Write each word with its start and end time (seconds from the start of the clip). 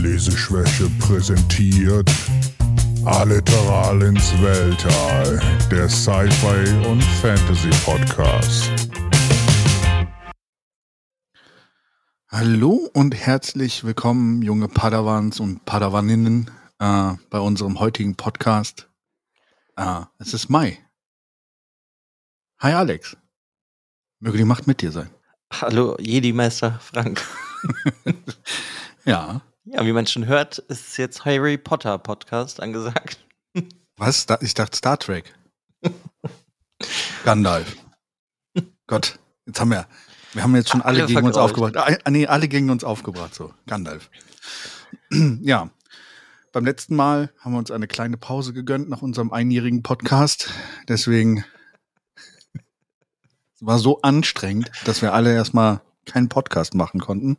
Leseschwäche 0.00 0.88
präsentiert 0.98 2.10
Alliteral 3.04 4.00
ins 4.02 4.32
Weltall, 4.40 5.40
der 5.70 5.88
Sci-Fi 5.88 6.88
und 6.88 7.02
Fantasy 7.02 7.68
Podcast. 7.84 8.70
Hallo 12.28 12.88
und 12.94 13.14
herzlich 13.14 13.84
willkommen, 13.84 14.40
junge 14.40 14.68
Padawans 14.68 15.38
und 15.38 15.66
Padawaninnen, 15.66 16.50
äh, 16.78 17.12
bei 17.28 17.38
unserem 17.38 17.78
heutigen 17.78 18.16
Podcast. 18.16 18.88
Äh, 19.76 20.00
es 20.18 20.32
ist 20.32 20.48
Mai. 20.48 20.78
Hi 22.58 22.72
Alex. 22.72 23.18
Möge 24.18 24.38
die 24.38 24.44
Macht 24.44 24.66
mit 24.66 24.80
dir 24.80 24.92
sein. 24.92 25.10
Hallo, 25.52 25.96
Jedi-Meister 25.98 26.80
Frank. 26.80 27.22
Ja. 29.04 29.40
Ja, 29.64 29.84
wie 29.84 29.92
man 29.92 30.06
schon 30.06 30.26
hört, 30.26 30.58
ist 30.58 30.96
jetzt 30.96 31.24
Harry 31.24 31.58
Potter 31.58 31.98
Podcast 31.98 32.60
angesagt. 32.60 33.24
Was? 33.96 34.26
Ich 34.40 34.54
dachte 34.54 34.76
Star 34.76 34.98
Trek. 34.98 35.34
Gandalf. 37.24 37.76
Gott, 38.86 39.18
jetzt 39.46 39.60
haben 39.60 39.70
wir, 39.70 39.86
wir 40.32 40.42
haben 40.42 40.56
jetzt 40.56 40.70
schon 40.70 40.80
alle, 40.80 41.00
Alle 41.00 41.06
gegen 41.12 41.26
uns 41.26 41.36
aufgebracht. 41.36 41.76
Ah, 41.76 42.10
nee, 42.10 42.26
alle 42.26 42.48
gegen 42.48 42.70
uns 42.70 42.84
aufgebracht, 42.84 43.34
so. 43.34 43.52
Gandalf. 43.66 44.10
ja. 45.10 45.70
Beim 46.52 46.64
letzten 46.64 46.96
Mal 46.96 47.32
haben 47.38 47.52
wir 47.52 47.58
uns 47.58 47.70
eine 47.70 47.86
kleine 47.86 48.16
Pause 48.16 48.52
gegönnt 48.52 48.88
nach 48.88 49.02
unserem 49.02 49.32
einjährigen 49.32 49.82
Podcast. 49.82 50.50
Deswegen 50.88 51.44
es 53.60 53.66
war 53.66 53.78
so 53.78 54.00
anstrengend, 54.00 54.70
dass 54.86 55.02
wir 55.02 55.12
alle 55.12 55.34
erstmal 55.34 55.82
keinen 56.06 56.30
Podcast 56.30 56.74
machen 56.74 56.98
konnten. 56.98 57.36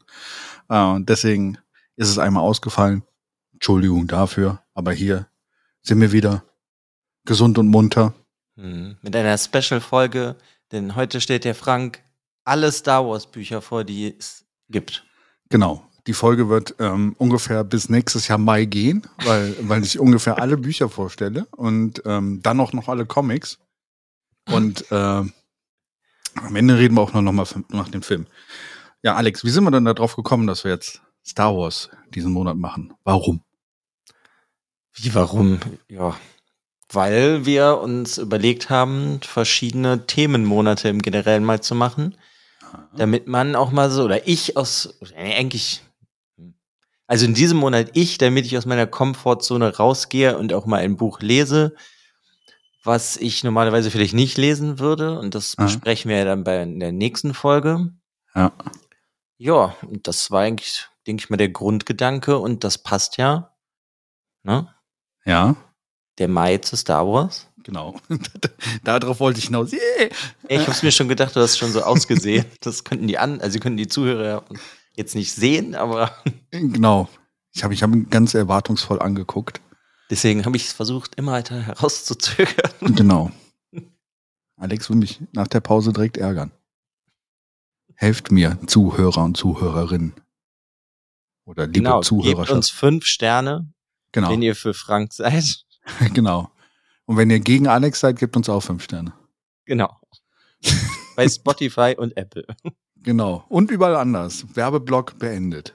Äh, 0.69 0.79
und 0.79 1.09
deswegen 1.09 1.57
ist 2.01 2.09
es 2.09 2.17
einmal 2.17 2.43
ausgefallen. 2.43 3.03
Entschuldigung 3.53 4.07
dafür. 4.07 4.63
Aber 4.73 4.91
hier 4.91 5.27
sind 5.83 6.01
wir 6.01 6.11
wieder 6.11 6.43
gesund 7.25 7.59
und 7.59 7.67
munter. 7.67 8.13
Hm, 8.55 8.97
Mit 9.01 9.15
einer 9.15 9.37
Special-Folge, 9.37 10.35
denn 10.71 10.95
heute 10.95 11.21
stellt 11.21 11.45
der 11.45 11.55
Frank 11.55 12.03
alle 12.43 12.71
Star 12.71 13.05
Wars-Bücher 13.07 13.61
vor, 13.61 13.83
die 13.83 14.15
es 14.17 14.45
gibt. 14.69 15.05
Genau. 15.49 15.87
Die 16.07 16.13
Folge 16.13 16.49
wird 16.49 16.73
ähm, 16.79 17.15
ungefähr 17.19 17.63
bis 17.63 17.87
nächstes 17.87 18.27
Jahr 18.27 18.39
Mai 18.39 18.65
gehen, 18.65 19.05
weil, 19.23 19.55
weil 19.61 19.83
ich 19.83 19.99
ungefähr 19.99 20.39
alle 20.39 20.57
Bücher 20.57 20.89
vorstelle 20.89 21.45
und 21.51 22.01
ähm, 22.05 22.41
dann 22.41 22.59
auch 22.59 22.73
noch 22.73 22.87
alle 22.87 23.05
Comics. 23.05 23.59
Und 24.49 24.85
ähm, 24.89 25.33
am 26.33 26.55
Ende 26.55 26.79
reden 26.79 26.95
wir 26.95 27.01
auch 27.01 27.13
noch, 27.13 27.21
noch 27.21 27.31
mal 27.31 27.45
nach 27.69 27.89
dem 27.89 28.01
Film. 28.01 28.25
Ja, 29.03 29.15
Alex, 29.15 29.45
wie 29.45 29.51
sind 29.51 29.63
wir 29.63 29.69
denn 29.69 29.85
da 29.85 29.93
drauf 29.93 30.15
gekommen, 30.15 30.47
dass 30.47 30.63
wir 30.63 30.71
jetzt 30.71 31.01
Star 31.25 31.55
Wars 31.55 31.89
diesen 32.13 32.31
Monat 32.31 32.57
machen? 32.57 32.93
Warum? 33.03 33.41
Wie, 34.93 35.13
warum? 35.13 35.59
Ja, 35.87 36.15
weil 36.93 37.45
wir 37.45 37.77
uns 37.77 38.17
überlegt 38.17 38.69
haben, 38.69 39.19
verschiedene 39.21 40.05
Themenmonate 40.05 40.89
im 40.89 41.01
Generellen 41.01 41.43
mal 41.43 41.61
zu 41.61 41.75
machen, 41.75 42.15
damit 42.95 43.27
man 43.27 43.55
auch 43.55 43.71
mal 43.71 43.89
so, 43.89 44.03
oder 44.03 44.27
ich 44.27 44.57
aus, 44.57 44.99
eigentlich, 45.15 45.83
also 47.07 47.25
in 47.25 47.33
diesem 47.33 47.57
Monat 47.57 47.91
ich, 47.93 48.17
damit 48.17 48.45
ich 48.45 48.57
aus 48.57 48.65
meiner 48.65 48.87
Komfortzone 48.87 49.77
rausgehe 49.77 50.37
und 50.37 50.53
auch 50.53 50.65
mal 50.65 50.81
ein 50.81 50.97
Buch 50.97 51.21
lese, 51.21 51.75
was 52.83 53.15
ich 53.17 53.43
normalerweise 53.43 53.91
vielleicht 53.91 54.13
nicht 54.13 54.37
lesen 54.37 54.79
würde. 54.79 55.19
Und 55.19 55.35
das 55.35 55.57
Aha. 55.57 55.65
besprechen 55.65 56.09
wir 56.09 56.17
ja 56.17 56.25
dann 56.25 56.43
bei 56.43 56.65
der 56.65 56.91
nächsten 56.91 57.33
Folge. 57.33 57.93
Ja. 58.35 58.51
Ja, 59.37 59.75
und 59.83 60.07
das 60.07 60.29
war 60.29 60.41
eigentlich, 60.41 60.87
denke 61.07 61.23
ich 61.23 61.29
mal, 61.29 61.37
der 61.37 61.49
Grundgedanke 61.49 62.37
und 62.37 62.63
das 62.63 62.77
passt 62.77 63.17
ja. 63.17 63.55
Ne? 64.43 64.73
Ja, 65.25 65.55
Der 66.17 66.27
Mai 66.27 66.57
zu 66.57 66.75
Star 66.75 67.05
Wars. 67.07 67.47
genau. 67.63 67.95
Darauf 68.83 69.19
wollte 69.19 69.39
ich 69.39 69.45
hinaus. 69.45 69.71
Yeah. 69.71 70.09
Ich 70.47 70.61
habe 70.61 70.71
es 70.71 70.81
mir 70.83 70.91
schon 70.91 71.07
gedacht, 71.07 71.35
du 71.35 71.39
hast 71.39 71.57
schon 71.57 71.71
so 71.71 71.81
ausgesehen. 71.83 72.45
Das 72.61 72.83
könnten 72.83 73.07
die 73.07 73.17
an, 73.17 73.39
also 73.41 73.59
könnten 73.59 73.77
die 73.77 73.87
Zuhörer 73.87 74.43
jetzt 74.95 75.15
nicht 75.15 75.31
sehen, 75.33 75.75
aber 75.75 76.11
Genau. 76.51 77.07
Ich 77.53 77.63
habe 77.63 77.73
ich 77.73 77.83
hab 77.83 77.91
ihn 77.93 78.09
ganz 78.09 78.33
erwartungsvoll 78.33 79.01
angeguckt. 79.01 79.61
deswegen 80.09 80.45
habe 80.45 80.55
ich 80.57 80.65
es 80.67 80.73
versucht, 80.73 81.15
immer 81.15 81.33
weiter 81.33 81.59
herauszuzögern. 81.61 82.71
Genau. 82.95 83.31
Alex 84.57 84.89
will 84.89 84.97
mich 84.97 85.19
nach 85.33 85.47
der 85.47 85.59
Pause 85.59 85.91
direkt 85.93 86.17
ärgern. 86.17 86.51
Helft 87.95 88.31
mir, 88.31 88.57
Zuhörer 88.67 89.23
und 89.23 89.35
Zuhörerinnen. 89.37 90.13
Oder 91.45 91.65
liebe 91.67 91.79
Genau, 91.79 91.95
gebt 91.99 92.05
Zuhörerschaft. 92.05 92.51
uns 92.51 92.69
fünf 92.69 93.05
Sterne, 93.05 93.71
Genau, 94.11 94.29
wenn 94.29 94.41
ihr 94.41 94.55
für 94.55 94.73
Frank 94.73 95.13
seid. 95.13 95.43
genau. 96.13 96.51
Und 97.05 97.17
wenn 97.17 97.29
ihr 97.29 97.39
gegen 97.39 97.67
Alex 97.67 97.99
seid, 98.01 98.19
gebt 98.19 98.35
uns 98.37 98.47
auch 98.49 98.61
fünf 98.61 98.83
Sterne. 98.83 99.13
Genau. 99.65 99.99
Bei 101.15 101.27
Spotify 101.27 101.95
und 101.97 102.15
Apple. 102.15 102.45
Genau. 102.97 103.43
Und 103.49 103.71
überall 103.71 103.95
anders. 103.95 104.45
Werbeblock 104.55 105.17
beendet. 105.19 105.73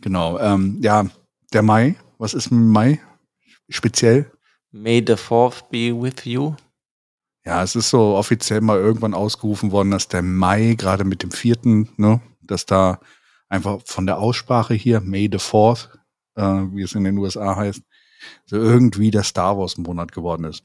genau. 0.00 0.38
Ähm, 0.38 0.78
ja, 0.82 1.06
der 1.52 1.62
Mai. 1.62 1.96
Was 2.18 2.34
ist 2.34 2.50
mit 2.50 2.62
Mai 2.64 3.00
speziell? 3.68 4.30
May 4.70 5.02
the 5.06 5.16
fourth 5.16 5.68
be 5.70 5.92
with 5.92 6.24
you. 6.24 6.54
Ja, 7.44 7.62
es 7.62 7.76
ist 7.76 7.90
so 7.90 8.16
offiziell 8.16 8.60
mal 8.60 8.78
irgendwann 8.78 9.14
ausgerufen 9.14 9.70
worden, 9.70 9.90
dass 9.90 10.08
der 10.08 10.22
Mai, 10.22 10.74
gerade 10.76 11.04
mit 11.04 11.22
dem 11.22 11.30
vierten, 11.30 11.88
ne, 11.96 12.20
dass 12.46 12.66
da 12.66 13.00
einfach 13.48 13.80
von 13.84 14.06
der 14.06 14.18
Aussprache 14.18 14.74
hier, 14.74 15.00
May 15.00 15.28
the 15.30 15.38
Fourth, 15.38 15.90
äh, 16.34 16.42
wie 16.42 16.82
es 16.82 16.94
in 16.94 17.04
den 17.04 17.18
USA 17.18 17.56
heißt, 17.56 17.82
so 18.44 18.56
irgendwie 18.56 19.10
der 19.10 19.22
Star 19.22 19.58
Wars 19.58 19.76
Monat 19.76 20.12
geworden 20.12 20.44
ist. 20.44 20.64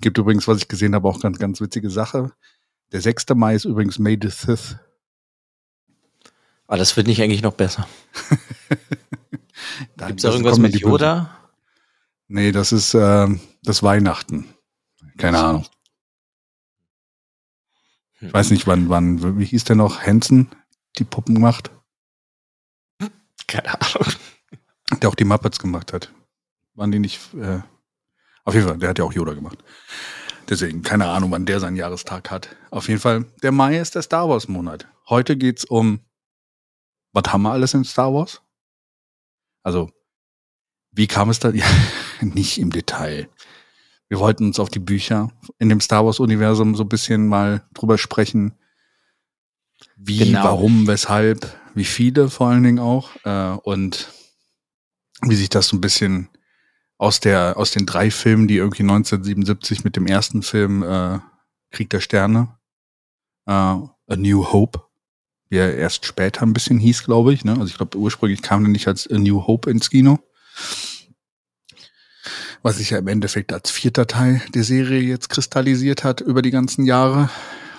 Gibt 0.00 0.18
übrigens, 0.18 0.46
was 0.48 0.58
ich 0.58 0.68
gesehen 0.68 0.94
habe, 0.94 1.08
auch 1.08 1.20
ganz, 1.20 1.38
ganz 1.38 1.60
witzige 1.60 1.90
Sache. 1.90 2.32
Der 2.92 3.00
6. 3.00 3.26
Mai 3.34 3.54
ist 3.54 3.64
übrigens 3.64 3.98
May 3.98 4.18
the 4.20 4.30
Fifth. 4.30 4.78
Aber 6.66 6.78
das 6.78 6.96
wird 6.96 7.06
nicht 7.06 7.20
eigentlich 7.22 7.42
noch 7.42 7.54
besser. 7.54 7.88
Gibt 10.06 10.18
es 10.18 10.24
irgendwas 10.24 10.58
mit. 10.58 10.74
Yoda? 10.76 11.36
Nee, 12.28 12.52
das 12.52 12.72
ist 12.72 12.94
äh, 12.94 13.28
das 13.62 13.82
Weihnachten. 13.82 14.46
Keine 15.18 15.38
Ahnung. 15.38 15.66
Ich 18.20 18.32
weiß 18.32 18.50
nicht, 18.50 18.66
wann, 18.66 18.88
wann, 18.88 19.38
wie 19.38 19.44
hieß 19.44 19.64
der 19.64 19.76
noch? 19.76 20.02
Hansen, 20.02 20.50
die 20.98 21.04
Puppen 21.04 21.34
gemacht? 21.34 21.70
Keine 23.46 23.80
Ahnung. 23.80 24.12
der 25.00 25.08
auch 25.08 25.14
die 25.14 25.24
Muppets 25.24 25.58
gemacht 25.58 25.92
hat. 25.92 26.12
Waren 26.74 26.92
die 26.92 26.98
nicht, 26.98 27.34
äh, 27.34 27.60
auf 28.44 28.54
jeden 28.54 28.66
Fall, 28.66 28.78
der 28.78 28.90
hat 28.90 28.98
ja 28.98 29.04
auch 29.04 29.12
Yoda 29.12 29.34
gemacht. 29.34 29.58
Deswegen, 30.48 30.82
keine 30.82 31.08
Ahnung, 31.08 31.30
wann 31.30 31.46
der 31.46 31.60
seinen 31.60 31.76
Jahrestag 31.76 32.30
hat. 32.30 32.56
Auf 32.70 32.88
jeden 32.88 33.00
Fall, 33.00 33.24
der 33.42 33.52
Mai 33.52 33.78
ist 33.78 33.94
der 33.94 34.02
Star 34.02 34.28
Wars 34.28 34.48
Monat. 34.48 34.88
Heute 35.08 35.36
geht's 35.36 35.64
um, 35.64 36.00
was 37.12 37.32
haben 37.32 37.42
wir 37.42 37.52
alles 37.52 37.74
in 37.74 37.84
Star 37.84 38.12
Wars? 38.12 38.42
Also, 39.62 39.90
wie 40.92 41.06
kam 41.06 41.30
es 41.30 41.38
da? 41.38 41.50
Ja, 41.54 41.66
nicht 42.20 42.58
im 42.58 42.70
Detail. 42.70 43.28
Wir 44.08 44.18
wollten 44.18 44.46
uns 44.46 44.58
auf 44.58 44.68
die 44.68 44.80
Bücher 44.80 45.30
in 45.58 45.68
dem 45.68 45.80
Star 45.80 46.04
Wars 46.04 46.20
Universum 46.20 46.74
so 46.74 46.82
ein 46.82 46.88
bisschen 46.88 47.28
mal 47.28 47.62
drüber 47.72 47.96
sprechen. 47.96 48.58
Wie, 49.96 50.18
Genau. 50.18 50.44
warum, 50.44 50.86
weshalb, 50.86 51.56
wie 51.74 51.84
viele 51.84 52.30
vor 52.30 52.48
allen 52.48 52.62
Dingen 52.62 52.78
auch. 52.78 53.10
Äh, 53.24 53.58
und 53.62 54.08
wie 55.22 55.36
sich 55.36 55.48
das 55.50 55.68
so 55.68 55.76
ein 55.76 55.80
bisschen 55.80 56.28
aus 56.98 57.20
der 57.20 57.56
aus 57.56 57.70
den 57.70 57.86
drei 57.86 58.10
Filmen, 58.10 58.46
die 58.48 58.56
irgendwie 58.56 58.82
1977 58.82 59.84
mit 59.84 59.96
dem 59.96 60.06
ersten 60.06 60.42
Film 60.42 60.82
äh, 60.82 61.18
Krieg 61.70 61.88
der 61.90 62.00
Sterne, 62.00 62.56
äh, 63.46 63.52
A 63.52 64.16
New 64.16 64.52
Hope, 64.52 64.82
wie 65.48 65.56
er 65.56 65.74
erst 65.76 66.04
später 66.04 66.42
ein 66.42 66.52
bisschen 66.52 66.78
hieß, 66.78 67.04
glaube 67.04 67.32
ich. 67.32 67.44
Ne? 67.44 67.52
Also 67.52 67.66
ich 67.66 67.76
glaube 67.76 67.96
ursprünglich 67.98 68.42
kam 68.42 68.64
er 68.64 68.70
nicht 68.70 68.86
als 68.88 69.10
A 69.10 69.18
New 69.18 69.46
Hope 69.46 69.70
ins 69.70 69.88
Kino, 69.90 70.18
was 72.62 72.76
sich 72.76 72.90
ja 72.90 72.98
im 72.98 73.08
Endeffekt 73.08 73.52
als 73.52 73.70
vierter 73.70 74.06
Teil 74.06 74.42
der 74.54 74.64
Serie 74.64 75.00
jetzt 75.00 75.28
kristallisiert 75.30 76.04
hat 76.04 76.20
über 76.20 76.42
die 76.42 76.50
ganzen 76.50 76.84
Jahre. 76.84 77.30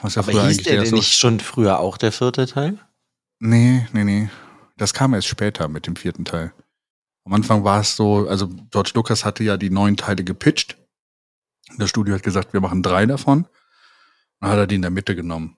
Was 0.01 0.15
ja 0.15 0.21
Aber 0.21 0.31
früher 0.31 0.47
hieß 0.47 0.57
eigentlich 0.57 0.67
der 0.67 0.81
denn 0.81 0.89
so 0.89 0.95
nicht 0.95 1.13
schon 1.13 1.39
früher 1.39 1.79
auch 1.79 1.97
der 1.97 2.11
vierte 2.11 2.45
Teil? 2.47 2.79
Nee, 3.39 3.87
nee, 3.93 4.03
nee. 4.03 4.29
Das 4.77 4.93
kam 4.93 5.13
erst 5.13 5.27
später 5.27 5.67
mit 5.67 5.87
dem 5.87 5.95
vierten 5.95 6.25
Teil. 6.25 6.53
Am 7.23 7.33
Anfang 7.33 7.63
war 7.63 7.81
es 7.81 7.95
so, 7.95 8.27
also 8.27 8.47
George 8.71 8.91
Lucas 8.95 9.25
hatte 9.25 9.43
ja 9.43 9.57
die 9.57 9.69
neun 9.69 9.97
Teile 9.97 10.23
gepitcht. 10.23 10.77
Das 11.77 11.89
Studio 11.89 12.15
hat 12.15 12.23
gesagt, 12.23 12.53
wir 12.53 12.61
machen 12.61 12.81
drei 12.81 13.05
davon. 13.05 13.47
Dann 14.39 14.49
hat 14.49 14.57
er 14.57 14.67
die 14.67 14.75
in 14.75 14.81
der 14.81 14.91
Mitte 14.91 15.15
genommen. 15.15 15.57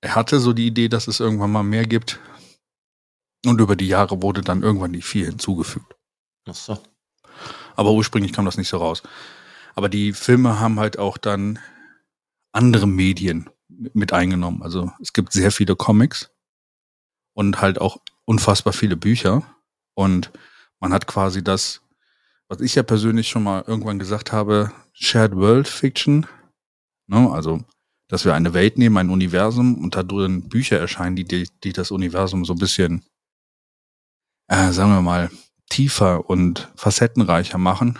Er 0.00 0.14
hatte 0.14 0.40
so 0.40 0.52
die 0.52 0.66
Idee, 0.66 0.88
dass 0.88 1.06
es 1.06 1.20
irgendwann 1.20 1.52
mal 1.52 1.62
mehr 1.62 1.86
gibt. 1.86 2.18
Und 3.44 3.60
über 3.60 3.76
die 3.76 3.88
Jahre 3.88 4.22
wurde 4.22 4.40
dann 4.40 4.62
irgendwann 4.62 4.92
die 4.92 5.02
vier 5.02 5.26
hinzugefügt. 5.26 5.94
Ach 6.48 6.54
so. 6.54 6.78
Aber 7.76 7.92
ursprünglich 7.92 8.32
kam 8.32 8.44
das 8.44 8.56
nicht 8.56 8.68
so 8.68 8.78
raus. 8.78 9.02
Aber 9.74 9.88
die 9.88 10.12
Filme 10.12 10.60
haben 10.60 10.80
halt 10.80 10.98
auch 10.98 11.18
dann 11.18 11.58
andere 12.52 12.86
Medien 12.86 13.48
mit 13.94 14.12
eingenommen. 14.12 14.62
Also 14.62 14.92
es 15.00 15.12
gibt 15.12 15.32
sehr 15.32 15.52
viele 15.52 15.76
Comics 15.76 16.30
und 17.34 17.60
halt 17.60 17.80
auch 17.80 17.98
unfassbar 18.24 18.72
viele 18.72 18.96
Bücher 18.96 19.42
und 19.94 20.30
man 20.80 20.92
hat 20.92 21.06
quasi 21.06 21.44
das, 21.44 21.80
was 22.48 22.60
ich 22.60 22.74
ja 22.74 22.82
persönlich 22.82 23.28
schon 23.28 23.44
mal 23.44 23.64
irgendwann 23.66 23.98
gesagt 23.98 24.32
habe, 24.32 24.72
Shared 24.92 25.36
World 25.36 25.68
Fiction. 25.68 26.26
Ne? 27.06 27.30
Also, 27.30 27.60
dass 28.08 28.24
wir 28.24 28.34
eine 28.34 28.52
Welt 28.52 28.78
nehmen, 28.78 28.96
ein 28.96 29.10
Universum 29.10 29.82
und 29.82 29.94
da 29.94 30.02
drin 30.02 30.48
Bücher 30.48 30.78
erscheinen, 30.78 31.16
die, 31.16 31.24
die, 31.24 31.48
die 31.62 31.72
das 31.72 31.90
Universum 31.90 32.44
so 32.44 32.52
ein 32.52 32.58
bisschen, 32.58 33.04
äh, 34.48 34.72
sagen 34.72 34.90
wir 34.90 35.02
mal, 35.02 35.30
tiefer 35.70 36.28
und 36.28 36.70
facettenreicher 36.76 37.58
machen. 37.58 37.98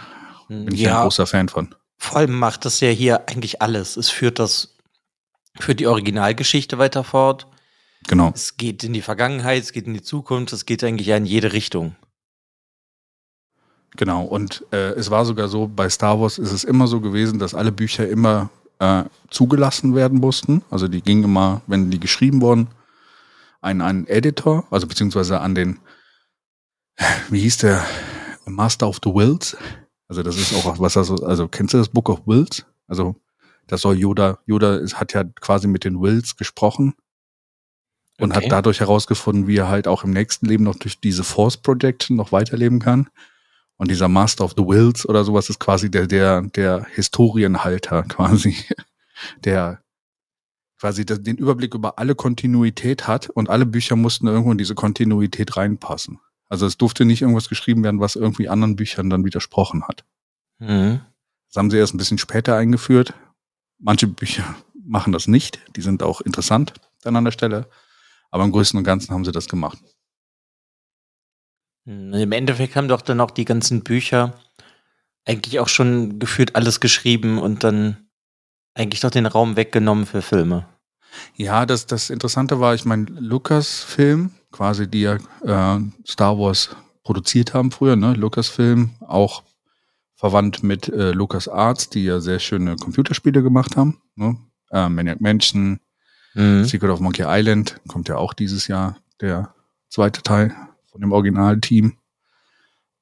Bin 0.48 0.74
ich 0.74 0.80
ja, 0.80 0.98
ein 0.98 1.02
großer 1.04 1.26
Fan 1.26 1.48
von. 1.48 1.74
Vor 1.96 2.18
allem 2.18 2.38
macht 2.38 2.64
das 2.64 2.80
ja 2.80 2.88
hier 2.88 3.28
eigentlich 3.28 3.62
alles. 3.62 3.96
Es 3.96 4.10
führt 4.10 4.38
das, 4.38 4.76
führt 5.58 5.80
die 5.80 5.86
Originalgeschichte 5.86 6.78
weiter 6.78 7.04
fort. 7.04 7.46
Genau. 8.08 8.32
Es 8.34 8.56
geht 8.56 8.84
in 8.84 8.92
die 8.92 9.02
Vergangenheit, 9.02 9.62
es 9.62 9.72
geht 9.72 9.86
in 9.86 9.94
die 9.94 10.02
Zukunft, 10.02 10.52
es 10.52 10.66
geht 10.66 10.82
eigentlich 10.82 11.08
ja 11.08 11.16
in 11.16 11.26
jede 11.26 11.52
Richtung. 11.52 11.94
Genau, 13.96 14.24
und 14.24 14.64
äh, 14.72 14.92
es 14.92 15.10
war 15.10 15.24
sogar 15.24 15.48
so, 15.48 15.68
bei 15.68 15.88
Star 15.90 16.20
Wars 16.20 16.38
ist 16.38 16.52
es 16.52 16.64
immer 16.64 16.86
so 16.86 17.00
gewesen, 17.00 17.38
dass 17.38 17.54
alle 17.54 17.72
Bücher 17.72 18.08
immer 18.08 18.48
äh, 18.78 19.04
zugelassen 19.30 19.94
werden 19.94 20.18
mussten. 20.18 20.62
Also 20.70 20.88
die 20.88 21.02
gingen 21.02 21.24
immer, 21.24 21.60
wenn 21.66 21.90
die 21.90 22.00
geschrieben 22.00 22.40
wurden, 22.40 22.68
an 23.60 23.80
einen 23.80 24.06
Editor, 24.06 24.66
also 24.70 24.86
beziehungsweise 24.86 25.40
an 25.40 25.54
den, 25.54 25.78
wie 27.30 27.40
hieß 27.40 27.58
der, 27.58 27.84
Master 28.44 28.88
of 28.88 28.98
the 29.04 29.10
Wills. 29.10 29.56
Also 30.08 30.22
das 30.22 30.36
ist 30.36 30.52
auch 30.54 30.78
was, 30.80 30.96
also, 30.96 31.14
also 31.24 31.46
kennst 31.46 31.74
du 31.74 31.78
das 31.78 31.88
Book 31.88 32.08
of 32.08 32.26
Wills? 32.26 32.66
Also 32.88 33.14
das 33.72 33.80
soll 33.80 33.98
Yoda, 33.98 34.38
Yoda 34.44 34.80
hat 34.92 35.14
ja 35.14 35.24
quasi 35.24 35.66
mit 35.66 35.84
den 35.84 35.98
Wills 35.98 36.36
gesprochen 36.36 36.92
und 38.20 38.32
okay. 38.32 38.44
hat 38.44 38.52
dadurch 38.52 38.80
herausgefunden, 38.80 39.46
wie 39.46 39.56
er 39.56 39.68
halt 39.68 39.88
auch 39.88 40.04
im 40.04 40.10
nächsten 40.10 40.44
Leben 40.44 40.64
noch 40.64 40.76
durch 40.76 41.00
diese 41.00 41.24
Force 41.24 41.56
Projection 41.56 42.18
noch 42.18 42.32
weiterleben 42.32 42.80
kann. 42.80 43.08
Und 43.78 43.90
dieser 43.90 44.08
Master 44.08 44.44
of 44.44 44.52
the 44.58 44.62
Wills 44.62 45.08
oder 45.08 45.24
sowas 45.24 45.48
ist 45.48 45.58
quasi 45.58 45.90
der, 45.90 46.06
der, 46.06 46.42
der 46.42 46.86
Historienhalter 46.92 48.02
quasi, 48.08 48.54
der 49.42 49.82
quasi 50.78 51.06
den 51.06 51.38
Überblick 51.38 51.72
über 51.72 51.98
alle 51.98 52.14
Kontinuität 52.14 53.08
hat 53.08 53.30
und 53.30 53.48
alle 53.48 53.64
Bücher 53.64 53.96
mussten 53.96 54.26
irgendwo 54.26 54.52
in 54.52 54.58
diese 54.58 54.74
Kontinuität 54.74 55.56
reinpassen. 55.56 56.20
Also 56.50 56.66
es 56.66 56.76
durfte 56.76 57.06
nicht 57.06 57.22
irgendwas 57.22 57.48
geschrieben 57.48 57.82
werden, 57.84 58.00
was 58.00 58.16
irgendwie 58.16 58.50
anderen 58.50 58.76
Büchern 58.76 59.08
dann 59.08 59.24
widersprochen 59.24 59.84
hat. 59.88 60.04
Mhm. 60.58 61.00
Das 61.48 61.56
haben 61.56 61.70
sie 61.70 61.78
erst 61.78 61.94
ein 61.94 61.98
bisschen 61.98 62.18
später 62.18 62.54
eingeführt. 62.54 63.14
Manche 63.82 64.06
Bücher 64.06 64.54
machen 64.74 65.12
das 65.12 65.26
nicht. 65.26 65.60
Die 65.76 65.82
sind 65.82 66.02
auch 66.02 66.20
interessant 66.20 66.72
dann 67.02 67.16
an 67.16 67.24
der 67.24 67.32
Stelle. 67.32 67.68
Aber 68.30 68.44
im 68.44 68.52
Größten 68.52 68.78
und 68.78 68.84
Ganzen 68.84 69.12
haben 69.12 69.24
sie 69.24 69.32
das 69.32 69.48
gemacht. 69.48 69.78
Hm, 71.84 72.14
Im 72.14 72.32
Endeffekt 72.32 72.76
haben 72.76 72.88
doch 72.88 73.02
dann 73.02 73.20
auch 73.20 73.32
die 73.32 73.44
ganzen 73.44 73.82
Bücher 73.82 74.34
eigentlich 75.24 75.60
auch 75.60 75.68
schon 75.68 76.18
gefühlt 76.18 76.56
alles 76.56 76.80
geschrieben 76.80 77.38
und 77.38 77.64
dann 77.64 78.08
eigentlich 78.74 79.00
doch 79.00 79.10
den 79.10 79.26
Raum 79.26 79.56
weggenommen 79.56 80.06
für 80.06 80.22
Filme. 80.22 80.66
Ja, 81.36 81.66
das, 81.66 81.86
das 81.86 82.08
Interessante 82.08 82.58
war, 82.60 82.74
ich 82.74 82.84
meine, 82.84 83.04
Lucas-Film, 83.04 84.30
quasi 84.50 84.88
die 84.88 85.02
ja 85.02 85.16
äh, 85.42 85.80
Star 86.06 86.38
Wars 86.38 86.74
produziert 87.02 87.52
haben 87.52 87.70
früher, 87.70 87.96
ne? 87.96 88.14
Lucas-Film, 88.14 88.90
auch 89.00 89.42
verwandt 90.22 90.62
mit 90.62 90.88
äh, 90.88 91.10
Lucas 91.10 91.48
Arts, 91.48 91.90
die 91.90 92.04
ja 92.04 92.20
sehr 92.20 92.38
schöne 92.38 92.76
Computerspiele 92.76 93.42
gemacht 93.42 93.76
haben. 93.76 94.00
Ne? 94.14 94.36
Äh, 94.70 94.88
Maniac 94.88 95.20
Mansion, 95.20 95.80
mhm. 96.34 96.64
Secret 96.64 96.92
of 96.92 97.00
Monkey 97.00 97.24
Island, 97.26 97.80
kommt 97.88 98.08
ja 98.08 98.18
auch 98.18 98.32
dieses 98.32 98.68
Jahr 98.68 98.98
der 99.20 99.52
zweite 99.88 100.22
Teil 100.22 100.54
von 100.92 101.00
dem 101.00 101.10
Originalteam. 101.10 101.96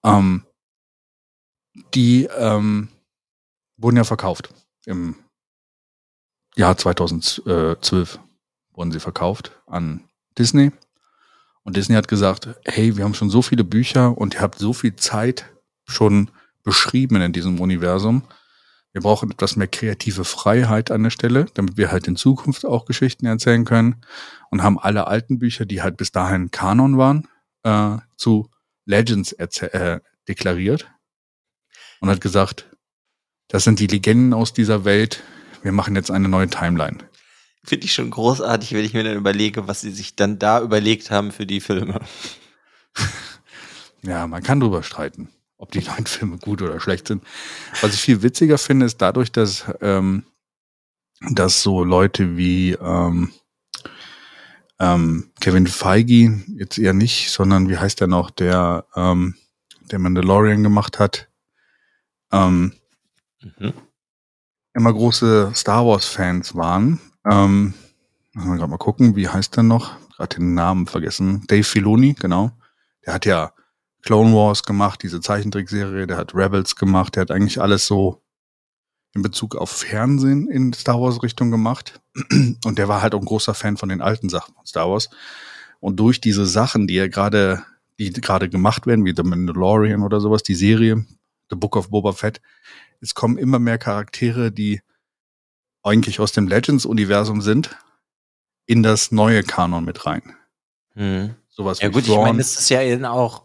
Ähm, 0.03 0.47
die 1.93 2.25
ähm, 2.39 2.89
wurden 3.77 3.99
ja 3.99 4.05
verkauft. 4.05 4.55
Im 4.87 5.15
Jahr 6.57 6.79
2012 6.79 8.19
wurden 8.73 8.93
sie 8.93 9.01
verkauft 9.01 9.61
an 9.67 10.05
Disney. 10.39 10.73
Und 11.65 11.77
Disney 11.77 11.97
hat 11.97 12.09
gesagt, 12.09 12.49
hey, 12.65 12.97
wir 12.97 13.05
haben 13.05 13.13
schon 13.13 13.29
so 13.29 13.43
viele 13.43 13.63
Bücher 13.63 14.17
und 14.17 14.37
ihr 14.37 14.41
habt 14.41 14.59
so 14.59 14.73
viel 14.73 14.97
Zeit 14.97 15.45
schon 15.85 16.31
beschrieben 16.62 17.21
in 17.21 17.33
diesem 17.33 17.61
Universum. 17.61 18.23
Wir 18.93 19.03
brauchen 19.03 19.31
etwas 19.31 19.57
mehr 19.57 19.69
kreative 19.69 20.25
Freiheit 20.25 20.91
an 20.91 21.05
der 21.05 21.11
Stelle, 21.11 21.47
damit 21.55 21.77
wir 21.77 21.93
halt 21.93 22.09
in 22.09 22.17
Zukunft 22.17 22.65
auch 22.65 22.87
Geschichten 22.87 23.27
erzählen 23.27 23.65
können 23.65 24.03
und 24.51 24.62
haben 24.62 24.79
alle 24.79 25.07
alten 25.07 25.39
Bücher, 25.39 25.65
die 25.65 25.83
halt 25.83 25.97
bis 25.97 26.11
dahin 26.11 26.51
Kanon 26.51 26.99
waren, 26.99 27.29
äh, 27.62 27.99
zu 28.17 28.51
Legends 28.87 29.33
äh, 29.33 30.01
deklariert 30.27 30.91
und 32.01 32.09
hat 32.09 32.21
gesagt, 32.21 32.67
das 33.49 33.65
sind 33.65 33.81
die 33.81 33.87
Legenden 33.87 34.33
aus 34.33 34.53
dieser 34.53 34.85
Welt. 34.85 35.23
Wir 35.62 35.73
machen 35.73 35.95
jetzt 35.95 36.11
eine 36.11 36.29
neue 36.29 36.49
Timeline. 36.49 36.99
Finde 37.62 37.85
ich 37.85 37.93
schon 37.93 38.11
großartig, 38.11 38.73
wenn 38.73 38.85
ich 38.85 38.95
mir 38.95 39.05
dann 39.05 39.17
überlege, 39.17 39.69
was 39.69 39.83
sie 39.83 39.91
sich 39.91 40.17
dann 40.17 40.39
da 40.39 40.61
überlegt 40.62 41.11
haben 41.11 41.31
für 41.31 41.47
die 41.47 41.61
Filme. 41.61 42.01
ja, 44.03 44.27
man 44.27 44.43
kann 44.43 44.61
drüber 44.61 44.83
streiten, 44.83 45.29
ob 45.61 45.71
die 45.71 45.81
neuen 45.87 46.07
Filme 46.07 46.39
gut 46.39 46.62
oder 46.62 46.81
schlecht 46.81 47.07
sind. 47.07 47.23
Was 47.83 47.95
ich 47.95 48.01
viel 48.01 48.23
witziger 48.23 48.59
finde, 48.59 48.87
ist 48.87 49.01
dadurch, 49.01 49.31
dass, 49.31 49.65
ähm, 49.81 50.25
dass 51.31 51.62
so 51.62 51.85
Leute 51.85 52.37
wie 52.37 52.73
ähm, 52.73 53.31
ähm, 54.79 55.31
Kevin 55.41 55.67
Feige 55.67 56.43
jetzt 56.57 56.79
eher 56.79 56.95
nicht, 56.95 57.31
sondern 57.31 57.69
wie 57.69 57.77
heißt 57.77 58.01
der 58.01 58.09
noch, 58.09 58.31
der, 58.31 58.87
ähm, 58.97 59.37
der 59.91 59.99
Mandalorian 59.99 60.62
gemacht 60.62 60.99
hat, 60.99 61.29
ähm, 62.33 62.73
mhm. 63.43 63.75
immer 64.73 64.93
große 64.93 65.53
Star 65.55 65.87
Wars-Fans 65.87 66.55
waren. 66.55 66.99
Ähm, 67.31 67.75
müssen 68.33 68.51
wir 68.51 68.57
gerade 68.57 68.71
mal 68.71 68.79
gucken, 68.79 69.17
wie 69.17 69.29
heißt 69.29 69.57
der 69.57 69.65
noch? 69.65 69.97
Gerade 70.17 70.37
den 70.37 70.55
Namen 70.55 70.87
vergessen. 70.87 71.45
Dave 71.49 71.65
Filoni, 71.65 72.15
genau. 72.15 72.53
Der 73.05 73.15
hat 73.15 73.27
ja 73.27 73.53
Clone 74.02 74.35
Wars 74.35 74.62
gemacht, 74.62 75.02
diese 75.02 75.20
Zeichentrickserie, 75.20 76.06
der 76.06 76.17
hat 76.17 76.35
Rebels 76.35 76.76
gemacht, 76.76 77.17
der 77.17 77.23
hat 77.23 77.31
eigentlich 77.31 77.61
alles 77.61 77.87
so 77.87 78.23
in 79.14 79.23
Bezug 79.23 79.56
auf 79.56 79.70
Fernsehen 79.70 80.49
in 80.49 80.73
Star 80.73 81.00
Wars 81.00 81.23
Richtung 81.23 81.50
gemacht. 81.50 82.00
Und 82.64 82.79
der 82.79 82.88
war 82.88 83.02
halt 83.02 83.14
auch 83.14 83.20
ein 83.20 83.26
großer 83.26 83.55
Fan 83.55 83.76
von 83.76 83.88
den 83.88 84.00
alten 84.00 84.29
Sachen 84.29 84.55
von 84.55 84.67
Star 84.67 84.88
Wars. 84.88 85.11
Und 85.81 85.99
durch 85.99 86.20
diese 86.20 86.47
Sachen, 86.47 86.87
die 86.87 86.97
er 86.97 87.08
gerade, 87.08 87.64
die 87.99 88.12
gerade 88.12 88.49
gemacht 88.49 88.87
werden, 88.87 89.04
wie 89.04 89.14
The 89.16 89.23
Mandalorian 89.23 90.02
oder 90.02 90.21
sowas, 90.21 90.42
die 90.42 90.54
Serie, 90.54 91.04
The 91.50 91.57
Book 91.57 91.76
of 91.76 91.90
Boba 91.90 92.12
Fett, 92.12 92.40
es 93.00 93.14
kommen 93.14 93.38
immer 93.38 93.59
mehr 93.59 93.78
Charaktere, 93.78 94.52
die 94.52 94.83
eigentlich 95.83 96.21
aus 96.21 96.33
dem 96.33 96.47
Legends-Universum 96.47 97.40
sind, 97.40 97.76
in 98.66 98.83
das 98.83 99.11
neue 99.11 99.42
Kanon 99.42 99.85
mit 99.85 100.07
rein. 100.07 100.23
Hm. 100.95 101.35
Sowas 101.49 101.80
ja 101.80 101.88
gut, 101.88 102.04
Thrawn. 102.04 102.19
ich 102.19 102.25
meine, 102.25 102.38
das 102.38 102.59
ist 102.59 102.69
ja 102.69 102.83
eben 102.83 103.04
auch, 103.04 103.45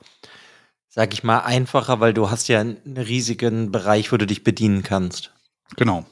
sag 0.96 1.14
ich 1.14 1.26
mal, 1.26 1.40
einfacher, 1.40 2.00
weil 2.00 2.14
du 2.14 2.32
hast 2.32 2.48
ja 2.48 2.62
einen 2.62 2.98
riesigen 2.98 3.70
Bereich, 3.70 4.14
wo 4.14 4.18
du 4.18 4.26
dich 4.26 4.46
bedienen 4.46 4.82
kannst. 4.82 5.34
Genau. 5.76 6.06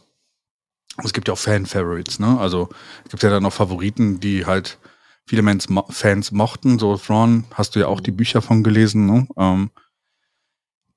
Es 1.02 1.14
gibt 1.14 1.30
ja 1.30 1.34
auch 1.34 1.40
Fan-Favorites, 1.40 2.20
ne? 2.20 2.38
Also 2.38 2.68
es 3.06 3.12
gibt 3.12 3.24
ja 3.24 3.30
dann 3.30 3.44
noch 3.44 3.54
Favoriten, 3.54 4.20
die 4.20 4.46
halt 4.46 4.78
viele 5.26 5.42
Fans 5.90 6.32
mochten. 6.34 6.80
So 6.80 6.98
Thrawn 6.98 7.46
hast 7.54 7.76
du 7.76 7.80
ja 7.80 7.88
auch 7.88 8.02
die 8.02 8.12
Bücher 8.12 8.42
von 8.42 8.62
gelesen, 8.62 9.06
ne? 9.06 9.26
Ähm, 9.38 9.72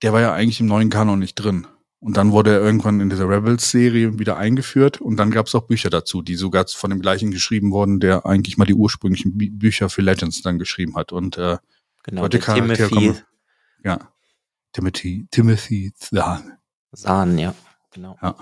der 0.02 0.12
war 0.12 0.20
ja 0.20 0.32
eigentlich 0.32 0.58
im 0.58 0.66
neuen 0.66 0.90
Kanon 0.90 1.20
nicht 1.20 1.36
drin. 1.36 1.68
Und 2.00 2.16
dann 2.16 2.32
wurde 2.32 2.54
er 2.54 2.60
irgendwann 2.60 3.00
in 3.00 3.08
dieser 3.08 3.28
Rebels-Serie 3.28 4.18
wieder 4.18 4.36
eingeführt 4.36 5.00
und 5.00 5.16
dann 5.16 5.30
gab 5.30 5.46
es 5.46 5.54
auch 5.54 5.68
Bücher 5.68 5.90
dazu, 5.90 6.22
die 6.22 6.34
sogar 6.34 6.66
von 6.66 6.90
dem 6.90 7.00
gleichen 7.00 7.30
geschrieben 7.30 7.70
wurden, 7.70 8.00
der 8.00 8.26
eigentlich 8.26 8.58
mal 8.58 8.66
die 8.66 8.74
ursprünglichen 8.74 9.38
Bü 9.38 9.48
Bücher 9.50 9.88
für 9.88 10.02
Legends 10.02 10.42
dann 10.42 10.58
geschrieben 10.58 10.96
hat. 10.96 11.12
Und 11.12 11.38
äh, 11.38 11.58
genau, 12.02 12.22
heute 12.22 12.40
Charaktere 12.40 12.88
Timothy. 12.88 13.06
Kommen, 13.06 13.22
ja. 13.84 14.12
Timothy, 14.72 15.26
Timothy 15.30 15.92
Zahn. 15.94 16.58
Zahn, 16.94 17.38
ja, 17.38 17.54
genau. 17.92 18.18
Ja. 18.22 18.34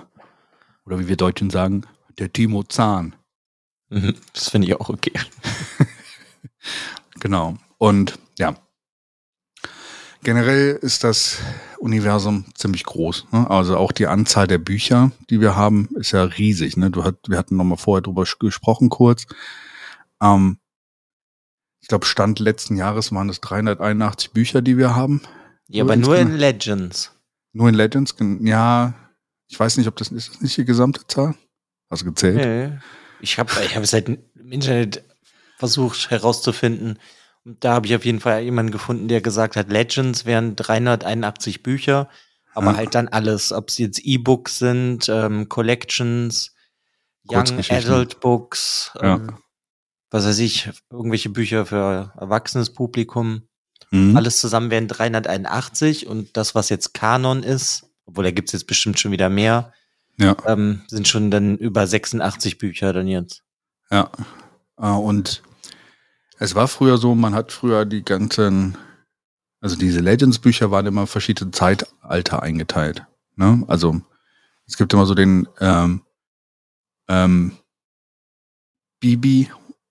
Oder 0.85 0.99
wie 0.99 1.07
wir 1.07 1.17
Deutschen 1.17 1.49
sagen, 1.49 1.85
der 2.17 2.31
Timo 2.31 2.63
Zahn. 2.63 3.15
Mhm, 3.89 4.15
das 4.33 4.49
finde 4.49 4.67
ich 4.67 4.75
auch 4.75 4.89
okay. 4.89 5.13
genau. 7.19 7.57
Und 7.77 8.19
ja, 8.37 8.55
generell 10.25 10.77
ist 10.81 11.03
das 11.03 11.39
Universum 11.79 12.45
ziemlich 12.55 12.83
groß. 12.83 13.27
Ne? 13.31 13.49
Also 13.49 13.77
auch 13.77 13.91
die 13.91 14.07
Anzahl 14.07 14.47
der 14.47 14.57
Bücher, 14.57 15.11
die 15.29 15.39
wir 15.39 15.55
haben, 15.55 15.89
ist 15.95 16.11
ja 16.11 16.23
riesig. 16.23 16.77
Ne? 16.77 16.91
Du 16.91 17.03
hat, 17.03 17.15
wir 17.27 17.37
hatten 17.37 17.55
noch 17.55 17.63
mal 17.63 17.77
vorher 17.77 18.01
drüber 18.01 18.25
gesprochen 18.39 18.89
kurz. 18.89 19.25
Ähm, 20.21 20.57
ich 21.85 21.89
glaube, 21.89 22.07
Stand 22.07 22.39
letzten 22.39 22.77
Jahres 22.77 23.11
waren 23.11 23.29
es 23.29 23.41
381 23.41 24.31
Bücher, 24.31 24.63
die 24.63 24.75
wir 24.75 24.95
haben. 24.95 25.21
Ja, 25.67 25.83
aber 25.83 25.95
nur 25.95 26.17
in 26.17 26.35
Legends. 26.35 27.11
Nur 27.53 27.69
in 27.69 27.75
Legends, 27.75 28.15
ja. 28.41 28.95
Ich 29.45 29.59
weiß 29.59 29.77
nicht, 29.77 29.85
ob 29.85 29.95
das 29.95 30.07
ist 30.07 30.31
das 30.33 30.41
nicht 30.41 30.57
die 30.57 30.65
gesamte 30.65 31.05
Zahl. 31.05 31.35
Hast 31.91 32.01
du 32.01 32.07
gezählt? 32.07 32.37
Nee. 32.37 32.79
Ich 33.21 33.37
habe 33.37 33.51
ich 33.63 33.75
hab 33.75 33.83
es 33.83 33.93
halt 33.93 34.09
im 34.09 34.51
Internet 34.51 35.03
versucht 35.59 36.09
herauszufinden 36.09 36.97
Da 37.43 37.73
habe 37.73 37.85
ich 37.85 37.95
auf 37.95 38.03
jeden 38.03 38.19
Fall 38.19 38.41
jemanden 38.41 38.71
gefunden, 38.71 39.07
der 39.07 39.21
gesagt 39.21 39.55
hat, 39.55 39.69
Legends 39.69 40.25
wären 40.25 40.55
381 40.55 41.61
Bücher, 41.61 42.09
aber 42.55 42.71
Ja. 42.71 42.77
halt 42.77 42.95
dann 42.95 43.09
alles, 43.09 43.51
ob 43.51 43.69
es 43.69 43.77
jetzt 43.77 43.99
E-Books 44.03 44.57
sind, 44.57 45.07
ähm, 45.07 45.49
Collections, 45.49 46.55
Young. 47.29 47.59
Adult 47.69 48.19
Books, 48.21 48.89
Ja. 48.99 49.19
Was 50.15 50.25
weiß 50.25 50.39
ich, 50.39 50.69
irgendwelche 50.89 51.29
Bücher 51.29 51.65
für 51.65 52.13
erwachsenes 52.17 52.69
Publikum. 52.71 53.49
Mhm. 53.91 54.15
Alles 54.15 54.39
zusammen 54.39 54.71
wären 54.71 54.87
381 54.87 56.07
und 56.07 56.37
das, 56.37 56.55
was 56.55 56.69
jetzt 56.69 56.93
Kanon 56.93 57.43
ist, 57.43 57.89
obwohl 58.05 58.23
da 58.23 58.31
gibt's 58.31 58.53
jetzt 58.53 58.65
bestimmt 58.65 58.97
schon 58.97 59.11
wieder 59.11 59.27
mehr, 59.29 59.73
Ja. 60.17 60.37
ähm, 60.45 60.83
sind 60.87 61.09
schon 61.09 61.31
dann 61.31 61.57
über 61.57 61.85
86 61.85 62.57
Bücher 62.57 62.93
dann 62.93 63.07
jetzt. 63.09 63.43
Ja. 63.91 64.09
Äh, 64.77 64.87
Und 64.87 65.43
es 66.39 66.55
war 66.55 66.69
früher 66.69 66.97
so, 66.97 67.13
man 67.13 67.35
hat 67.35 67.51
früher 67.51 67.83
die 67.83 68.03
ganzen, 68.05 68.77
also 69.59 69.75
diese 69.75 69.99
Legends-Bücher 69.99 70.71
waren 70.71 70.85
immer 70.85 71.07
verschiedene 71.07 71.51
Zeitalter 71.51 72.41
eingeteilt. 72.41 73.05
Ne? 73.35 73.65
Also 73.67 73.99
es 74.65 74.77
gibt 74.77 74.93
immer 74.93 75.05
so 75.05 75.13
den 75.13 75.45
ähm, 75.59 76.03
ähm, 77.09 77.57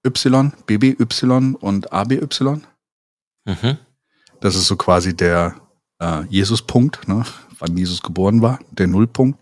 BBY, 0.05 0.53
BBY 0.67 1.57
und 1.61 1.93
ABY. 1.93 2.29
Mhm. 3.47 3.79
Das 4.41 4.55
ist 4.55 4.67
so 4.67 4.77
quasi 4.77 5.17
der 5.17 5.57
äh, 5.99 6.25
Jesus-Punkt, 6.29 7.09
ne? 7.09 7.25
wann 7.59 7.77
Jesus 7.77 8.03
geboren 8.03 8.43
war, 8.43 8.59
der 8.71 8.87
Nullpunkt. 8.87 9.39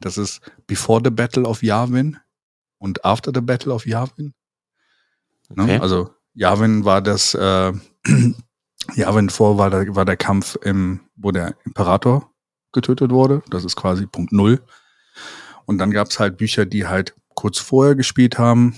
Das 0.00 0.18
ist 0.18 0.40
Before 0.66 1.00
the 1.04 1.10
Battle 1.10 1.44
of 1.44 1.62
Yavin 1.62 2.18
und 2.78 3.04
After 3.04 3.30
the 3.32 3.40
Battle 3.40 3.72
of 3.72 3.86
Yavin. 3.86 4.34
Ne? 5.50 5.62
Okay. 5.62 5.78
Also 5.78 6.10
Yavin 6.34 6.84
war 6.84 7.00
das, 7.00 7.34
äh, 7.34 7.72
Yavin 8.94 9.30
vor 9.30 9.58
war 9.58 9.70
der, 9.70 9.94
war 9.94 10.04
der 10.04 10.16
Kampf, 10.16 10.56
im, 10.62 11.00
wo 11.16 11.30
der 11.30 11.54
Imperator 11.64 12.32
getötet 12.72 13.10
wurde. 13.10 13.42
Das 13.50 13.64
ist 13.64 13.76
quasi 13.76 14.06
Punkt 14.06 14.32
Null. 14.32 14.60
Und 15.66 15.78
dann 15.78 15.92
gab 15.92 16.08
es 16.08 16.18
halt 16.18 16.36
Bücher, 16.36 16.66
die 16.66 16.86
halt 16.86 17.14
kurz 17.34 17.58
vorher 17.58 17.94
gespielt 17.94 18.38
haben, 18.38 18.74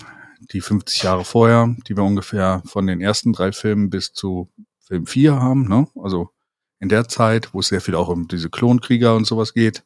die 0.52 0.60
50 0.60 1.02
Jahre 1.02 1.24
vorher, 1.24 1.74
die 1.86 1.96
wir 1.96 2.02
ungefähr 2.04 2.62
von 2.66 2.86
den 2.86 3.00
ersten 3.00 3.32
drei 3.32 3.52
Filmen 3.52 3.90
bis 3.90 4.12
zu 4.12 4.50
Film 4.80 5.06
4 5.06 5.36
haben, 5.40 5.68
ne? 5.68 5.86
Also 6.02 6.30
in 6.80 6.88
der 6.88 7.08
Zeit, 7.08 7.54
wo 7.54 7.60
es 7.60 7.68
sehr 7.68 7.80
viel 7.80 7.94
auch 7.94 8.08
um 8.08 8.26
diese 8.28 8.50
Klonkrieger 8.50 9.14
und 9.14 9.24
sowas 9.24 9.54
geht. 9.54 9.84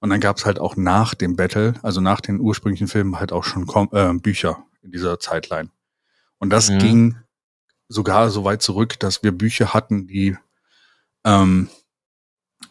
Und 0.00 0.10
dann 0.10 0.20
gab 0.20 0.36
es 0.36 0.46
halt 0.46 0.58
auch 0.60 0.76
nach 0.76 1.14
dem 1.14 1.34
Battle, 1.34 1.74
also 1.82 2.00
nach 2.00 2.20
den 2.20 2.38
ursprünglichen 2.38 2.88
Filmen, 2.88 3.18
halt 3.18 3.32
auch 3.32 3.42
schon 3.44 3.66
Kom 3.66 3.88
äh, 3.92 4.12
Bücher 4.14 4.64
in 4.82 4.92
dieser 4.92 5.18
Zeitline. 5.18 5.70
Und 6.38 6.50
das 6.50 6.70
Mhm. 6.70 6.78
ging 6.78 7.16
sogar 7.88 8.30
so 8.30 8.44
weit 8.44 8.62
zurück, 8.62 8.98
dass 9.00 9.22
wir 9.22 9.32
Bücher 9.32 9.74
hatten, 9.74 10.06
die 10.06 10.36
ähm, 11.24 11.68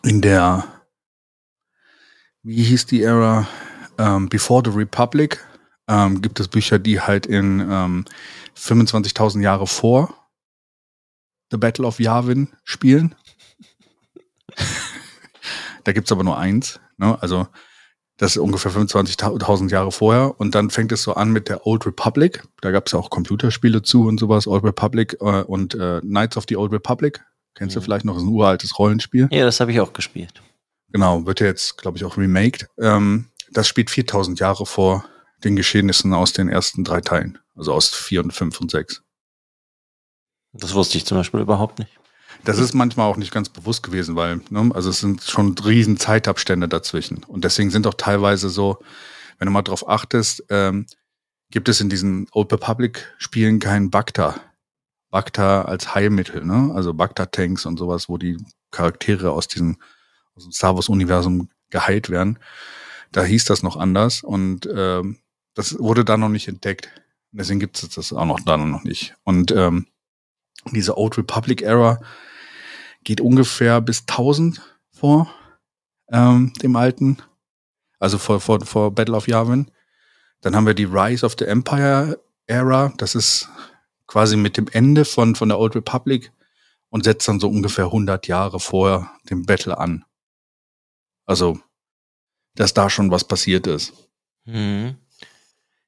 in 0.03 0.21
der, 0.21 0.65
wie 2.43 2.63
hieß 2.63 2.85
die 2.85 3.03
Ära, 3.03 3.47
ähm, 3.97 4.29
Before 4.29 4.61
the 4.65 4.75
Republic, 4.77 5.43
ähm, 5.87 6.21
gibt 6.21 6.39
es 6.39 6.47
Bücher, 6.47 6.79
die 6.79 7.01
halt 7.01 7.25
in 7.25 7.59
ähm, 7.59 8.05
25.000 8.57 9.41
Jahre 9.41 9.67
vor 9.67 10.13
The 11.51 11.57
Battle 11.57 11.85
of 11.85 11.99
Yavin 11.99 12.49
spielen. 12.63 13.15
da 15.83 15.91
gibt's 15.91 16.11
aber 16.11 16.23
nur 16.23 16.37
eins. 16.37 16.79
Ne? 16.97 17.17
Also 17.21 17.47
das 18.17 18.31
ist 18.31 18.37
ungefähr 18.37 18.71
25.000 18.71 19.69
Jahre 19.71 19.91
vorher. 19.91 20.39
Und 20.39 20.55
dann 20.55 20.69
fängt 20.69 20.91
es 20.91 21.03
so 21.03 21.15
an 21.15 21.31
mit 21.31 21.49
der 21.49 21.65
Old 21.65 21.85
Republic. 21.85 22.43
Da 22.61 22.71
gab's 22.71 22.91
ja 22.91 22.99
auch 22.99 23.09
Computerspiele 23.09 23.81
zu 23.81 24.05
und 24.07 24.19
sowas. 24.19 24.47
Old 24.47 24.63
Republic 24.63 25.17
äh, 25.19 25.41
und 25.43 25.73
äh, 25.75 25.99
Knights 26.01 26.37
of 26.37 26.45
the 26.47 26.57
Old 26.57 26.71
Republic. 26.71 27.23
Kennst 27.55 27.75
du 27.75 27.79
Mhm. 27.79 27.83
vielleicht 27.83 28.05
noch? 28.05 28.13
Das 28.13 28.23
ist 28.23 28.29
ein 28.29 28.33
uraltes 28.33 28.79
Rollenspiel. 28.79 29.27
Ja, 29.31 29.45
das 29.45 29.59
habe 29.59 29.71
ich 29.71 29.79
auch 29.79 29.93
gespielt. 29.93 30.41
Genau, 30.91 31.25
wird 31.25 31.39
ja 31.39 31.47
jetzt, 31.47 31.77
glaube 31.77 31.97
ich, 31.97 32.05
auch 32.05 32.17
remaked. 32.17 32.67
Ähm, 32.79 33.29
das 33.51 33.67
spielt 33.67 33.89
4000 33.89 34.39
Jahre 34.39 34.65
vor 34.65 35.05
den 35.43 35.55
Geschehnissen 35.55 36.13
aus 36.13 36.33
den 36.33 36.49
ersten 36.49 36.83
drei 36.83 37.01
Teilen. 37.01 37.39
Also 37.55 37.73
aus 37.73 37.89
vier 37.89 38.23
und 38.23 38.31
fünf 38.31 38.59
und 38.61 38.71
sechs. 38.71 39.03
Das 40.53 40.73
wusste 40.73 40.97
ich 40.97 41.05
zum 41.05 41.17
Beispiel 41.17 41.41
überhaupt 41.41 41.79
nicht. 41.79 41.91
Das 42.43 42.59
ist 42.59 42.73
manchmal 42.73 43.09
auch 43.09 43.17
nicht 43.17 43.31
ganz 43.31 43.49
bewusst 43.49 43.83
gewesen, 43.83 44.15
weil, 44.15 44.41
ne, 44.49 44.71
also 44.73 44.89
es 44.89 44.99
sind 44.99 45.21
schon 45.21 45.57
riesen 45.57 45.97
Zeitabstände 45.97 46.67
dazwischen. 46.67 47.23
Und 47.23 47.43
deswegen 47.43 47.69
sind 47.69 47.87
auch 47.87 47.93
teilweise 47.93 48.49
so, 48.49 48.79
wenn 49.37 49.45
du 49.45 49.51
mal 49.51 49.61
drauf 49.61 49.87
achtest, 49.87 50.43
ähm, 50.49 50.85
gibt 51.51 51.69
es 51.69 51.79
in 51.79 51.89
diesen 51.89 52.27
Old 52.31 52.51
Republic 52.51 53.13
Spielen 53.17 53.59
keinen 53.59 53.91
Bacta. 53.91 54.41
Bacta 55.09 55.63
als 55.63 55.93
Heilmittel, 55.93 56.43
ne? 56.43 56.71
Also 56.73 56.93
Bacta-Tanks 56.93 57.65
und 57.65 57.77
sowas, 57.77 58.09
wo 58.09 58.17
die 58.17 58.37
Charaktere 58.71 59.31
aus 59.31 59.47
diesem, 59.47 59.77
aus 60.35 60.43
dem 60.43 60.51
Star 60.51 60.75
Wars-Universum 60.75 61.49
geheilt 61.69 62.09
werden. 62.09 62.39
Da 63.11 63.23
hieß 63.23 63.45
das 63.45 63.61
noch 63.61 63.77
anders 63.77 64.23
und 64.23 64.67
ähm, 64.73 65.19
das 65.53 65.77
wurde 65.79 66.05
da 66.05 66.17
noch 66.17 66.29
nicht 66.29 66.47
entdeckt. 66.47 66.89
Deswegen 67.31 67.59
gibt 67.59 67.81
es 67.81 67.89
das 67.89 68.13
auch 68.13 68.25
noch 68.25 68.39
da 68.39 68.57
noch 68.57 68.83
nicht. 68.83 69.15
Und 69.23 69.51
ähm, 69.51 69.87
diese 70.71 70.97
Old 70.97 71.17
Republic 71.17 71.61
Era 71.61 71.99
geht 73.03 73.21
ungefähr 73.21 73.81
bis 73.81 74.01
1000 74.01 74.61
vor 74.91 75.33
ähm, 76.11 76.53
dem 76.61 76.75
alten, 76.75 77.17
also 77.99 78.17
vor, 78.17 78.39
vor, 78.39 78.61
vor 78.65 78.91
Battle 78.93 79.15
of 79.15 79.27
Yavin. 79.27 79.71
Dann 80.41 80.55
haben 80.55 80.67
wir 80.67 80.73
die 80.73 80.85
Rise 80.85 81.25
of 81.25 81.35
the 81.37 81.45
Empire 81.45 82.19
Era, 82.45 82.93
das 82.97 83.15
ist 83.15 83.49
quasi 84.07 84.37
mit 84.37 84.57
dem 84.57 84.67
Ende 84.71 85.05
von, 85.05 85.35
von 85.35 85.49
der 85.49 85.57
Old 85.57 85.75
Republic 85.75 86.31
und 86.89 87.03
setzt 87.03 87.27
dann 87.27 87.39
so 87.39 87.49
ungefähr 87.49 87.85
100 87.85 88.27
Jahre 88.27 88.59
vor 88.59 89.09
dem 89.29 89.45
Battle 89.45 89.77
an. 89.77 90.05
Also, 91.25 91.59
dass 92.55 92.73
da 92.73 92.89
schon 92.89 93.09
was 93.09 93.23
passiert 93.23 93.65
ist. 93.65 93.93
Mhm. 94.45 94.97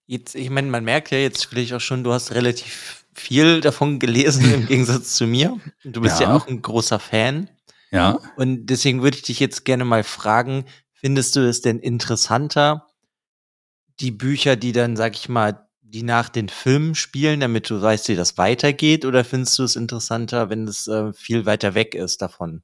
Jetzt, 0.08 0.36
ich 0.36 0.50
meine, 0.50 0.70
man 0.70 0.84
merkt 0.84 1.12
ja 1.12 1.18
jetzt 1.18 1.46
vielleicht 1.46 1.74
auch 1.74 1.82
schon, 1.82 2.04
du 2.04 2.14
hast 2.14 2.34
relativ 2.34 3.06
viel 3.14 3.62
davon 3.62 4.00
gelesen 4.00 4.54
im 4.54 4.66
Gegensatz 4.68 5.16
zu 5.16 5.26
mir. 5.26 5.60
Du 5.84 6.02
bist 6.02 6.20
ja. 6.20 6.28
Ja. 6.28 6.36
auch 6.36 6.48
ein 6.48 6.62
großer 6.62 7.00
Fan. 7.00 7.50
Ja, 7.92 8.20
Und 8.36 8.66
deswegen 8.68 9.04
würde 9.04 9.18
ich 9.18 9.24
dich 9.24 9.40
jetzt 9.40 9.64
gerne 9.64 9.86
mal 9.86 10.04
fragen, 10.04 10.66
findest 10.94 11.36
du 11.36 11.48
es 11.48 11.62
denn 11.62 11.80
interessanter, 11.80 12.88
die 14.00 14.12
Bücher, 14.12 14.56
die 14.58 14.74
dann, 14.74 14.98
sag 14.98 15.16
ich 15.16 15.30
mal, 15.30 15.70
die 15.82 16.04
nach 16.04 16.28
den 16.28 16.50
Filmen 16.50 16.96
spielen, 16.96 17.40
damit 17.40 17.70
du 17.70 17.82
weißt, 17.82 18.10
wie 18.10 18.16
das 18.16 18.38
weitergeht, 18.38 19.06
oder 19.06 19.24
findest 19.24 19.58
du 19.60 19.64
es 19.64 19.78
interessanter, 19.78 20.50
wenn 20.50 20.68
es 20.68 20.88
äh, 20.88 21.14
viel 21.14 21.46
weiter 21.46 21.74
weg 21.74 21.96
ist 21.96 22.22
davon? 22.22 22.64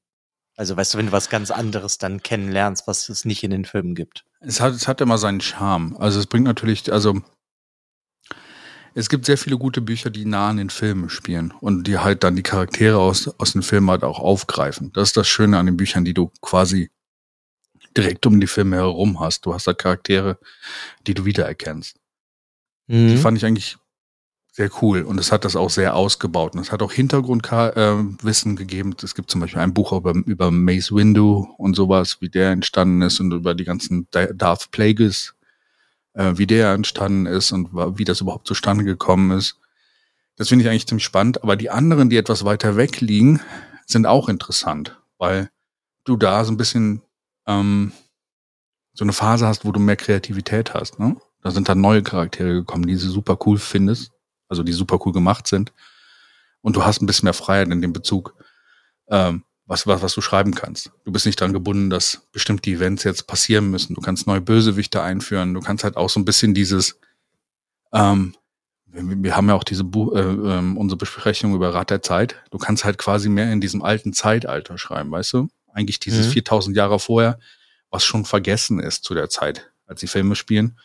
Also 0.58 0.76
weißt 0.76 0.94
du, 0.94 0.98
wenn 0.98 1.06
du 1.06 1.12
was 1.14 1.30
ganz 1.30 1.50
anderes 1.50 1.98
dann 1.98 2.22
kennenlernst, 2.22 2.88
was 2.88 3.08
es 3.08 3.24
nicht 3.24 3.44
in 3.44 3.52
den 3.52 3.64
Filmen 3.64 3.96
gibt. 3.96 4.26
Es 4.42 4.60
hat, 4.60 4.74
es 4.74 4.88
hat 4.88 5.02
immer 5.02 5.18
seinen 5.18 5.40
Charme. 5.42 5.96
Also 5.98 6.20
es 6.20 6.28
bringt 6.28 6.46
natürlich, 6.46 6.92
also 6.92 7.22
es 8.94 9.08
gibt 9.08 9.26
sehr 9.26 9.38
viele 9.38 9.58
gute 9.58 9.82
Bücher, 9.82 10.10
die 10.10 10.26
nah 10.26 10.50
an 10.50 10.58
den 10.58 10.70
Filmen 10.70 11.10
spielen 11.10 11.52
und 11.62 11.86
die 11.88 12.00
halt 12.00 12.24
dann 12.24 12.36
die 12.36 12.44
Charaktere 12.44 12.98
aus, 12.98 13.28
aus 13.40 13.54
den 13.54 13.62
Filmen 13.62 13.90
halt 13.90 14.04
auch 14.04 14.20
aufgreifen. 14.20 14.92
Das 14.94 15.10
ist 15.10 15.18
das 15.18 15.28
Schöne 15.28 15.58
an 15.58 15.68
den 15.68 15.78
Büchern, 15.78 16.04
die 16.04 16.14
du 16.14 16.32
quasi 16.42 16.90
direkt 17.96 18.26
um 18.26 18.40
die 18.40 18.48
Filme 18.48 18.78
herum 18.78 19.20
hast. 19.20 19.46
Du 19.46 19.54
hast 19.54 19.68
halt 19.68 19.78
Charaktere, 19.78 20.40
die 21.08 21.14
du 21.14 21.24
wiedererkennst. 21.26 21.98
Die 22.88 22.96
Mhm. 22.96 23.18
fand 23.18 23.38
ich 23.38 23.46
eigentlich 23.46 23.78
sehr 24.54 24.70
cool 24.82 25.04
und 25.04 25.18
es 25.18 25.32
hat 25.32 25.46
das 25.46 25.56
auch 25.56 25.70
sehr 25.70 25.96
ausgebaut 25.96 26.54
und 26.54 26.60
es 26.60 26.72
hat 26.74 26.82
auch 26.82 26.92
Hintergrundwissen 26.92 28.58
gegeben. 28.58 28.94
Es 29.02 29.16
gibt 29.16 29.32
zum 29.32 29.40
Beispiel 29.40 29.62
ein 29.62 29.74
Buch 29.74 29.94
über, 29.94 30.14
über 30.14 30.52
Mace 30.52 30.92
Windu 30.92 31.48
und 31.58 31.76
sowas, 31.76 32.18
wie 32.20 32.30
der 32.30 32.52
entstanden 32.52 33.02
ist 33.02 33.22
und 33.22 33.32
über 33.32 33.56
die 33.56 33.64
ganzen 33.64 34.08
Da- 34.12 34.34
Darth 34.34 34.72
Plagueis, 34.72 35.36
äh, 36.14 36.34
wie 36.36 36.48
der 36.48 36.74
entstanden 36.74 37.28
ist 37.28 37.54
und 37.54 37.74
wie 37.98 38.04
das 38.04 38.20
überhaupt 38.20 38.46
zustande 38.46 38.84
gekommen 38.84 39.32
ist. 39.32 39.58
Das 40.36 40.50
finde 40.50 40.64
ich 40.64 40.70
eigentlich 40.70 40.88
ziemlich 40.88 41.06
spannend, 41.06 41.44
aber 41.44 41.56
die 41.56 41.70
anderen, 41.70 42.10
die 42.10 42.18
etwas 42.18 42.44
weiter 42.44 42.76
weg 42.76 43.00
liegen, 43.00 43.40
sind 43.86 44.06
auch 44.06 44.28
interessant, 44.28 45.00
weil 45.18 45.50
du 46.04 46.18
da 46.18 46.44
so 46.44 46.52
ein 46.52 46.58
bisschen 46.58 47.02
ähm, 47.48 47.94
so 48.94 49.06
eine 49.06 49.14
Phase 49.14 49.48
hast, 49.48 49.64
wo 49.64 49.72
du 49.72 49.80
mehr 49.80 49.96
Kreativität 49.96 50.74
hast. 50.74 51.00
Ne? 51.00 51.16
Da 51.42 51.52
sind 51.52 51.70
dann 51.70 51.80
neue 51.80 52.04
Charaktere 52.04 52.54
gekommen, 52.54 52.86
die 52.86 52.94
du 52.94 53.00
super 53.00 53.38
cool 53.46 53.58
findest, 53.58 54.11
also 54.52 54.64
die 54.64 54.74
super 54.74 55.00
cool 55.06 55.14
gemacht 55.14 55.48
sind. 55.48 55.74
Und 56.62 56.76
du 56.76 56.86
hast 56.86 57.02
ein 57.02 57.08
bisschen 57.08 57.26
mehr 57.26 57.34
Freiheit 57.34 57.70
in 57.70 57.82
dem 57.82 57.94
Bezug, 57.94 58.36
ähm, 59.08 59.44
was, 59.66 59.88
was, 59.88 60.02
was 60.02 60.14
du 60.14 60.22
schreiben 60.22 60.54
kannst. 60.54 60.92
Du 61.06 61.12
bist 61.12 61.26
nicht 61.26 61.40
dran 61.40 61.54
gebunden, 61.54 61.90
dass 61.90 62.28
bestimmte 62.34 62.70
Events 62.70 63.04
jetzt 63.06 63.26
passieren 63.26 63.72
müssen. 63.72 63.96
Du 63.96 64.02
kannst 64.02 64.28
neue 64.28 64.42
Bösewichte 64.42 65.02
einführen. 65.02 65.54
Du 65.54 65.62
kannst 65.62 65.84
halt 65.86 65.96
auch 65.96 66.10
so 66.10 66.20
ein 66.20 66.26
bisschen 66.26 66.54
dieses, 66.54 67.00
ähm, 67.94 68.36
wir, 68.86 69.38
haben 69.38 69.48
ja 69.48 69.56
auch 69.56 69.64
diese 69.64 69.86
Buch, 69.86 70.14
äh, 70.14 70.20
ähm, 70.20 70.78
unsere 70.78 70.98
Besprechung 70.98 71.56
über 71.56 71.74
Rat 71.74 71.90
der 71.90 72.02
Zeit. 72.02 72.36
Du 72.52 72.58
kannst 72.58 72.84
halt 72.84 72.98
quasi 72.98 73.30
mehr 73.30 73.52
in 73.52 73.62
diesem 73.62 73.82
alten 73.82 74.12
Zeitalter 74.12 74.78
schreiben, 74.78 75.10
weißt 75.12 75.34
du? 75.34 75.48
Eigentlich 75.74 76.02
dieses 76.02 76.28
Mhm. 76.28 76.32
4000 76.32 76.76
Jahre 76.76 77.00
vorher, 77.00 77.40
was 77.90 78.04
schon 78.04 78.26
vergessen 78.26 78.82
ist 78.82 79.06
zu 79.06 79.14
der 79.14 79.30
Zeit, 79.30 79.72
als 79.86 80.02
die 80.02 80.08
Filme 80.08 80.36
spielen, 80.36 80.78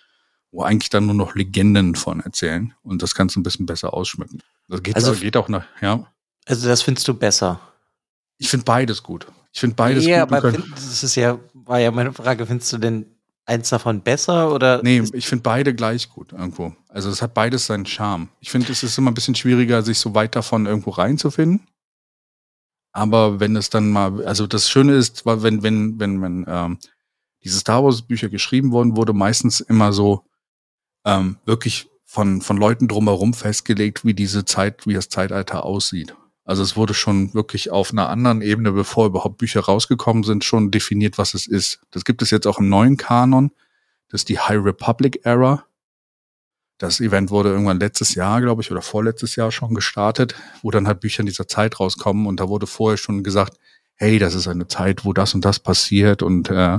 wo 0.56 0.62
eigentlich 0.62 0.88
dann 0.88 1.04
nur 1.04 1.14
noch 1.14 1.34
Legenden 1.34 1.94
von 1.94 2.20
erzählen 2.20 2.72
und 2.82 3.02
das 3.02 3.14
du 3.14 3.40
ein 3.40 3.42
bisschen 3.42 3.66
besser 3.66 3.92
ausschmücken. 3.92 4.42
Das 4.68 4.82
geht, 4.82 4.96
Also- 4.96 5.14
geht 5.14 5.36
auch 5.36 5.48
nach, 5.48 5.66
ja. 5.82 6.06
Also 6.46 6.66
das 6.68 6.80
findest 6.80 7.06
du 7.08 7.14
besser. 7.14 7.60
Ich 8.38 8.48
finde 8.48 8.64
beides 8.64 9.02
gut. 9.02 9.26
Ich 9.52 9.60
finde 9.60 9.76
beides 9.76 10.06
ja, 10.06 10.24
gut. 10.24 10.30
Wir 10.30 10.38
aber 10.38 10.52
find, 10.52 10.72
das 10.72 11.02
ist 11.04 11.14
ja, 11.14 11.38
war 11.52 11.78
ja 11.78 11.90
meine 11.90 12.12
Frage, 12.12 12.46
findest 12.46 12.72
du 12.72 12.78
denn 12.78 13.04
eins 13.44 13.68
davon 13.68 14.00
besser 14.00 14.50
oder? 14.50 14.80
Nee, 14.82 15.02
ich 15.12 15.26
finde 15.26 15.42
beide 15.42 15.74
gleich 15.74 16.08
gut 16.08 16.32
irgendwo. 16.32 16.74
Also 16.88 17.10
es 17.10 17.20
hat 17.20 17.34
beides 17.34 17.66
seinen 17.66 17.84
Charme. 17.84 18.28
Ich 18.40 18.50
finde, 18.50 18.72
es 18.72 18.82
ist 18.82 18.96
immer 18.96 19.10
ein 19.10 19.14
bisschen 19.14 19.34
schwieriger, 19.34 19.82
sich 19.82 19.98
so 19.98 20.14
weit 20.14 20.36
davon 20.36 20.64
irgendwo 20.64 20.90
reinzufinden. 20.90 21.66
Aber 22.92 23.40
wenn 23.40 23.56
es 23.56 23.68
dann 23.68 23.90
mal, 23.90 24.24
also 24.24 24.46
das 24.46 24.70
Schöne 24.70 24.94
ist, 24.94 25.26
wenn, 25.26 25.62
wenn, 25.62 26.00
wenn, 26.00 26.22
wenn 26.22 26.46
ähm, 26.48 26.78
diese 27.44 27.58
Star 27.58 27.84
Wars 27.84 28.00
Bücher 28.00 28.30
geschrieben 28.30 28.72
wurden, 28.72 28.96
wurde 28.96 29.12
meistens 29.12 29.60
immer 29.60 29.92
so 29.92 30.25
ähm, 31.06 31.38
wirklich 31.46 31.88
von, 32.04 32.42
von 32.42 32.58
Leuten 32.58 32.88
drumherum 32.88 33.32
festgelegt, 33.32 34.04
wie 34.04 34.14
diese 34.14 34.44
Zeit, 34.44 34.86
wie 34.86 34.94
das 34.94 35.08
Zeitalter 35.08 35.64
aussieht. 35.64 36.14
Also 36.44 36.62
es 36.62 36.76
wurde 36.76 36.94
schon 36.94 37.34
wirklich 37.34 37.70
auf 37.70 37.90
einer 37.90 38.08
anderen 38.08 38.42
Ebene, 38.42 38.72
bevor 38.72 39.06
überhaupt 39.06 39.38
Bücher 39.38 39.60
rausgekommen 39.60 40.22
sind, 40.22 40.44
schon 40.44 40.70
definiert, 40.70 41.18
was 41.18 41.34
es 41.34 41.46
ist. 41.46 41.80
Das 41.90 42.04
gibt 42.04 42.22
es 42.22 42.30
jetzt 42.30 42.46
auch 42.46 42.58
im 42.58 42.68
neuen 42.68 42.96
Kanon. 42.96 43.50
Das 44.08 44.20
ist 44.20 44.28
die 44.28 44.38
High 44.38 44.64
Republic 44.64 45.24
Era. 45.24 45.64
Das 46.78 47.00
Event 47.00 47.30
wurde 47.30 47.48
irgendwann 47.48 47.80
letztes 47.80 48.14
Jahr, 48.14 48.40
glaube 48.40 48.62
ich, 48.62 48.70
oder 48.70 48.82
vorletztes 48.82 49.34
Jahr 49.34 49.50
schon 49.50 49.74
gestartet, 49.74 50.34
wo 50.62 50.70
dann 50.70 50.86
halt 50.86 51.00
Bücher 51.00 51.20
in 51.20 51.26
dieser 51.26 51.48
Zeit 51.48 51.80
rauskommen 51.80 52.26
und 52.26 52.38
da 52.38 52.48
wurde 52.48 52.66
vorher 52.66 52.98
schon 52.98 53.24
gesagt, 53.24 53.58
hey, 53.94 54.18
das 54.18 54.34
ist 54.34 54.46
eine 54.46 54.68
Zeit, 54.68 55.04
wo 55.04 55.12
das 55.12 55.34
und 55.34 55.44
das 55.44 55.58
passiert 55.58 56.22
und 56.22 56.50
äh, 56.50 56.78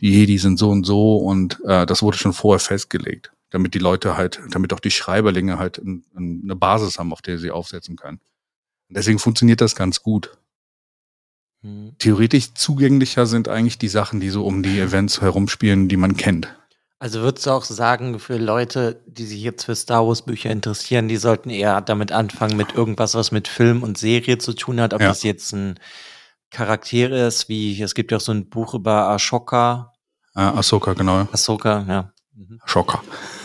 die 0.00 0.10
Jedi 0.10 0.36
sind 0.38 0.58
so 0.58 0.70
und 0.70 0.84
so 0.84 1.16
und 1.16 1.60
äh, 1.64 1.86
das 1.86 2.02
wurde 2.02 2.18
schon 2.18 2.32
vorher 2.32 2.58
festgelegt, 2.58 3.32
damit 3.50 3.74
die 3.74 3.78
Leute 3.78 4.16
halt, 4.16 4.40
damit 4.50 4.72
auch 4.72 4.80
die 4.80 4.90
Schreiberlinge 4.90 5.58
halt 5.58 5.78
ein, 5.78 6.04
ein, 6.16 6.40
eine 6.44 6.56
Basis 6.56 6.98
haben, 6.98 7.12
auf 7.12 7.22
der 7.22 7.38
sie 7.38 7.50
aufsetzen 7.50 7.96
können. 7.96 8.20
Und 8.88 8.96
deswegen 8.96 9.18
funktioniert 9.18 9.60
das 9.60 9.74
ganz 9.76 10.02
gut. 10.02 10.32
Hm. 11.62 11.92
Theoretisch 11.98 12.54
zugänglicher 12.54 13.26
sind 13.26 13.48
eigentlich 13.48 13.78
die 13.78 13.88
Sachen, 13.88 14.20
die 14.20 14.30
so 14.30 14.44
um 14.46 14.62
die 14.62 14.78
Events 14.78 15.20
herumspielen, 15.20 15.88
die 15.88 15.96
man 15.96 16.16
kennt. 16.16 16.54
Also 16.98 17.20
würdest 17.22 17.46
du 17.46 17.50
auch 17.50 17.64
sagen, 17.64 18.18
für 18.18 18.36
Leute, 18.36 19.02
die 19.06 19.24
sich 19.24 19.40
jetzt 19.42 19.64
für 19.64 19.74
Star 19.74 20.06
Wars 20.06 20.22
Bücher 20.22 20.50
interessieren, 20.50 21.08
die 21.08 21.16
sollten 21.16 21.48
eher 21.48 21.80
damit 21.80 22.12
anfangen 22.12 22.56
mit 22.58 22.74
irgendwas, 22.74 23.14
was 23.14 23.32
mit 23.32 23.48
Film 23.48 23.82
und 23.82 23.96
Serie 23.96 24.36
zu 24.36 24.52
tun 24.52 24.80
hat, 24.80 24.92
ob 24.92 25.00
Ja. 25.00 25.08
das 25.08 25.22
jetzt 25.22 25.52
ein 25.54 25.80
Charakter 26.50 27.26
ist, 27.26 27.48
wie 27.48 27.80
es 27.80 27.94
gibt 27.94 28.10
ja 28.10 28.18
auch 28.18 28.22
so 28.22 28.32
ein 28.32 28.50
Buch 28.50 28.74
über 28.74 29.08
Ashoka, 29.08 29.92
Äh, 30.34 30.40
Ahsoka, 30.40 30.92
genau. 30.92 31.26
Ahsoka, 31.32 31.84
ja. 31.88 32.12
Mhm. 32.40 32.58
Schocker. 32.64 33.02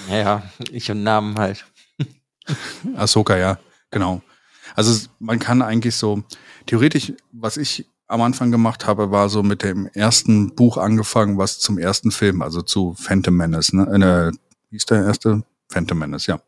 Ja, 0.10 0.16
ja, 0.16 0.44
ich 0.72 0.90
und 0.90 1.04
Namen 1.04 1.38
halt. 1.38 1.66
Ahsoka, 2.96 3.36
ja, 3.36 3.60
genau. 3.92 4.22
Also 4.74 5.10
man 5.20 5.40
kann 5.40 5.62
eigentlich 5.62 5.96
so, 5.96 6.24
theoretisch, 6.66 7.12
was 7.34 7.58
ich 7.58 7.86
am 8.08 8.22
Anfang 8.22 8.52
gemacht 8.52 8.88
habe, 8.88 9.12
war 9.12 9.28
so 9.28 9.44
mit 9.44 9.64
dem 9.64 9.88
ersten 9.88 10.56
Buch 10.56 10.78
angefangen, 10.78 11.38
was 11.38 11.60
zum 11.60 11.78
ersten 11.78 12.12
Film, 12.12 12.42
also 12.42 12.62
zu 12.62 12.96
Phantom 12.98 13.36
Menace, 13.36 13.74
ne? 13.74 14.32
Äh, 14.32 14.38
wie 14.70 14.78
ist 14.78 14.90
der 14.90 15.04
erste? 15.04 15.44
Phantom 15.70 16.00
Menace, 16.00 16.28
ja. 16.28 16.40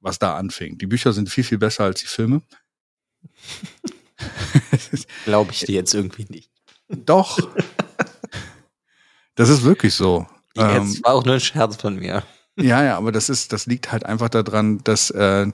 Was 0.00 0.20
da 0.20 0.36
anfing. 0.36 0.78
Die 0.78 0.86
Bücher 0.86 1.12
sind 1.12 1.30
viel, 1.30 1.42
viel 1.42 1.58
besser 1.58 1.84
als 1.84 2.00
die 2.00 2.06
Filme. 2.06 2.42
Glaube 5.24 5.50
ich 5.50 5.60
dir 5.60 5.74
jetzt 5.74 5.94
irgendwie 5.94 6.26
nicht. 6.28 6.50
Doch. 6.88 7.38
das 9.34 9.48
ist 9.48 9.64
wirklich 9.64 9.94
so. 9.94 10.26
Ähm, 10.56 10.86
Jetzt 10.86 11.04
war 11.04 11.14
auch 11.14 11.24
nur 11.24 11.34
ein 11.34 11.40
Scherz 11.40 11.76
von 11.76 11.96
mir. 11.96 12.22
Ja, 12.58 12.82
ja, 12.82 12.96
aber 12.96 13.12
das 13.12 13.28
ist, 13.28 13.52
das 13.52 13.66
liegt 13.66 13.92
halt 13.92 14.06
einfach 14.06 14.28
daran, 14.30 14.78
dass 14.84 15.10
äh, 15.10 15.50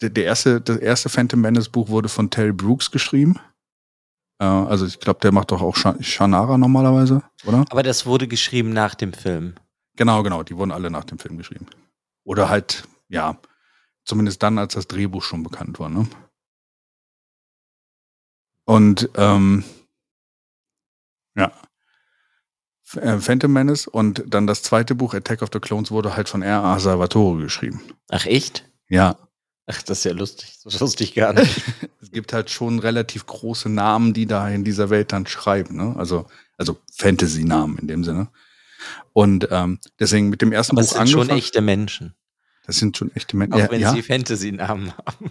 der, 0.00 0.10
der 0.10 0.24
erste, 0.24 0.60
das 0.60 0.78
erste 0.78 1.08
Phantom 1.08 1.40
Menace 1.40 1.68
Buch 1.68 1.88
wurde 1.88 2.08
von 2.08 2.30
Terry 2.30 2.52
Brooks 2.52 2.90
geschrieben. 2.90 3.38
Äh, 4.40 4.44
also 4.44 4.86
ich 4.86 4.98
glaube, 5.00 5.20
der 5.20 5.32
macht 5.32 5.50
doch 5.50 5.60
auch 5.60 5.76
Sha- 5.76 6.02
Shannara 6.02 6.56
normalerweise, 6.56 7.22
oder? 7.44 7.64
Aber 7.70 7.82
das 7.82 8.06
wurde 8.06 8.26
geschrieben 8.28 8.72
nach 8.72 8.94
dem 8.94 9.12
Film. 9.12 9.54
Genau, 9.96 10.22
genau, 10.22 10.42
die 10.42 10.56
wurden 10.56 10.72
alle 10.72 10.90
nach 10.90 11.04
dem 11.04 11.18
Film 11.18 11.36
geschrieben. 11.36 11.66
Oder 12.24 12.48
halt, 12.48 12.84
ja, 13.08 13.36
zumindest 14.06 14.42
dann, 14.42 14.56
als 14.58 14.72
das 14.74 14.86
Drehbuch 14.86 15.22
schon 15.22 15.42
bekannt 15.42 15.78
war, 15.78 15.90
ne? 15.90 16.08
Und 18.64 19.10
ähm, 19.16 19.64
ja. 21.36 21.52
Äh, 22.96 23.18
Phantom 23.18 23.52
Menace 23.52 23.86
und 23.86 24.24
dann 24.26 24.46
das 24.46 24.62
zweite 24.62 24.94
Buch, 24.94 25.14
Attack 25.14 25.42
of 25.42 25.50
the 25.52 25.60
Clones, 25.60 25.90
wurde 25.90 26.16
halt 26.16 26.28
von 26.28 26.42
R.A. 26.42 26.78
Salvatore 26.78 27.42
geschrieben. 27.42 27.82
Ach 28.10 28.26
echt? 28.26 28.64
Ja, 28.88 29.16
Ach, 29.66 29.80
das 29.82 29.98
ist 29.98 30.04
ja 30.04 30.12
lustig. 30.12 30.58
Das 30.64 30.80
wusste 30.80 31.04
ich 31.04 31.14
gar 31.14 31.32
nicht. 31.32 31.62
es 32.02 32.10
gibt 32.10 32.32
halt 32.32 32.50
schon 32.50 32.78
relativ 32.80 33.26
große 33.26 33.68
Namen, 33.68 34.12
die 34.12 34.26
da 34.26 34.48
in 34.48 34.64
dieser 34.64 34.90
Welt 34.90 35.12
dann 35.12 35.26
schreiben, 35.26 35.76
ne? 35.76 35.94
Also, 35.96 36.26
also 36.58 36.78
Fantasy-Namen 36.92 37.78
in 37.78 37.88
dem 37.88 38.04
Sinne. 38.04 38.28
Und 39.12 39.46
ähm, 39.50 39.78
deswegen 40.00 40.28
mit 40.30 40.42
dem 40.42 40.52
ersten 40.52 40.76
Aber 40.76 40.84
Buch 40.86 40.92
sind 40.92 41.08
schon 41.08 41.30
echte 41.30 41.60
Menschen. 41.60 42.14
Das 42.66 42.76
sind 42.76 42.96
schon 42.96 43.14
echte 43.14 43.36
Menschen. 43.36 43.54
Auch 43.54 43.58
Ja, 43.58 43.70
wenn 43.70 43.80
ja? 43.80 43.92
sie 43.92 44.02
Fantasy-Namen 44.02 44.92
haben. 44.96 45.30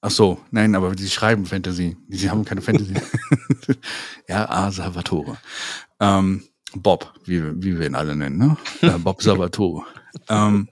Ach 0.00 0.10
so, 0.10 0.40
nein, 0.50 0.74
aber 0.76 0.96
sie 0.96 1.10
schreiben 1.10 1.44
Fantasy. 1.44 1.96
Sie 2.08 2.30
haben 2.30 2.44
keine 2.44 2.62
Fantasy. 2.62 2.94
ja, 4.28 4.48
A. 4.48 4.70
Salvatore. 4.70 5.36
Ähm, 6.00 6.44
Bob, 6.76 7.12
wie, 7.24 7.42
wir- 7.42 7.62
wie 7.62 7.78
wir 7.78 7.86
ihn 7.86 7.94
alle 7.94 8.16
nennen, 8.16 8.38
ne? 8.38 8.56
Äh, 8.82 8.98
Bob 8.98 9.22
Salvatore. 9.22 9.84
ähm, 10.28 10.68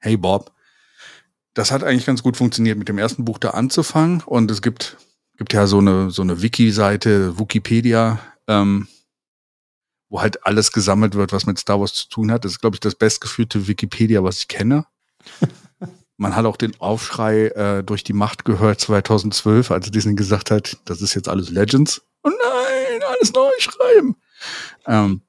hey 0.00 0.16
Bob. 0.16 0.52
Das 1.54 1.70
hat 1.70 1.84
eigentlich 1.84 2.06
ganz 2.06 2.22
gut 2.22 2.36
funktioniert, 2.36 2.78
mit 2.78 2.88
dem 2.88 2.98
ersten 2.98 3.24
Buch 3.24 3.38
da 3.38 3.50
anzufangen. 3.50 4.22
Und 4.24 4.50
es 4.50 4.62
gibt, 4.62 4.96
gibt 5.36 5.52
ja 5.52 5.66
so 5.66 5.78
eine, 5.78 6.10
so 6.10 6.22
eine 6.22 6.40
Wiki-Seite, 6.40 7.38
Wikipedia, 7.38 8.18
ähm, 8.48 8.88
wo 10.08 10.22
halt 10.22 10.46
alles 10.46 10.72
gesammelt 10.72 11.14
wird, 11.14 11.32
was 11.32 11.44
mit 11.46 11.58
Star 11.58 11.78
Wars 11.80 11.92
zu 11.94 12.08
tun 12.08 12.30
hat. 12.32 12.44
Das 12.44 12.52
ist, 12.52 12.60
glaube 12.60 12.76
ich, 12.76 12.80
das 12.80 12.94
bestgeführte 12.94 13.66
Wikipedia, 13.68 14.22
was 14.24 14.38
ich 14.38 14.48
kenne. 14.48 14.86
Man 16.16 16.36
hat 16.36 16.44
auch 16.46 16.56
den 16.56 16.78
Aufschrei 16.80 17.48
äh, 17.48 17.82
durch 17.82 18.04
die 18.04 18.12
Macht 18.12 18.44
gehört 18.44 18.80
2012, 18.80 19.70
als 19.70 19.90
Disney 19.90 20.14
gesagt 20.14 20.50
hat, 20.50 20.78
das 20.84 21.02
ist 21.02 21.14
jetzt 21.14 21.28
alles 21.28 21.50
Legends. 21.50 22.02
Oh 22.22 22.28
nein, 22.30 23.00
alles 23.08 23.32
neu 23.32 23.50
schreiben. 23.58 24.16
Ähm, 24.86 25.22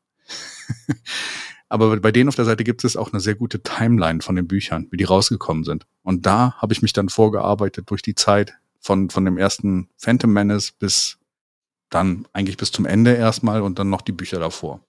aber 1.69 1.99
bei 1.99 2.11
denen 2.11 2.29
auf 2.29 2.35
der 2.35 2.45
Seite 2.45 2.63
gibt 2.63 2.83
es 2.83 2.95
auch 2.95 3.11
eine 3.11 3.19
sehr 3.19 3.35
gute 3.35 3.61
Timeline 3.61 4.21
von 4.21 4.35
den 4.35 4.47
Büchern, 4.47 4.87
wie 4.91 4.97
die 4.97 5.03
rausgekommen 5.03 5.63
sind. 5.63 5.85
Und 6.03 6.25
da 6.25 6.53
habe 6.57 6.73
ich 6.73 6.81
mich 6.81 6.93
dann 6.93 7.09
vorgearbeitet 7.09 7.89
durch 7.89 8.01
die 8.01 8.15
Zeit 8.15 8.53
von, 8.79 9.09
von 9.09 9.25
dem 9.25 9.37
ersten 9.37 9.89
Phantom 9.97 10.31
Menace 10.31 10.71
bis 10.71 11.17
dann 11.89 12.27
eigentlich 12.33 12.57
bis 12.57 12.71
zum 12.71 12.85
Ende 12.85 13.13
erstmal 13.13 13.61
und 13.61 13.79
dann 13.79 13.89
noch 13.89 14.01
die 14.01 14.11
Bücher 14.11 14.39
davor. 14.39 14.81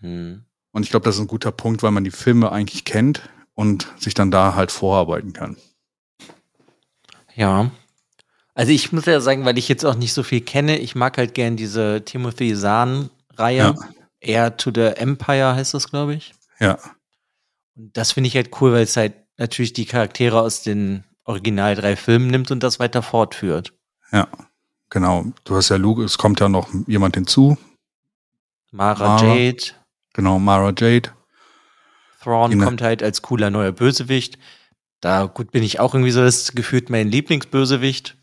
Hm. 0.00 0.44
Und 0.72 0.82
ich 0.82 0.90
glaube, 0.90 1.04
das 1.04 1.16
ist 1.16 1.20
ein 1.20 1.26
guter 1.26 1.52
Punkt, 1.52 1.82
weil 1.82 1.90
man 1.90 2.04
die 2.04 2.10
Filme 2.10 2.52
eigentlich 2.52 2.84
kennt 2.84 3.28
und 3.54 3.92
sich 3.98 4.14
dann 4.14 4.30
da 4.30 4.54
halt 4.54 4.70
vorarbeiten 4.70 5.32
kann. 5.32 5.56
Ja. 7.34 7.70
Also 8.54 8.72
ich 8.72 8.92
muss 8.92 9.06
ja 9.06 9.20
sagen, 9.20 9.44
weil 9.44 9.58
ich 9.58 9.68
jetzt 9.68 9.84
auch 9.84 9.94
nicht 9.94 10.12
so 10.12 10.22
viel 10.22 10.40
kenne, 10.40 10.78
ich 10.78 10.94
mag 10.94 11.18
halt 11.18 11.34
gern 11.34 11.56
diese 11.56 12.02
Timothy 12.04 12.54
Zahn-Reihe. 13.36 13.58
Ja. 13.58 13.74
Air 14.20 14.56
to 14.56 14.70
the 14.74 14.80
Empire 14.96 15.54
heißt 15.54 15.74
das, 15.74 15.88
glaube 15.90 16.14
ich. 16.14 16.34
Ja, 16.58 16.78
Und 17.76 17.96
das 17.96 18.12
finde 18.12 18.28
ich 18.28 18.34
halt 18.36 18.50
cool, 18.60 18.72
weil 18.72 18.82
es 18.82 18.96
halt 18.96 19.14
natürlich 19.36 19.72
die 19.74 19.84
Charaktere 19.86 20.40
aus 20.40 20.62
den 20.62 21.04
original 21.24 21.74
drei 21.74 21.96
Filmen 21.96 22.28
nimmt 22.28 22.50
und 22.50 22.62
das 22.62 22.78
weiter 22.80 23.02
fortführt. 23.02 23.72
ja, 24.12 24.26
genau. 24.90 25.26
Du 25.44 25.56
hast 25.56 25.68
ja 25.68 25.76
Luke, 25.76 26.02
es 26.02 26.16
kommt 26.18 26.40
ja 26.40 26.48
noch 26.48 26.68
jemand 26.86 27.16
hinzu. 27.16 27.58
Mara, 28.72 29.16
Mara. 29.16 29.34
Jade, 29.34 29.62
Genau, 30.14 30.38
Mara 30.38 30.72
Jade. 30.76 31.10
Thrawn 32.22 32.50
Genau. 32.50 32.64
kommt 32.64 32.80
halt 32.82 33.02
als 33.02 33.20
cooler 33.22 33.50
neuer 33.50 33.72
Bösewicht. 33.72 34.38
Da 35.00 35.26
gut 35.26 35.50
bin 35.52 35.62
ich 35.62 35.78
auch 35.78 35.94
irgendwie 35.94 36.10
so 36.10 36.22
das 36.22 36.52
gefühlt 36.52 36.88
mein 36.88 37.08
Lieblingsbösewicht. 37.10 38.15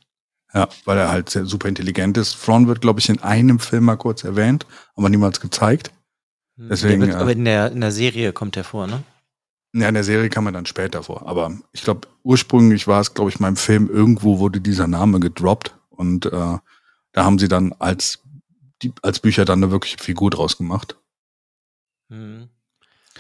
Ja, 0.54 0.70
weil 0.86 0.98
er 0.98 1.12
halt 1.12 1.30
sehr 1.30 1.46
super 1.46 1.68
intelligent 1.68 2.18
ist. 2.18 2.39
Thrawn 2.44 2.68
wird, 2.68 2.82
glaube 2.82 3.00
ich, 3.00 3.10
in 3.10 3.22
einem 3.22 3.60
Film 3.60 3.86
mal 3.86 3.96
kurz 3.96 4.24
erwähnt, 4.24 4.68
aber 4.96 5.10
niemals 5.10 5.39
gezeigt. 5.39 5.92
Deswegen, 6.56 7.00
der 7.00 7.10
wird, 7.10 7.20
aber 7.20 7.32
in 7.32 7.46
der, 7.46 7.72
in 7.72 7.82
der 7.82 7.92
Serie 7.92 8.32
kommt 8.34 8.56
er 8.58 8.63
vor, 8.63 8.86
ne? 8.86 9.04
Ja, 9.74 9.88
in 9.88 9.96
der 9.96 10.04
Serie 10.04 10.30
kam 10.30 10.46
er 10.46 10.52
dann 10.52 10.68
später 10.68 11.02
vor. 11.02 11.28
Aber 11.28 11.52
ich 11.72 11.82
glaube, 11.82 12.08
ursprünglich 12.22 12.88
war 12.88 13.02
es, 13.02 13.16
glaube 13.16 13.32
ich, 13.32 13.39
im 13.39 13.56
Film, 13.56 13.89
irgendwo 13.89 14.38
wurde 14.38 14.62
dieser 14.62 14.88
Name 14.88 15.20
gedroppt. 15.20 15.74
Und 15.89 16.28
äh, 16.28 16.30
da 16.30 17.24
haben 17.24 17.39
sie 17.39 17.48
dann 17.48 17.74
als, 17.80 18.20
die, 18.84 18.94
als 19.02 19.20
Bücher 19.20 19.46
dann 19.46 19.63
eine 19.63 19.72
wirkliche 19.72 19.98
Figur 19.98 20.30
draus 20.30 20.58
gemacht. 20.58 20.96
Mhm. 22.10 22.50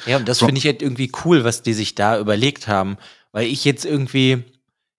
Ja, 0.05 0.17
und 0.17 0.27
das 0.27 0.39
finde 0.39 0.57
ich 0.57 0.65
halt 0.65 0.83
irgendwie 0.83 1.11
cool, 1.25 1.43
was 1.43 1.63
die 1.63 1.73
sich 1.73 1.95
da 1.95 2.19
überlegt 2.19 2.67
haben. 2.67 2.97
Weil 3.31 3.47
ich 3.47 3.65
jetzt 3.65 3.85
irgendwie, 3.85 4.43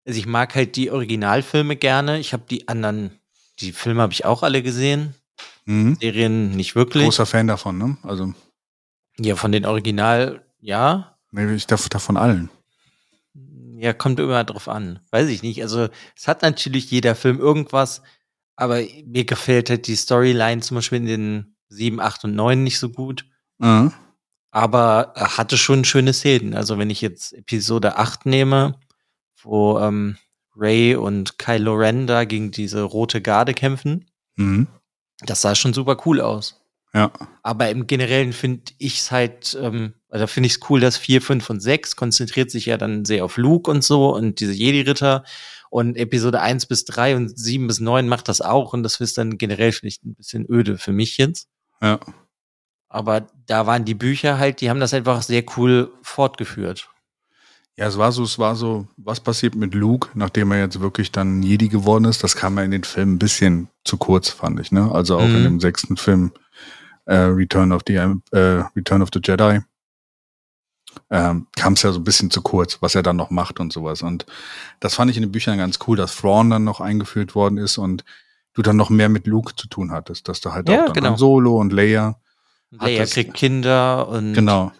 also 0.07 0.19
ich 0.19 0.27
mag 0.27 0.55
halt 0.55 0.77
die 0.77 0.91
Originalfilme 0.91 1.77
gerne. 1.77 2.19
Ich 2.19 2.33
habe 2.33 2.45
die 2.49 2.69
anderen, 2.69 3.11
die 3.61 3.73
Filme 3.73 4.03
habe 4.03 4.13
ich 4.13 4.25
auch 4.25 4.43
alle 4.43 4.63
gesehen. 4.63 5.15
Mhm. 5.65 5.97
Serien 6.01 6.51
nicht 6.53 6.75
wirklich. 6.77 7.05
Großer 7.05 7.27
Fan 7.27 7.47
davon, 7.47 7.79
ne? 7.79 7.97
Also, 8.03 8.35
Ja, 9.19 9.37
von 9.37 9.53
den 9.53 9.65
Original, 9.65 10.45
ja. 10.61 11.17
nee, 11.31 11.55
ich 11.55 11.67
darf 11.67 11.89
davon 11.89 12.17
allen. 12.17 12.51
ja, 13.79 13.93
kommt 13.93 14.21
immer 14.21 14.45
drauf 14.45 14.69
an. 14.69 15.01
Weiß 15.11 15.29
ich 15.29 15.43
nicht. 15.43 15.63
Also, 15.63 15.89
es 16.17 16.29
hat 16.29 16.43
natürlich 16.43 16.91
jeder 16.91 17.15
Film 17.15 17.39
irgendwas, 17.41 18.03
aber 18.57 18.81
mir 19.07 19.25
gefällt 19.25 19.71
halt 19.71 19.87
die 19.87 19.97
Storyline 19.97 20.61
zum 20.61 20.77
Beispiel 20.77 20.99
in 20.99 21.07
den 21.07 21.57
7, 21.69 22.01
8 22.01 22.25
und 22.25 22.35
9 22.35 22.63
nicht 22.63 22.79
so 22.79 22.89
gut. 22.91 23.25
Mhm. 23.59 23.93
Aber 24.51 25.13
er 25.17 25.37
hatte 25.39 25.57
schon 25.57 25.85
schöne 25.85 26.13
Szenen. 26.13 26.55
Also, 26.55 26.79
wenn 26.79 26.91
ich 26.91 27.01
jetzt 27.01 27.33
Episode 27.33 27.97
8 27.97 28.27
nehme, 28.27 28.79
wo 29.45 29.79
ähm, 29.79 30.17
Ray 30.57 30.97
und 30.97 31.39
Kylo 31.39 31.75
Ren 31.75 32.07
da 32.07 32.25
gegen 32.25 32.51
diese 32.51 32.83
rote 32.83 33.21
Garde 33.21 33.55
kämpfen, 33.55 34.11
Mhm. 34.37 34.67
das 35.21 35.43
sah 35.43 35.55
schon 35.55 35.73
super 35.75 35.97
cool 36.07 36.21
aus. 36.21 36.61
Ja. 36.93 37.11
Aber 37.43 37.71
im 37.71 37.87
Generellen 37.87 38.33
finde 38.33 38.73
ich 38.79 38.99
es 39.01 39.11
halt, 39.11 39.57
ähm, 39.61 39.95
also 40.09 40.27
finde 40.29 40.47
ich 40.47 40.55
es 40.55 40.61
cool, 40.71 40.81
dass 40.81 40.97
4, 40.97 41.21
5 41.23 41.51
und 41.51 41.61
6 41.61 41.97
konzentriert 41.97 42.51
sich 42.53 42.67
ja 42.67 42.77
dann 42.79 43.05
sehr 43.05 43.25
auf 43.25 43.37
Luke 43.37 43.69
und 43.71 43.83
so 43.83 44.15
und 44.15 44.39
diese 44.41 44.53
Jedi-Ritter. 44.53 45.25
Und 45.71 45.97
Episode 45.97 46.41
1 46.41 46.67
bis 46.67 46.85
3 46.85 47.17
und 47.17 47.37
7 47.37 47.67
bis 47.67 47.81
9 47.81 48.07
macht 48.07 48.29
das 48.29 48.41
auch. 48.41 48.73
Und 48.75 48.85
das 48.85 49.01
ist 49.01 49.19
dann 49.19 49.39
generell 49.39 49.73
vielleicht 49.73 50.05
ein 50.05 50.15
bisschen 50.15 50.47
öde 50.49 50.79
für 50.79 50.93
mich 50.93 51.19
jetzt. 51.19 51.49
Ja. 51.83 51.99
Aber 52.89 53.27
da 53.47 53.67
waren 53.67 53.85
die 53.85 53.95
Bücher 53.97 54.39
halt, 54.39 54.61
die 54.61 54.71
haben 54.71 54.79
das 54.79 54.95
einfach 54.95 55.23
sehr 55.23 55.43
cool 55.57 55.93
fortgeführt. 56.03 56.89
Ja, 57.77 57.87
es 57.87 57.99
war 57.99 58.13
so, 58.13 58.23
es 58.23 58.39
war 58.39 58.55
so, 58.55 58.87
was 58.97 59.19
passiert 59.21 59.57
mit 59.57 59.75
Luke, 59.75 60.09
nachdem 60.15 60.53
er 60.53 60.61
jetzt 60.61 60.79
wirklich 60.81 61.11
dann 61.11 61.43
Jedi 61.43 61.69
geworden 61.69 62.05
ist? 62.05 62.23
Das 62.23 62.37
kam 62.37 62.57
ja 62.57 62.63
in 62.65 62.71
den 62.71 62.85
Filmen 62.85 63.15
ein 63.15 63.19
bisschen 63.19 63.69
zu 63.85 63.97
kurz, 63.97 64.29
fand 64.29 64.61
ich, 64.61 64.71
ne? 64.71 64.91
Also 64.93 65.17
auch 65.17 65.27
Mhm. 65.27 65.37
in 65.37 65.43
dem 65.45 65.61
sechsten 65.61 65.97
Film, 65.97 66.31
äh, 67.07 67.17
Return 67.17 67.73
of 67.73 67.83
the, 67.87 67.95
äh, 67.95 68.63
Return 68.77 69.03
of 69.03 69.09
the 69.13 69.21
Jedi, 69.23 69.61
ähm, 71.11 71.49
kam 71.57 71.73
es 71.73 71.83
ja 71.83 71.91
so 71.91 71.99
ein 71.99 72.05
bisschen 72.05 72.31
zu 72.31 72.43
kurz, 72.43 72.79
was 72.81 72.95
er 72.95 73.03
dann 73.03 73.17
noch 73.17 73.31
macht 73.31 73.59
und 73.59 73.73
sowas. 73.73 74.03
Und 74.03 74.25
das 74.79 74.95
fand 74.95 75.11
ich 75.11 75.17
in 75.17 75.25
den 75.25 75.33
Büchern 75.33 75.59
ganz 75.59 75.81
cool, 75.89 75.97
dass 75.97 76.17
Thrawn 76.17 76.51
dann 76.51 76.63
noch 76.63 76.81
eingeführt 76.81 77.35
worden 77.35 77.59
ist 77.59 77.79
und 77.79 78.05
du 78.53 78.63
dann 78.63 78.77
noch 78.77 78.91
mehr 78.91 79.09
mit 79.09 79.27
Luke 79.27 79.57
zu 79.57 79.67
tun 79.67 79.91
hattest, 79.91 80.29
dass 80.29 80.41
du 80.41 80.53
halt 80.53 80.69
Ja, 80.69 80.83
auch 80.83 80.85
dann 80.87 80.95
genau. 80.95 81.17
Solo 81.17 81.59
und 81.61 81.73
Leia, 81.73 82.21
Hat 82.79 82.83
Leia 82.87 83.05
kriegt 83.07 83.35
Kinder 83.35 84.07
und 84.09 84.35
genau, 84.35 84.71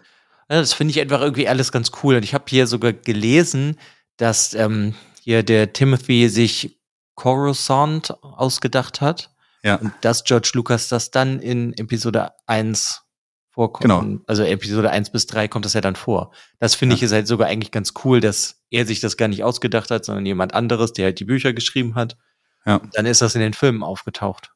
das 0.47 0.73
finde 0.73 0.91
ich 0.91 0.99
einfach 0.99 1.21
irgendwie 1.21 1.47
alles 1.47 1.71
ganz 1.71 1.91
cool. 2.03 2.15
Und 2.15 2.23
ich 2.23 2.33
habe 2.33 2.45
hier 2.47 2.67
sogar 2.67 2.93
gelesen, 2.93 3.77
dass 4.17 4.53
ähm, 4.53 4.93
hier 5.21 5.43
der 5.43 5.73
Timothy 5.73 6.29
sich 6.29 6.79
Coruscant 7.15 8.11
ausgedacht 8.21 9.01
hat. 9.01 9.31
Ja. 9.63 9.75
Und 9.75 9.91
dass 10.01 10.23
George 10.23 10.51
Lucas 10.53 10.89
das 10.89 11.09
dann 11.11 11.39
in 11.39 11.73
Episode 11.73 12.31
1 12.45 13.01
vorkommt. 13.49 13.83
Genau. 13.83 14.19
Also 14.27 14.43
Episode 14.43 14.91
1 14.91 15.09
bis 15.11 15.25
3 15.27 15.47
kommt 15.47 15.65
das 15.65 15.73
ja 15.73 15.81
dann 15.81 15.95
vor. 15.95 16.31
Das 16.59 16.75
finde 16.75 16.93
Ja. 16.93 16.97
ich 16.97 17.03
ist 17.03 17.13
halt 17.13 17.27
sogar 17.27 17.47
eigentlich 17.47 17.71
ganz 17.71 17.93
cool, 18.03 18.19
dass 18.19 18.61
er 18.69 18.85
sich 18.85 18.99
das 18.99 19.17
gar 19.17 19.27
nicht 19.27 19.43
ausgedacht 19.43 19.89
hat, 19.89 20.05
sondern 20.05 20.25
jemand 20.25 20.53
anderes, 20.53 20.93
der 20.93 21.05
halt 21.05 21.19
die 21.19 21.25
Bücher 21.25 21.53
geschrieben 21.53 21.95
hat. 21.95 22.17
Ja. 22.65 22.75
Und 22.75 22.95
dann 22.95 23.05
ist 23.05 23.21
das 23.21 23.33
in 23.33 23.41
den 23.41 23.53
Filmen 23.53 23.81
aufgetaucht. 23.81 24.51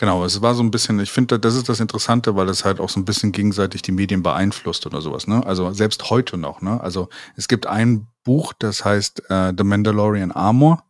Genau, 0.00 0.24
es 0.24 0.40
war 0.40 0.54
so 0.54 0.62
ein 0.62 0.70
bisschen, 0.70 0.98
ich 0.98 1.10
finde, 1.10 1.38
das 1.38 1.54
ist 1.54 1.68
das 1.68 1.78
Interessante, 1.78 2.34
weil 2.34 2.48
es 2.48 2.64
halt 2.64 2.80
auch 2.80 2.88
so 2.88 2.98
ein 2.98 3.04
bisschen 3.04 3.32
gegenseitig 3.32 3.82
die 3.82 3.92
Medien 3.92 4.22
beeinflusst 4.22 4.86
oder 4.86 5.02
sowas, 5.02 5.26
ne? 5.26 5.44
Also 5.44 5.74
selbst 5.74 6.08
heute 6.08 6.38
noch, 6.38 6.62
ne? 6.62 6.80
Also 6.80 7.10
es 7.36 7.48
gibt 7.48 7.66
ein 7.66 8.06
Buch, 8.24 8.54
das 8.58 8.82
heißt 8.82 9.28
äh, 9.28 9.52
The 9.54 9.62
Mandalorian 9.62 10.32
Armor. 10.32 10.82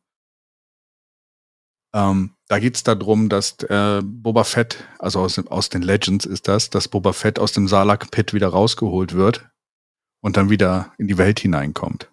Ähm, 1.93 2.37
da 2.47 2.61
geht's 2.61 2.85
darum, 2.85 3.29
dass 3.29 3.59
äh, 3.65 4.01
Boba 4.05 4.45
Fett, 4.45 4.85
also 5.01 5.19
aus, 5.19 5.41
aus 5.49 5.71
den 5.71 5.83
Legends 5.83 6.25
ist 6.25 6.47
das, 6.47 6.71
dass 6.71 6.87
Boba 6.87 7.13
Fett 7.13 7.41
aus 7.41 7.51
dem 7.51 7.67
Salak-Pit 7.67 8.33
wieder 8.33 8.47
rausgeholt 8.47 9.15
wird 9.15 9.51
und 10.23 10.37
dann 10.37 10.51
wieder 10.51 10.93
in 10.99 11.09
die 11.09 11.19
Welt 11.19 11.41
hineinkommt. 11.41 12.09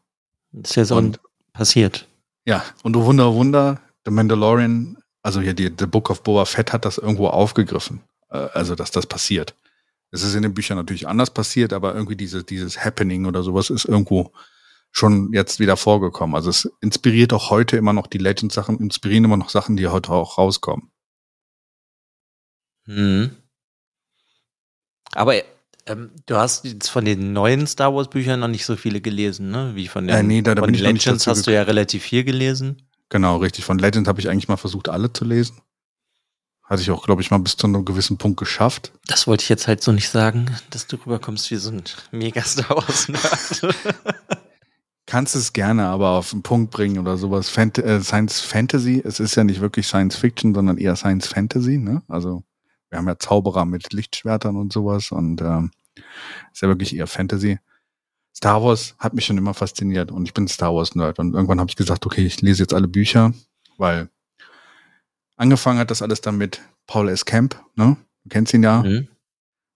Das 0.52 0.72
ist 0.72 0.76
ja 0.78 0.86
so 0.86 0.96
Und- 0.96 1.20
passiert. 1.54 2.08
Ja, 2.46 2.64
und 2.82 2.94
du 2.94 3.06
Wunder, 3.06 3.36
Wunder, 3.36 3.80
The 4.04 4.10
Mandalorian, 4.10 4.98
also 5.28 5.42
hier 5.42 5.54
die, 5.54 5.70
The 5.78 5.86
Book 5.88 6.10
of 6.10 6.24
Boba 6.24 6.46
Fett 6.46 6.72
hat 6.72 6.86
das 6.86 6.98
irgendwo 6.98 7.28
aufgegriffen. 7.28 8.02
Äh, 8.30 8.38
also, 8.54 8.76
dass 8.76 8.92
das 8.92 9.06
passiert. 9.06 9.54
Es 10.10 10.24
ist 10.24 10.36
in 10.36 10.42
den 10.44 10.54
Büchern 10.54 10.78
natürlich 10.78 11.06
anders 11.06 11.32
passiert, 11.32 11.74
aber 11.74 11.94
irgendwie 11.94 12.16
diese, 12.16 12.46
dieses 12.46 12.84
Happening 12.84 13.26
oder 13.26 13.44
sowas 13.44 13.70
ist 13.70 13.84
irgendwo 13.84 14.32
schon 14.94 15.34
jetzt 15.34 15.60
wieder 15.60 15.76
vorgekommen. 15.76 16.34
Also 16.34 16.50
es 16.50 16.72
inspiriert 16.80 17.34
auch 17.34 17.50
heute 17.50 17.76
immer 17.76 17.92
noch 17.92 18.08
die 18.08 18.20
Legend-Sachen, 18.20 18.80
inspirieren 18.80 19.26
immer 19.26 19.36
noch 19.36 19.50
Sachen, 19.50 19.76
die 19.76 19.86
heute 19.88 20.12
auch 20.14 20.38
rauskommen. 20.38 20.90
Mhm. 22.86 23.32
Aber 25.12 25.34
ähm, 25.88 26.12
du 26.26 26.36
hast 26.38 26.64
jetzt 26.64 26.88
von 26.90 27.04
den 27.04 27.34
neuen 27.34 27.68
Star 27.68 27.94
Wars 27.94 28.10
Büchern 28.10 28.40
noch 28.40 28.48
nicht 28.48 28.66
so 28.66 28.78
viele 28.78 29.02
gelesen, 29.02 29.52
ne? 29.52 29.72
Wie 29.76 29.90
von 29.90 30.08
den, 30.08 30.16
Äh, 30.16 30.24
nee, 30.24 30.42
da- 30.42 30.56
da 30.56 30.62
von 30.62 30.72
nicht 30.72 30.82
Legends 30.82 31.28
hast 31.28 31.48
du 31.48 31.54
ja 31.54 31.64
relativ 31.64 32.04
viel 32.04 32.24
gelesen. 32.24 32.87
Genau, 33.10 33.38
richtig. 33.38 33.66
Von 33.66 33.80
Legend 33.80 34.08
habe 34.08 34.20
ich 34.20 34.30
eigentlich 34.30 34.48
mal 34.48 34.58
versucht, 34.58 34.90
alle 34.90 35.12
zu 35.12 35.26
lesen. 35.26 35.62
Hatte 36.64 36.82
ich 36.82 36.92
auch, 36.92 37.06
glaube 37.06 37.22
ich, 37.22 37.32
mal 37.32 37.38
bis 37.38 37.56
zu 37.56 37.68
einem 37.68 37.86
gewissen 37.86 38.18
Punkt 38.18 38.38
geschafft. 38.38 38.92
Das 39.08 39.26
wollte 39.28 39.44
ich 39.44 39.50
jetzt 39.50 39.68
halt 39.68 39.82
so 39.82 39.94
nicht 39.94 40.10
sagen, 40.10 40.54
dass 40.70 40.88
du 40.88 40.98
rüberkommst 40.98 41.50
wie 41.50 41.56
so 41.56 41.72
ein 41.72 41.84
mega 42.12 42.42
Star 42.42 42.84
Nerd. 43.08 43.76
kannst 45.08 45.36
es 45.36 45.54
gerne 45.54 45.88
aber 45.88 46.10
auf 46.10 46.30
den 46.30 46.44
Punkt 46.44 46.70
bringen 46.70 47.00
oder 47.00 47.18
sowas. 47.18 47.50
Fant 47.50 47.80
äh, 47.80 48.02
Science 48.02 48.42
Fantasy, 48.42 49.02
es 49.04 49.20
ist 49.20 49.36
ja 49.36 49.44
nicht 49.44 49.62
wirklich 49.62 49.88
Science 49.88 50.18
Fiction, 50.18 50.54
sondern 50.54 50.78
eher 50.78 50.96
Science 50.96 51.28
Fantasy, 51.28 51.78
ne? 51.78 52.04
Also 52.08 52.44
wir 52.90 53.00
haben 53.00 53.08
ja 53.08 53.18
Zauberer 53.18 53.66
mit 53.66 53.92
Lichtschwertern 53.94 54.56
und 54.56 54.72
sowas 54.72 55.12
und 55.12 55.42
ähm, 55.42 55.72
ist 56.54 56.62
ja 56.62 56.68
wirklich 56.68 56.96
eher 56.96 57.08
Fantasy. 57.08 57.60
Star 58.38 58.64
Wars 58.64 58.94
hat 59.00 59.16
mich 59.16 59.26
schon 59.26 59.40
immer 59.40 59.56
fasziniert 59.56 60.12
und 60.12 60.28
ich 60.28 60.34
bin 60.36 60.48
Star 60.48 60.76
Wars 60.76 60.94
Nerd 60.94 61.18
und 61.18 61.34
irgendwann 61.34 61.60
habe 61.60 61.72
ich 61.72 61.76
gesagt, 61.76 62.06
okay, 62.06 62.24
ich 62.24 62.40
lese 62.40 62.62
jetzt 62.62 62.74
alle 62.74 62.88
Bücher, 62.88 63.34
weil 63.78 64.10
angefangen 65.38 65.80
hat 65.80 65.90
das 65.90 66.04
alles 66.04 66.22
dann 66.22 66.38
mit 66.38 66.62
Paul 66.86 67.10
S. 67.10 67.26
Camp, 67.26 67.60
ne? 67.74 67.98
Du 68.24 68.30
kennst 68.30 68.54
ihn 68.54 68.62
ja. 68.62 68.84
Mhm. 68.84 69.08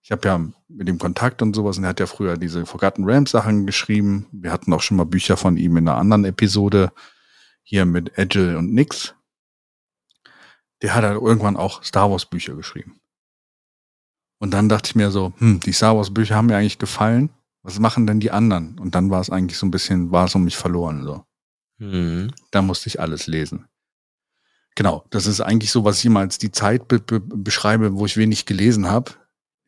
Ich 0.04 0.12
habe 0.12 0.28
ja 0.28 0.40
mit 0.68 0.88
ihm 0.88 1.00
Kontakt 1.00 1.42
und 1.42 1.56
sowas 1.56 1.80
und 1.80 1.86
er 1.86 1.90
hat 1.90 2.00
ja 2.00 2.06
früher 2.06 2.38
diese 2.38 2.68
Forgotten 2.68 3.04
Realms 3.04 3.32
Sachen 3.32 3.66
geschrieben. 3.66 4.28
Wir 4.32 4.52
hatten 4.52 4.72
auch 4.74 4.82
schon 4.84 4.98
mal 4.98 5.08
Bücher 5.08 5.38
von 5.38 5.58
ihm 5.58 5.78
in 5.78 5.88
einer 5.88 5.98
anderen 5.98 6.26
Episode 6.26 6.92
hier 7.64 7.88
mit 7.88 8.20
Agile 8.20 8.60
und 8.60 8.72
Nix. 8.76 9.16
Der 10.84 10.94
hat 10.94 11.04
halt 11.04 11.20
irgendwann 11.20 11.58
auch 11.58 11.84
Star 11.84 12.12
Wars 12.12 12.28
Bücher 12.28 12.54
geschrieben. 12.54 13.00
Und 14.38 14.52
dann 14.52 14.70
dachte 14.70 14.90
ich 14.90 14.96
mir 14.96 15.10
so, 15.10 15.34
hm, 15.40 15.62
die 15.62 15.74
Star 15.74 15.98
Wars 15.98 16.14
Bücher 16.14 16.36
haben 16.36 16.46
mir 16.46 16.58
eigentlich 16.58 16.78
gefallen. 16.78 17.32
Was 17.64 17.80
machen 17.80 18.08
denn 18.08 18.20
die 18.20 18.32
anderen? 18.32 18.80
Und 18.80 18.96
dann 18.96 19.10
war 19.10 19.22
es 19.22 19.30
eigentlich 19.30 19.58
so 19.58 19.66
ein 19.66 19.72
bisschen, 19.72 20.12
war 20.12 20.26
es 20.26 20.36
um 20.36 20.44
mich 20.44 20.58
verloren, 20.58 21.04
so. 21.04 21.26
Mhm. 21.78 22.32
Da 22.52 22.62
musste 22.62 22.88
ich 22.88 23.00
alles 23.00 23.28
lesen. 23.28 23.68
Genau, 24.76 25.06
das 25.10 25.26
ist 25.26 25.42
eigentlich 25.42 25.72
so, 25.72 25.84
was 25.84 26.00
ich 26.00 26.06
immer 26.06 26.22
als 26.22 26.38
die 26.38 26.52
Zeit 26.52 26.88
be 26.88 27.00
be 27.00 27.20
beschreibe, 27.20 27.96
wo 27.96 28.06
ich 28.06 28.18
wenig 28.18 28.46
gelesen 28.46 28.88
habe. 28.88 29.12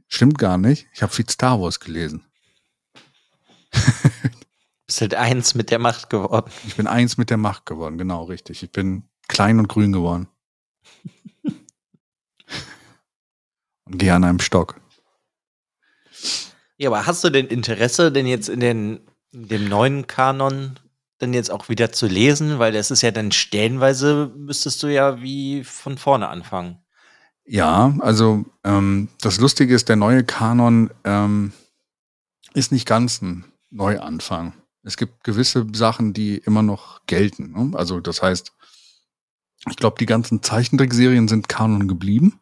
Stimmt 0.08 0.38
gar 0.38 0.58
nicht. 0.58 0.88
Ich 0.93 1.01
habe 1.01 1.13
viel 1.13 1.27
Star 1.29 1.60
Wars 1.60 1.79
gelesen. 1.79 2.25
Bist 4.86 5.01
halt 5.01 5.15
eins 5.15 5.56
mit 5.56 5.71
der 5.71 5.79
Macht 5.79 6.10
geworden. 6.10 6.51
Ich 6.67 6.75
bin 6.75 6.88
eins 6.88 7.17
mit 7.17 7.29
der 7.29 7.38
Macht 7.38 7.65
geworden, 7.65 7.97
genau, 7.97 8.23
richtig. 8.25 8.63
Ich 8.63 8.71
bin 8.71 9.10
klein 9.27 9.60
und 9.60 9.67
grün 9.67 9.91
geworden. 9.91 10.27
und 13.86 13.97
gehe 13.97 14.13
an 14.13 14.23
einem 14.23 14.39
Stock. 14.39 14.79
Ja, 16.84 16.89
aber 16.89 17.06
hast 17.06 17.24
du 17.24 17.30
denn 17.30 17.48
Interesse, 17.48 18.12
denn 18.12 18.28
jetzt 18.28 18.50
in, 18.50 18.60
den, 18.60 19.00
in 19.32 19.48
dem 19.48 19.69
neuen 19.69 20.06
Kanon 20.06 20.78
dann 21.17 21.34
jetzt 21.34 21.50
auch 21.50 21.69
wieder 21.69 21.93
zu 21.93 22.08
lesen? 22.08 22.60
Weil 22.60 22.74
das 22.74 22.91
ist 22.91 23.02
ja 23.02 23.12
dann 23.12 23.32
stellenweise, 23.32 24.34
müsstest 24.36 24.84
du 24.84 24.88
ja 24.88 25.22
wie 25.22 25.63
von 25.63 25.98
vorne 25.98 26.28
anfangen. 26.28 26.80
Ja, 27.46 27.96
also 28.00 28.43
ähm, 28.65 29.08
das 29.22 29.39
Lustige 29.39 29.74
ist, 29.74 29.88
der 29.88 29.96
neue 29.96 30.26
Kanon 30.26 30.89
ähm, 31.06 31.54
ist 32.54 32.74
nicht 32.74 32.86
ganz 32.86 33.22
ein 33.22 33.46
Neuanfang. 33.69 34.52
Es 34.84 34.98
gibt 34.98 35.24
gewisse 35.24 35.65
Sachen, 35.72 36.12
die 36.12 36.36
immer 36.36 36.63
noch 36.63 37.06
gelten. 37.06 37.54
Ne? 37.54 37.78
Also 37.78 38.02
das 38.02 38.22
heißt, 38.22 38.52
ich 39.69 39.78
glaube, 39.78 39.96
die 40.02 40.06
ganzen 40.06 40.43
Zeichentrickserien 40.43 41.30
sind 41.30 41.48
Kanon 41.48 41.88
geblieben. 41.88 42.41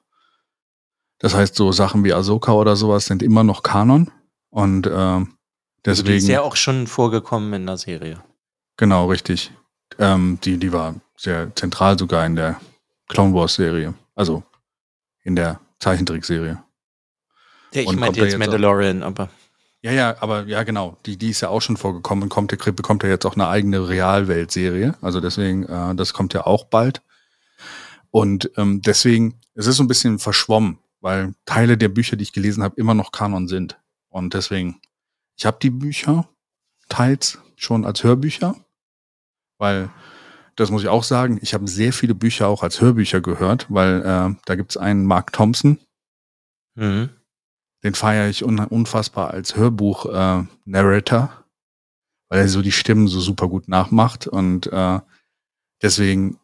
Das 1.20 1.36
heißt, 1.36 1.54
so 1.54 1.72
Sachen 1.72 2.04
wie 2.04 2.14
Ahsoka 2.14 2.54
oder 2.54 2.76
sowas 2.76 3.06
sind 3.06 3.22
immer 3.22 3.44
noch 3.44 3.62
Kanon. 3.62 4.10
Und 4.52 4.86
ähm, 4.88 4.94
Also 4.94 6.04
die 6.04 6.12
deswegen. 6.12 6.18
ist 6.18 6.28
ja 6.28 6.42
auch 6.42 6.56
schon 6.56 6.86
vorgekommen 6.86 7.54
in 7.54 7.66
der 7.66 7.78
Serie. 7.78 8.22
Genau, 8.78 9.08
richtig. 9.08 9.52
Ähm, 9.98 10.38
die, 10.44 10.58
die 10.58 10.72
war 10.72 10.96
sehr 11.18 11.54
zentral 11.56 11.98
sogar 11.98 12.26
in 12.26 12.36
der 12.36 12.60
Clone 13.08 13.34
Wars 13.34 13.56
Serie. 13.56 13.94
Also 14.16 14.44
in 15.24 15.36
der 15.36 15.60
Zeichentrickserie. 15.80 16.62
Ja, 17.74 17.82
ich 17.82 17.88
Und 17.88 18.00
meinte 18.00 18.20
jetzt 18.20 18.34
jetzt 18.34 18.40
Mandalorian, 18.40 19.02
aber 19.04 19.30
Ja, 19.82 19.92
ja, 19.92 20.16
aber 20.20 20.44
ja, 20.46 20.64
genau. 20.64 20.98
Die, 21.06 21.18
die 21.18 21.30
ist 21.30 21.42
ja 21.42 21.50
auch 21.50 21.62
schon 21.62 21.78
vorgekommen 21.78 22.24
und 22.24 22.30
kommt, 22.30 22.52
bekommt 22.76 23.04
ja 23.04 23.10
jetzt 23.10 23.26
auch 23.26 23.36
eine 23.36 23.48
eigene 23.48 23.88
Realweltserie. 23.88 24.96
Also 25.02 25.20
deswegen, 25.22 25.64
äh, 25.64 25.96
das 25.96 26.14
kommt 26.14 26.34
ja 26.34 26.46
auch 26.46 26.66
bald. 26.66 27.02
Und 28.12 28.52
ähm, 28.58 28.82
deswegen, 28.82 29.40
es 29.56 29.68
ist 29.68 29.78
so 29.78 29.84
ein 29.84 29.88
bisschen 29.88 30.20
verschwommen, 30.20 30.78
weil 31.00 31.34
Teile 31.46 31.78
der 31.78 31.88
Bücher, 31.90 32.18
die 32.18 32.24
ich 32.24 32.34
gelesen 32.34 32.62
habe, 32.64 32.76
immer 32.78 32.94
noch 32.94 33.12
Kanon 33.12 33.48
sind. 33.48 33.78
Und 34.12 34.34
deswegen, 34.34 34.80
ich 35.38 35.46
habe 35.46 35.58
die 35.62 35.70
Bücher 35.72 36.28
teils 36.90 37.40
schon 37.56 37.86
als 37.86 38.04
Hörbücher. 38.04 38.56
Weil, 39.58 39.90
das 40.56 40.70
muss 40.70 40.84
ich 40.84 40.90
auch 40.90 41.04
sagen, 41.04 41.40
ich 41.42 41.54
habe 41.54 41.68
sehr 41.68 41.94
viele 41.94 42.14
Bücher 42.14 42.48
auch 42.48 42.62
als 42.62 42.82
Hörbücher 42.82 43.22
gehört, 43.22 43.68
weil 43.70 44.02
äh, 44.02 44.36
da 44.46 44.56
gibt's 44.56 44.78
einen 44.78 45.06
Mark 45.06 45.32
Thompson, 45.34 45.80
Mhm. 46.76 47.10
den 47.84 47.96
feiere 47.96 48.30
ich 48.30 48.46
un 48.46 48.60
unfassbar 48.60 49.32
als 49.32 49.56
Hörbuch-Narrator, 49.58 51.46
weil 52.30 52.40
er 52.40 52.48
so 52.48 52.62
die 52.62 52.72
Stimmen 52.72 53.08
so 53.08 53.20
super 53.20 53.50
gut 53.50 53.68
nachmacht 53.68 54.26
und 54.28 54.68
äh, 54.68 55.00
deswegen 55.82 56.40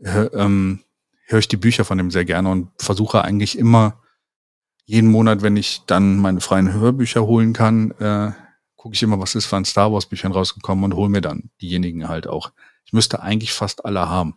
hör, 0.00 0.32
ähm, 0.34 0.80
höre 1.26 1.40
ich 1.40 1.48
die 1.48 1.56
Bücher 1.56 1.84
von 1.84 1.98
ihm 1.98 2.12
sehr 2.12 2.24
gerne 2.24 2.50
und 2.50 2.70
versuche 2.78 3.22
eigentlich 3.22 3.58
immer 3.58 4.00
jeden 4.86 5.10
Monat, 5.10 5.42
wenn 5.42 5.56
ich 5.56 5.82
dann 5.86 6.18
meine 6.18 6.40
freien 6.40 6.72
Hörbücher 6.72 7.24
holen 7.26 7.52
kann, 7.52 7.92
äh, 7.92 8.32
gucke 8.76 8.94
ich 8.94 9.02
immer, 9.02 9.18
was 9.20 9.34
ist 9.34 9.46
von 9.46 9.64
Star 9.64 9.92
Wars 9.92 10.06
Büchern 10.06 10.32
rausgekommen 10.32 10.84
und 10.84 10.94
hole 10.94 11.08
mir 11.08 11.22
dann 11.22 11.50
diejenigen 11.62 12.08
halt 12.08 12.26
auch. 12.26 12.52
Ich 12.84 12.92
müsste 12.92 13.22
eigentlich 13.22 13.52
fast 13.52 13.84
alle 13.84 14.08
haben. 14.08 14.36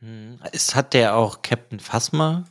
Mhm. 0.00 0.38
Es 0.52 0.74
hat 0.74 0.94
der 0.94 1.14
auch 1.16 1.42
Captain 1.42 1.80
Phasma 1.80 2.44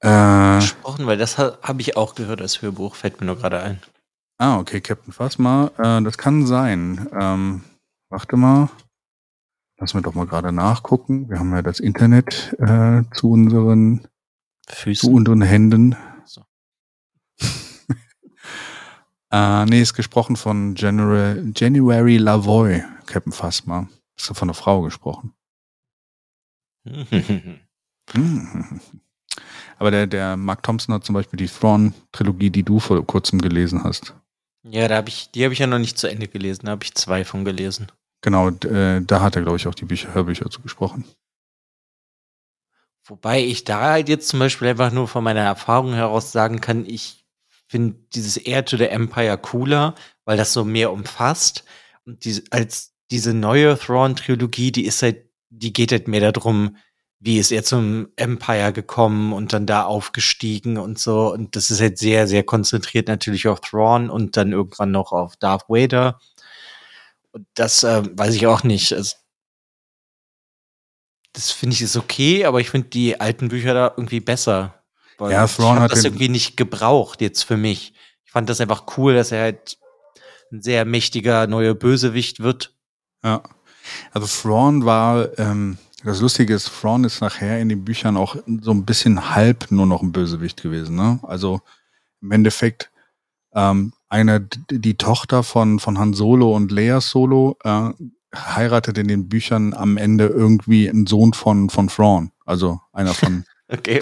Äh, 0.00 0.56
gesprochen, 0.56 1.06
weil 1.06 1.16
das 1.18 1.38
ha 1.38 1.58
habe 1.62 1.80
ich 1.80 1.96
auch 1.96 2.14
gehört 2.14 2.40
als 2.40 2.62
Hörbuch, 2.62 2.94
fällt 2.94 3.20
mir 3.20 3.26
nur 3.26 3.36
gerade 3.38 3.60
ein. 3.60 3.80
ah, 4.38 4.58
okay, 4.58 4.80
Captain 4.80 5.12
Phasma, 5.12 5.70
äh, 5.78 6.02
das 6.02 6.18
kann 6.18 6.46
sein. 6.46 7.08
Ähm, 7.18 7.64
warte 8.10 8.36
mal. 8.36 8.68
Lass 9.78 9.94
mir 9.94 10.02
doch 10.02 10.14
mal 10.14 10.26
gerade 10.26 10.52
nachgucken. 10.52 11.28
Wir 11.28 11.38
haben 11.40 11.52
ja 11.52 11.62
das 11.62 11.80
Internet 11.80 12.54
äh, 12.60 13.02
zu 13.12 13.30
unseren 13.32 14.06
Füßen. 14.68 15.12
unseren 15.12 15.42
Händen. 15.42 15.96
So. 16.24 16.42
äh, 19.30 19.64
nee, 19.66 19.80
ist 19.80 19.94
gesprochen 19.94 20.36
von 20.36 20.74
General, 20.74 21.52
January 21.54 22.16
Lavoy, 22.18 22.82
Captain 23.06 23.32
Phasma. 23.32 23.88
Ist 24.16 24.26
von 24.26 24.48
einer 24.48 24.54
Frau 24.54 24.82
gesprochen. 24.82 25.34
Aber 29.78 29.90
der, 29.90 30.06
der 30.06 30.36
Mark 30.36 30.62
Thompson 30.62 30.94
hat 30.94 31.04
zum 31.04 31.14
Beispiel 31.14 31.36
die 31.36 31.48
Thrawn-Trilogie, 31.48 32.50
die 32.50 32.62
du 32.62 32.78
vor 32.78 33.04
kurzem 33.06 33.40
gelesen 33.40 33.82
hast. 33.84 34.14
ja, 34.62 34.86
da 34.88 34.96
habe 34.96 35.08
ich, 35.08 35.30
die 35.30 35.44
habe 35.44 35.52
ich 35.52 35.58
ja 35.60 35.66
noch 35.66 35.78
nicht 35.78 35.98
zu 35.98 36.08
Ende 36.08 36.28
gelesen, 36.28 36.66
da 36.66 36.72
habe 36.72 36.84
ich 36.84 36.94
zwei 36.94 37.24
von 37.24 37.44
gelesen. 37.44 37.90
Genau, 38.20 38.48
äh, 38.48 39.02
da 39.02 39.20
hat 39.20 39.36
er, 39.36 39.42
glaube 39.42 39.56
ich, 39.56 39.66
auch 39.66 39.74
die 39.74 39.84
Bücher, 39.84 40.14
Hörbücher 40.14 40.48
zu 40.48 40.62
gesprochen. 40.62 41.04
Wobei 43.06 43.44
ich 43.44 43.64
da 43.64 43.82
halt 43.82 44.08
jetzt 44.08 44.28
zum 44.28 44.38
Beispiel 44.38 44.68
einfach 44.68 44.90
nur 44.90 45.08
von 45.08 45.22
meiner 45.24 45.40
Erfahrung 45.42 45.92
heraus 45.92 46.32
sagen 46.32 46.60
kann, 46.60 46.86
ich 46.86 47.26
finde 47.68 47.98
dieses 48.14 48.36
Air 48.36 48.64
to 48.64 48.76
the 48.76 48.86
Empire 48.86 49.36
cooler, 49.38 49.94
weil 50.24 50.36
das 50.36 50.52
so 50.52 50.64
mehr 50.64 50.92
umfasst. 50.92 51.64
Und 52.06 52.24
diese, 52.24 52.42
als 52.50 52.94
diese 53.10 53.34
neue 53.34 53.78
Thrawn-Trilogie, 53.78 54.72
die 54.72 54.86
ist 54.86 55.02
halt, 55.02 55.28
die 55.50 55.72
geht 55.72 55.92
halt 55.92 56.08
mehr 56.08 56.32
darum, 56.32 56.76
wie 57.20 57.38
ist 57.38 57.52
er 57.52 57.64
zum 57.64 58.08
Empire 58.16 58.72
gekommen 58.72 59.32
und 59.32 59.52
dann 59.52 59.66
da 59.66 59.84
aufgestiegen 59.84 60.78
und 60.78 60.98
so. 60.98 61.32
Und 61.32 61.56
das 61.56 61.70
ist 61.70 61.80
halt 61.80 61.98
sehr, 61.98 62.26
sehr 62.26 62.42
konzentriert 62.44 63.08
natürlich 63.08 63.48
auf 63.48 63.60
Thrawn 63.60 64.10
und 64.10 64.36
dann 64.36 64.52
irgendwann 64.52 64.90
noch 64.90 65.12
auf 65.12 65.36
Darth 65.36 65.68
Vader. 65.68 66.18
Und 67.32 67.46
das 67.54 67.82
äh, 67.82 68.02
weiß 68.12 68.34
ich 68.34 68.46
auch 68.46 68.62
nicht. 68.62 68.92
Also, 68.92 69.16
das 71.34 71.50
finde 71.50 71.74
ich 71.74 71.82
ist 71.82 71.96
okay, 71.96 72.44
aber 72.46 72.60
ich 72.60 72.70
finde 72.70 72.88
die 72.88 73.20
alten 73.20 73.48
Bücher 73.48 73.74
da 73.74 73.92
irgendwie 73.96 74.20
besser. 74.20 74.82
Weil 75.18 75.32
Ja, 75.32 75.44
ich 75.44 75.54
Thrawn 75.54 75.76
hab 75.76 75.82
hat 75.82 75.92
das 75.92 76.04
irgendwie 76.04 76.28
nicht 76.28 76.56
gebraucht 76.56 77.20
jetzt 77.20 77.42
für 77.42 77.56
mich. 77.56 77.92
Ich 78.24 78.32
fand 78.32 78.48
das 78.48 78.60
einfach 78.60 78.84
cool, 78.96 79.14
dass 79.14 79.32
er 79.32 79.42
halt 79.42 79.78
ein 80.52 80.62
sehr 80.62 80.84
mächtiger 80.84 81.46
neuer 81.46 81.74
Bösewicht 81.74 82.40
wird. 82.40 82.72
Ja. 83.22 83.42
Also 84.12 84.26
Thrawn 84.26 84.84
war, 84.84 85.38
ähm, 85.38 85.78
das 86.04 86.20
Lustige 86.20 86.54
ist, 86.54 86.70
Thrawn 86.80 87.04
ist 87.04 87.20
nachher 87.20 87.60
in 87.60 87.68
den 87.68 87.84
Büchern 87.84 88.16
auch 88.16 88.36
so 88.60 88.70
ein 88.70 88.84
bisschen 88.84 89.34
halb 89.34 89.70
nur 89.70 89.86
noch 89.86 90.02
ein 90.02 90.12
Bösewicht 90.12 90.62
gewesen. 90.62 90.96
Ne? 90.96 91.18
Also 91.22 91.60
im 92.22 92.30
Endeffekt 92.30 92.90
ähm, 93.54 93.92
eine, 94.08 94.48
die 94.70 94.96
Tochter 94.96 95.42
von, 95.42 95.80
von 95.80 95.98
Han 95.98 96.14
Solo 96.14 96.54
und 96.54 96.70
Leia 96.70 97.00
Solo 97.00 97.58
äh, 97.64 97.90
heiratet 98.34 98.98
in 98.98 99.08
den 99.08 99.28
Büchern 99.28 99.74
am 99.74 99.96
Ende 99.96 100.26
irgendwie 100.26 100.88
einen 100.88 101.06
Sohn 101.06 101.32
von, 101.32 101.70
von 101.70 101.88
Thrawn. 101.88 102.32
Also 102.44 102.80
einer 102.92 103.14
von, 103.14 103.44
Okay. 103.68 104.00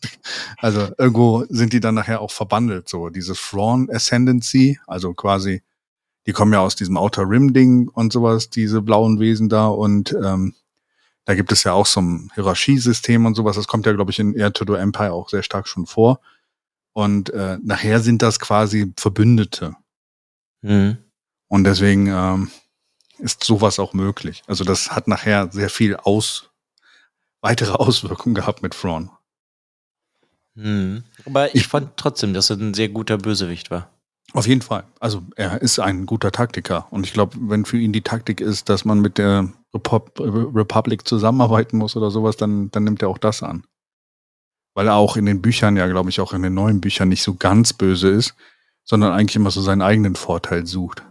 also 0.58 0.88
irgendwo 0.98 1.44
sind 1.48 1.72
die 1.72 1.80
dann 1.80 1.94
nachher 1.94 2.20
auch 2.20 2.30
verbandelt, 2.30 2.88
so 2.88 3.10
dieses 3.10 3.38
Thrawn 3.38 3.90
Ascendancy, 3.90 4.78
also 4.86 5.12
quasi, 5.12 5.62
die 6.26 6.32
kommen 6.32 6.52
ja 6.52 6.60
aus 6.60 6.74
diesem 6.74 6.96
Outer 6.96 7.28
Rim 7.28 7.52
Ding 7.52 7.88
und 7.88 8.12
sowas, 8.12 8.48
diese 8.48 8.80
blauen 8.80 9.20
Wesen 9.20 9.48
da 9.48 9.66
und 9.66 10.12
ähm, 10.12 10.54
da 11.26 11.34
gibt 11.34 11.52
es 11.52 11.64
ja 11.64 11.72
auch 11.72 11.86
so 11.86 12.00
ein 12.00 12.30
Hierarchiesystem 12.34 13.24
und 13.26 13.34
sowas, 13.34 13.56
das 13.56 13.68
kommt 13.68 13.86
ja, 13.86 13.92
glaube 13.92 14.10
ich, 14.10 14.18
in 14.18 14.34
Air 14.34 14.52
to 14.52 14.64
the 14.66 14.78
Empire 14.78 15.12
auch 15.12 15.28
sehr 15.28 15.42
stark 15.42 15.68
schon 15.68 15.86
vor. 15.86 16.20
Und 16.92 17.30
äh, 17.30 17.58
nachher 17.62 18.00
sind 18.00 18.20
das 18.20 18.38
quasi 18.38 18.92
Verbündete. 18.96 19.74
Hm. 20.62 20.98
Und 21.48 21.64
deswegen 21.64 22.08
ähm, 22.08 22.50
ist 23.18 23.44
sowas 23.44 23.78
auch 23.78 23.92
möglich. 23.92 24.42
Also 24.46 24.64
das 24.64 24.90
hat 24.90 25.08
nachher 25.08 25.50
sehr 25.52 25.70
viel 25.70 25.96
aus 25.96 26.50
weitere 27.40 27.72
Auswirkungen 27.74 28.34
gehabt 28.34 28.62
mit 28.62 28.74
Thrawn. 28.74 29.10
Hm. 30.56 31.04
Aber 31.26 31.48
ich 31.48 31.62
Ich- 31.62 31.68
fand 31.68 31.96
trotzdem, 31.96 32.32
dass 32.34 32.50
er 32.50 32.56
ein 32.56 32.74
sehr 32.74 32.88
guter 32.88 33.18
Bösewicht 33.18 33.70
war. 33.70 33.90
Auf 34.32 34.46
jeden 34.46 34.62
Fall. 34.62 34.84
Also 35.00 35.22
er 35.36 35.62
ist 35.62 35.78
ein 35.78 36.06
guter 36.06 36.32
Taktiker. 36.32 36.86
Und 36.90 37.06
ich 37.06 37.12
glaube, 37.12 37.36
wenn 37.40 37.64
für 37.64 37.78
ihn 37.78 37.92
die 37.92 38.00
Taktik 38.02 38.40
ist, 38.40 38.68
dass 38.68 38.84
man 38.84 39.00
mit 39.00 39.18
der 39.18 39.52
Repub 39.72 40.12
Republic 40.18 41.06
zusammenarbeiten 41.06 41.78
muss 41.78 41.94
oder 41.96 42.10
sowas, 42.10 42.36
dann, 42.36 42.70
dann 42.70 42.84
nimmt 42.84 43.02
er 43.02 43.08
auch 43.08 43.18
das 43.18 43.42
an. 43.42 43.64
Weil 44.74 44.88
er 44.88 44.94
auch 44.94 45.16
in 45.16 45.26
den 45.26 45.40
Büchern, 45.40 45.76
ja, 45.76 45.86
glaube 45.86 46.10
ich, 46.10 46.20
auch 46.20 46.32
in 46.32 46.42
den 46.42 46.54
neuen 46.54 46.80
Büchern 46.80 47.08
nicht 47.10 47.22
so 47.22 47.34
ganz 47.34 47.72
böse 47.72 48.08
ist, 48.08 48.34
sondern 48.82 49.12
eigentlich 49.12 49.36
immer 49.36 49.52
so 49.52 49.60
seinen 49.60 49.82
eigenen 49.82 50.16
Vorteil 50.16 50.66
sucht. 50.66 51.04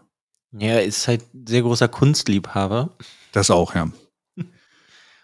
Ja, 0.53 0.69
er 0.69 0.83
ist 0.83 1.07
halt 1.07 1.33
ein 1.33 1.47
sehr 1.47 1.61
großer 1.61 1.87
Kunstliebhaber. 1.87 2.95
Das 3.31 3.49
auch, 3.51 3.75
ja. 3.75 3.89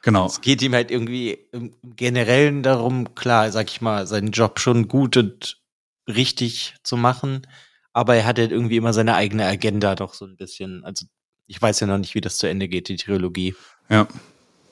Genau. 0.02 0.28
Es 0.28 0.40
geht 0.40 0.62
ihm 0.62 0.74
halt 0.74 0.92
irgendwie 0.92 1.38
im 1.52 1.76
Generellen 1.84 2.64
darum, 2.64 3.16
klar, 3.16 3.52
sag 3.52 3.70
ich 3.70 3.82
mal, 3.82 4.08
seinen 4.08 4.32
Job 4.32 4.60
schon 4.60 4.88
gut 4.88 5.18
und 5.18 5.62
richtig 6.08 6.76
zu 6.84 6.96
machen, 6.96 7.46
aber 7.94 8.16
er 8.16 8.26
hat 8.26 8.40
halt 8.40 8.52
irgendwie 8.52 8.78
immer 8.78 8.94
seine 8.94 9.16
eigene 9.16 9.46
Agenda 9.46 9.96
doch 9.96 10.14
so 10.14 10.26
ein 10.26 10.38
bisschen. 10.38 10.84
Also 10.86 11.06
ich 11.48 11.62
weiß 11.62 11.82
ja 11.82 11.88
noch 11.88 11.98
nicht, 11.98 12.16
wie 12.16 12.22
das 12.22 12.38
zu 12.38 12.48
Ende 12.48 12.68
geht, 12.68 12.88
die 12.88 12.98
Trilogie. 12.98 13.56
Ja. 13.90 14.08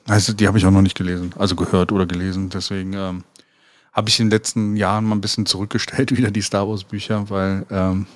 Also 0.06 0.32
die 0.32 0.46
habe 0.46 0.56
ich 0.56 0.64
auch 0.64 0.70
noch 0.70 0.82
nicht 0.82 0.96
gelesen, 0.96 1.34
also 1.36 1.54
gehört 1.54 1.92
oder 1.92 2.06
gelesen. 2.06 2.48
Deswegen 2.48 2.94
ähm, 2.94 3.24
habe 3.92 4.08
ich 4.08 4.18
in 4.18 4.26
den 4.26 4.30
letzten 4.30 4.76
Jahren 4.76 5.04
mal 5.04 5.14
ein 5.14 5.20
bisschen 5.20 5.44
zurückgestellt, 5.44 6.10
wieder 6.16 6.30
die 6.30 6.40
Star 6.40 6.68
Wars 6.68 6.84
Bücher, 6.84 7.28
weil 7.28 7.66
ähm, 7.70 8.06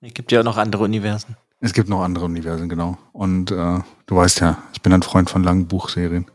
Es 0.00 0.14
gibt 0.14 0.32
ja 0.32 0.40
auch 0.40 0.44
noch 0.44 0.56
andere 0.56 0.84
Universen. 0.84 1.36
Es 1.60 1.72
gibt 1.72 1.88
noch 1.88 2.02
andere 2.02 2.26
Universen, 2.26 2.68
genau. 2.68 2.98
Und 3.12 3.50
äh, 3.50 3.80
du 4.06 4.16
weißt 4.16 4.40
ja, 4.40 4.62
ich 4.72 4.82
bin 4.82 4.92
ein 4.92 5.02
Freund 5.02 5.30
von 5.30 5.42
langen 5.42 5.66
Buchserien. 5.68 6.26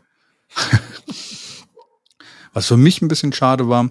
Was 2.52 2.66
für 2.66 2.76
mich 2.76 3.00
ein 3.00 3.08
bisschen 3.08 3.32
schade 3.32 3.68
war, 3.68 3.84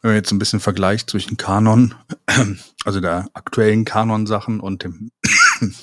wenn 0.00 0.10
man 0.10 0.14
jetzt 0.14 0.30
ein 0.30 0.38
bisschen 0.38 0.60
vergleicht 0.60 1.10
zwischen 1.10 1.36
Kanon, 1.36 1.94
also 2.84 3.00
der 3.00 3.28
aktuellen 3.32 3.84
Kanon-Sachen 3.84 4.60
und 4.60 4.84
dem, 4.84 5.10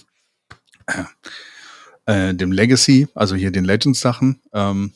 äh, 2.06 2.34
dem 2.34 2.52
Legacy, 2.52 3.08
also 3.15 3.36
hier 3.36 3.52
den 3.52 3.65
Legends-Sachen. 3.65 4.41
Ähm, 4.54 4.93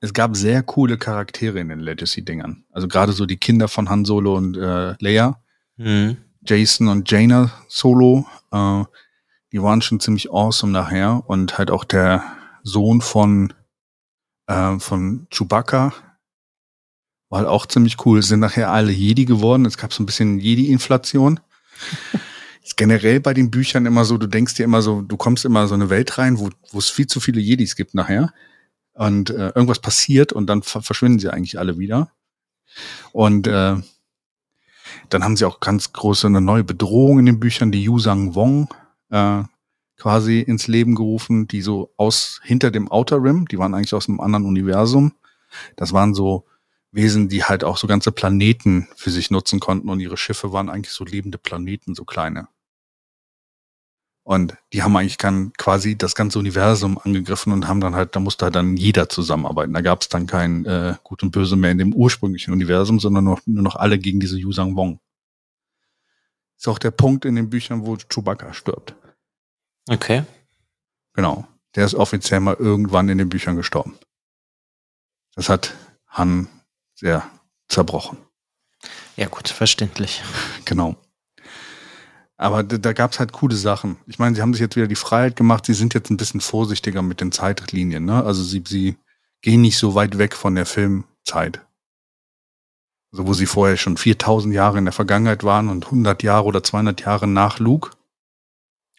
es 0.00 0.12
gab 0.12 0.36
sehr 0.36 0.62
coole 0.62 0.96
Charaktere 0.96 1.60
in 1.60 1.68
den 1.68 1.80
Legacy-Dingern. 1.80 2.64
Also 2.72 2.88
gerade 2.88 3.12
so 3.12 3.26
die 3.26 3.36
Kinder 3.36 3.68
von 3.68 3.88
Han 3.90 4.04
Solo 4.04 4.36
und 4.36 4.56
äh, 4.56 4.94
Leia. 5.00 5.40
Hm. 5.76 6.16
Jason 6.48 6.88
und 6.88 7.10
Jaina 7.10 7.52
Solo, 7.68 8.26
äh, 8.52 8.84
die 9.52 9.62
waren 9.62 9.82
schon 9.82 10.00
ziemlich 10.00 10.30
awesome 10.30 10.72
nachher 10.72 11.22
und 11.26 11.58
halt 11.58 11.70
auch 11.70 11.84
der 11.84 12.24
Sohn 12.62 13.00
von 13.00 13.52
äh, 14.46 14.78
von 14.78 15.26
Chewbacca 15.30 15.92
war 17.28 17.40
halt 17.40 17.48
auch 17.48 17.66
ziemlich 17.66 18.04
cool. 18.06 18.22
Sind 18.22 18.40
nachher 18.40 18.70
alle 18.70 18.90
Jedi 18.90 19.24
geworden. 19.24 19.66
Es 19.66 19.76
gab 19.76 19.92
so 19.92 20.02
ein 20.02 20.06
bisschen 20.06 20.38
Jedi-Inflation. 20.38 21.40
Ist 22.62 22.76
generell 22.76 23.20
bei 23.20 23.34
den 23.34 23.50
Büchern 23.50 23.86
immer 23.86 24.04
so, 24.04 24.18
du 24.18 24.26
denkst 24.26 24.54
dir 24.54 24.64
immer 24.64 24.82
so, 24.82 25.02
du 25.02 25.16
kommst 25.16 25.44
immer 25.44 25.68
so 25.68 25.74
eine 25.74 25.90
Welt 25.90 26.18
rein, 26.18 26.38
wo, 26.38 26.50
wo 26.70 26.78
es 26.78 26.90
viel 26.90 27.06
zu 27.06 27.20
viele 27.20 27.40
Jedis 27.40 27.76
gibt 27.76 27.94
nachher. 27.94 28.32
Und 28.94 29.30
äh, 29.30 29.48
irgendwas 29.48 29.78
passiert 29.78 30.32
und 30.32 30.46
dann 30.48 30.62
ver 30.62 30.82
verschwinden 30.82 31.18
sie 31.18 31.30
eigentlich 31.30 31.58
alle 31.58 31.78
wieder. 31.78 32.10
Und 33.12 33.46
äh, 33.46 33.76
dann 35.08 35.24
haben 35.24 35.36
sie 35.36 35.44
auch 35.44 35.60
ganz 35.60 35.92
große 35.92 36.26
eine 36.26 36.40
neue 36.40 36.64
Bedrohung 36.64 37.18
in 37.18 37.26
den 37.26 37.40
Büchern, 37.40 37.72
die 37.72 37.82
Yusang 37.84 38.34
Wong 38.34 38.68
äh, 39.10 39.42
quasi 39.96 40.40
ins 40.40 40.68
Leben 40.68 40.94
gerufen, 40.94 41.48
die 41.48 41.60
so 41.60 41.92
aus 41.96 42.40
hinter 42.44 42.70
dem 42.70 42.90
Outer 42.90 43.22
Rim, 43.22 43.46
die 43.48 43.58
waren 43.58 43.74
eigentlich 43.74 43.94
aus 43.94 44.08
einem 44.08 44.20
anderen 44.20 44.46
Universum. 44.46 45.12
Das 45.76 45.92
waren 45.92 46.14
so 46.14 46.46
Wesen, 46.90 47.28
die 47.28 47.44
halt 47.44 47.64
auch 47.64 47.76
so 47.76 47.86
ganze 47.86 48.12
Planeten 48.12 48.88
für 48.96 49.10
sich 49.10 49.30
nutzen 49.30 49.60
konnten 49.60 49.90
und 49.90 50.00
ihre 50.00 50.16
Schiffe 50.16 50.52
waren 50.52 50.70
eigentlich 50.70 50.94
so 50.94 51.04
lebende 51.04 51.36
Planeten, 51.36 51.94
so 51.94 52.04
kleine. 52.04 52.48
Und 54.28 54.58
die 54.74 54.82
haben 54.82 54.94
eigentlich 54.94 55.16
kann, 55.16 55.54
quasi 55.54 55.96
das 55.96 56.14
ganze 56.14 56.38
Universum 56.38 56.98
angegriffen 56.98 57.50
und 57.50 57.66
haben 57.66 57.80
dann 57.80 57.94
halt, 57.94 58.14
da 58.14 58.20
musste 58.20 58.44
halt 58.44 58.56
dann 58.56 58.76
jeder 58.76 59.08
zusammenarbeiten. 59.08 59.72
Da 59.72 59.80
gab 59.80 60.02
es 60.02 60.10
dann 60.10 60.26
kein 60.26 60.66
äh, 60.66 60.96
Gut 61.02 61.22
und 61.22 61.30
Böse 61.30 61.56
mehr 61.56 61.70
in 61.70 61.78
dem 61.78 61.94
ursprünglichen 61.94 62.52
Universum, 62.52 63.00
sondern 63.00 63.24
nur, 63.24 63.40
nur 63.46 63.62
noch 63.62 63.76
alle 63.76 63.98
gegen 63.98 64.20
diese 64.20 64.36
Yusang 64.36 64.76
Wong. 64.76 65.00
Ist 66.58 66.68
auch 66.68 66.78
der 66.78 66.90
Punkt 66.90 67.24
in 67.24 67.36
den 67.36 67.48
Büchern, 67.48 67.86
wo 67.86 67.96
Chewbacca 67.96 68.52
stirbt. 68.52 68.94
Okay. 69.88 70.24
Genau. 71.14 71.48
Der 71.74 71.86
ist 71.86 71.94
offiziell 71.94 72.40
mal 72.40 72.56
irgendwann 72.56 73.08
in 73.08 73.16
den 73.16 73.30
Büchern 73.30 73.56
gestorben. 73.56 73.96
Das 75.36 75.48
hat 75.48 75.74
Han 76.06 76.48
sehr 76.94 77.30
zerbrochen. 77.66 78.18
Ja, 79.16 79.28
gut, 79.28 79.48
verständlich. 79.48 80.22
Genau. 80.66 80.96
Aber 82.38 82.62
da, 82.62 82.78
da 82.78 82.92
gab 82.92 83.12
es 83.12 83.18
halt 83.18 83.32
coole 83.32 83.56
Sachen. 83.56 83.98
Ich 84.06 84.18
meine, 84.18 84.34
sie 84.34 84.40
haben 84.40 84.54
sich 84.54 84.60
jetzt 84.60 84.76
wieder 84.76 84.86
die 84.86 84.94
Freiheit 84.94 85.34
gemacht, 85.36 85.66
sie 85.66 85.74
sind 85.74 85.92
jetzt 85.92 86.08
ein 86.08 86.16
bisschen 86.16 86.40
vorsichtiger 86.40 87.02
mit 87.02 87.20
den 87.20 87.32
Zeitlinien. 87.32 88.04
Ne? 88.04 88.24
Also 88.24 88.42
sie, 88.44 88.62
sie 88.66 88.96
gehen 89.42 89.60
nicht 89.60 89.76
so 89.76 89.94
weit 89.96 90.18
weg 90.18 90.34
von 90.34 90.54
der 90.54 90.64
Filmzeit. 90.64 91.66
Also 93.10 93.26
wo 93.26 93.34
sie 93.34 93.46
vorher 93.46 93.76
schon 93.76 93.96
4000 93.96 94.54
Jahre 94.54 94.78
in 94.78 94.84
der 94.84 94.92
Vergangenheit 94.92 95.42
waren 95.42 95.68
und 95.68 95.86
100 95.86 96.22
Jahre 96.22 96.44
oder 96.44 96.62
200 96.62 97.00
Jahre 97.00 97.26
nach 97.26 97.58
Luke. 97.58 97.90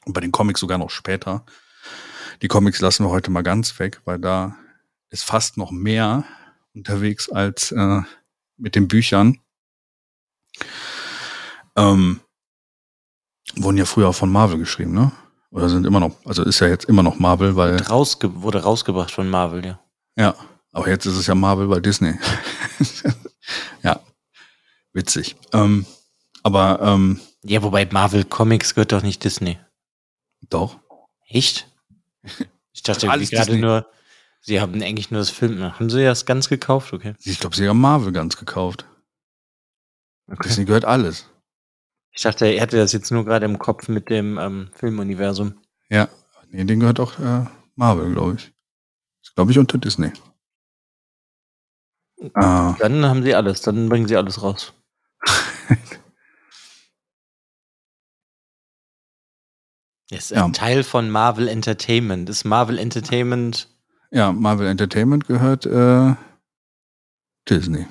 Und 0.05 0.13
bei 0.13 0.21
den 0.21 0.33
Comics 0.33 0.59
sogar 0.59 0.77
noch 0.77 0.89
später. 0.89 1.45
Die 2.41 2.47
Comics 2.49 2.81
lassen 2.81 3.05
wir 3.05 3.09
heute 3.09 3.31
mal 3.31 3.43
ganz 3.43 3.79
weg, 3.79 4.01
weil 4.03 4.19
da 4.19 4.57
ist 5.11 5.23
fast 5.23 5.55
noch 5.55 5.71
mehr 5.71 6.25
unterwegs 6.73 7.29
als 7.29 7.71
äh, 7.71 8.01
mit 8.57 8.75
den 8.75 8.87
Büchern. 8.87 9.39
Ähm, 11.77 12.19
wurden 13.55 13.77
ja 13.77 13.85
früher 13.85 14.09
auch 14.09 14.15
von 14.15 14.31
Marvel 14.31 14.57
geschrieben, 14.57 14.93
ne? 14.93 15.11
Oder 15.51 15.69
sind 15.69 15.85
immer 15.85 15.99
noch, 15.99 16.15
also 16.25 16.43
ist 16.43 16.59
ja 16.59 16.67
jetzt 16.67 16.85
immer 16.85 17.01
noch 17.03 17.17
Marvel, 17.17 17.55
weil. 17.55 17.81
Rausge 17.81 18.41
wurde 18.41 18.63
rausgebracht 18.63 19.11
von 19.11 19.29
Marvel, 19.29 19.65
ja. 19.65 19.79
Ja, 20.15 20.35
aber 20.71 20.89
jetzt 20.89 21.05
ist 21.05 21.15
es 21.17 21.27
ja 21.27 21.35
Marvel 21.35 21.67
bei 21.67 21.79
Disney. 21.79 22.13
ja, 23.83 23.99
witzig. 24.93 25.35
Ähm, 25.53 25.85
aber 26.43 26.79
ähm, 26.81 27.19
Ja, 27.43 27.63
wobei 27.63 27.87
Marvel 27.91 28.25
Comics 28.25 28.75
gehört 28.75 28.91
doch 28.91 29.01
nicht 29.03 29.23
Disney. 29.23 29.57
doch. 30.49 30.77
Echt? 31.27 31.67
Ich 32.71 32.83
dachte 32.83 33.07
gerade 33.07 33.57
nur, 33.57 33.85
sie 34.41 34.59
haben 34.61 34.81
eigentlich 34.81 35.11
nur 35.11 35.19
das 35.19 35.29
Film. 35.29 35.61
Haben 35.61 35.89
sie 35.89 36.03
das 36.03 36.25
ganz 36.25 36.49
gekauft? 36.49 36.91
Okay. 36.93 37.13
Ich 37.23 37.39
glaube, 37.39 37.55
sie 37.55 37.67
haben 37.67 37.79
Marvel 37.79 38.11
ganz 38.11 38.37
gekauft. 38.37 38.85
Disney 40.43 40.65
gehört 40.65 40.85
alles. 40.85 41.28
Ich 42.11 42.21
dachte, 42.23 42.45
er 42.47 42.61
hatte 42.61 42.77
das 42.77 42.91
jetzt 42.91 43.11
nur 43.11 43.23
gerade 43.25 43.45
im 43.45 43.59
Kopf 43.59 43.87
mit 43.87 44.09
dem 44.09 44.37
ähm, 44.37 44.69
Filmuniversum. 44.73 45.53
Ja, 45.89 46.09
nee, 46.49 46.63
den 46.65 46.79
gehört 46.79 46.99
auch 46.99 47.17
äh, 47.19 47.45
Marvel, 47.75 48.11
glaube 48.11 48.35
ich. 48.35 48.51
Ist, 49.23 49.35
glaube 49.35 49.51
ich, 49.51 49.59
unter 49.59 49.77
Disney. 49.77 50.11
Äh, 52.21 52.29
Dann 52.33 53.05
haben 53.05 53.23
sie 53.23 53.33
alles, 53.35 53.61
dann 53.61 53.87
bringen 53.89 54.07
sie 54.07 54.17
alles 54.17 54.41
raus. 54.41 54.73
Ist 60.11 60.31
Ja. 60.31 60.45
ein 60.45 60.53
Teil 60.53 60.83
von 60.83 61.09
Marvel 61.09 61.47
Entertainment. 61.47 62.29
Ist 62.29 62.43
Marvel 62.43 62.77
Entertainment. 62.79 63.69
ja, 64.11 64.31
Marvel 64.31 64.67
Entertainment 64.67 65.27
gehört 65.27 65.65
äh, 65.67 66.15
Disney. 67.47 67.85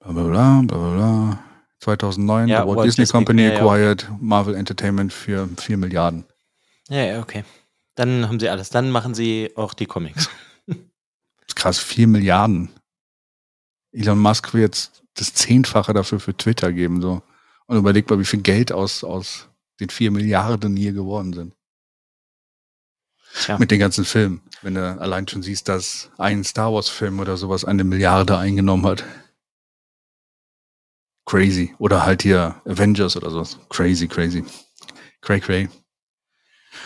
Bla 0.00 0.12
bla 0.12 0.22
bla 0.22 0.62
bla 0.62 0.78
bla. 0.78 0.94
bla. 0.96 1.44
2009, 1.80 2.48
Ja, 2.48 2.62
the 2.62 2.68
Walt, 2.68 2.86
Disney, 2.86 3.02
Disney, 3.02 3.12
Company 3.12 3.42
ja, 3.42 3.52
ja. 3.52 3.56
acquired 3.56 4.10
Marvel 4.20 4.54
Entertainment 4.54 5.12
für 5.12 5.48
4 5.58 5.76
Milliarden. 5.76 6.24
Ja, 6.88 7.04
ja, 7.04 7.20
okay. 7.20 7.44
Dann 7.94 8.28
haben 8.28 8.40
sie 8.40 8.48
alles. 8.48 8.70
Dann 8.70 8.90
machen 8.90 9.14
sie 9.14 9.52
auch 9.56 9.74
die 9.74 9.86
Comics. 9.86 10.28
Das 10.66 10.76
ist 11.48 11.56
krass, 11.56 11.78
4 11.78 12.08
Milliarden. 12.08 12.70
Elon 13.92 14.18
Musk 14.18 14.54
will 14.54 14.62
jetzt 14.62 15.02
das 15.14 15.34
Zehnfache 15.34 15.92
dafür 15.94 16.20
für 16.20 16.36
Twitter 16.36 16.72
geben. 16.72 17.00
so 17.00 17.22
Und 17.66 17.76
überleg 17.78 18.08
mal, 18.10 18.18
wie 18.18 18.24
viel 18.24 18.42
Geld 18.42 18.72
aus, 18.72 19.04
aus 19.04 19.48
den 19.80 19.90
4 19.90 20.10
Milliarden 20.10 20.76
hier 20.76 20.92
geworden 20.92 21.32
sind. 21.32 21.54
Tja. 23.44 23.58
Mit 23.58 23.70
den 23.70 23.78
ganzen 23.78 24.04
Filmen. 24.04 24.42
Wenn 24.62 24.74
du 24.74 25.00
allein 25.00 25.28
schon 25.28 25.42
siehst, 25.42 25.68
dass 25.68 26.10
ein 26.18 26.44
Star 26.44 26.72
Wars-Film 26.72 27.20
oder 27.20 27.36
sowas 27.36 27.64
eine 27.64 27.84
Milliarde 27.84 28.36
eingenommen 28.38 28.86
hat. 28.86 29.04
Crazy. 31.28 31.74
Oder 31.78 32.06
halt 32.06 32.22
hier 32.22 32.54
Avengers 32.64 33.14
oder 33.14 33.30
sowas. 33.30 33.58
Crazy, 33.68 34.08
crazy. 34.08 34.42
Cray, 35.20 35.40
cray. 35.40 35.68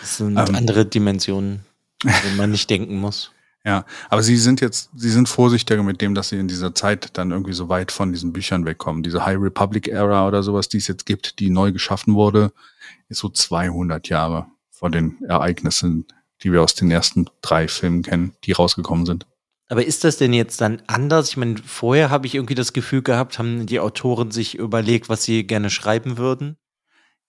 Das 0.01 0.17
sind 0.17 0.37
Ähm. 0.37 0.53
andere 0.53 0.85
Dimensionen, 0.85 1.61
wo 2.03 2.35
man 2.35 2.51
nicht 2.51 2.69
denken 2.69 2.99
muss. 2.99 3.31
Ja, 3.65 3.85
aber 4.09 4.21
sie 4.23 4.35
sind 4.35 4.59
jetzt, 4.59 4.89
sie 4.93 5.09
sind 5.09 5.29
vorsichtiger 5.29 5.83
mit 5.83 6.01
dem, 6.01 6.15
dass 6.15 6.27
sie 6.27 6.37
in 6.37 6.49
dieser 6.49 6.75
Zeit 6.75 7.17
dann 7.17 7.31
irgendwie 7.31 7.53
so 7.53 7.69
weit 7.69 7.93
von 7.93 8.11
diesen 8.11 8.33
Büchern 8.33 8.65
wegkommen. 8.65 9.03
Diese 9.03 9.25
High 9.25 9.37
Republic 9.39 9.87
Era 9.87 10.27
oder 10.27 10.43
sowas, 10.43 10.67
die 10.67 10.79
es 10.79 10.87
jetzt 10.87 11.05
gibt, 11.05 11.39
die 11.39 11.49
neu 11.49 11.71
geschaffen 11.71 12.13
wurde, 12.13 12.51
ist 13.07 13.19
so 13.19 13.29
200 13.29 14.09
Jahre 14.09 14.47
vor 14.69 14.89
den 14.89 15.23
Ereignissen, 15.23 16.05
die 16.41 16.51
wir 16.51 16.61
aus 16.61 16.75
den 16.75 16.91
ersten 16.91 17.29
drei 17.41 17.69
Filmen 17.69 18.01
kennen, 18.03 18.35
die 18.43 18.51
rausgekommen 18.51 19.05
sind. 19.05 19.27
Aber 19.73 19.87
ist 19.87 20.03
das 20.03 20.17
denn 20.17 20.33
jetzt 20.33 20.61
dann 20.61 20.83
anders? 20.85 21.29
Ich 21.29 21.37
meine, 21.37 21.57
vorher 21.57 22.11
habe 22.11 22.27
ich 22.27 22.35
irgendwie 22.35 22.53
das 22.53 22.73
Gefühl 22.73 23.01
gehabt, 23.01 23.39
haben 23.39 23.65
die 23.65 23.79
Autoren 23.79 24.29
sich 24.29 24.53
überlegt, 24.53 25.09
was 25.09 25.23
sie 25.23 25.47
gerne 25.47 25.71
schreiben 25.71 26.19
würden. 26.19 26.57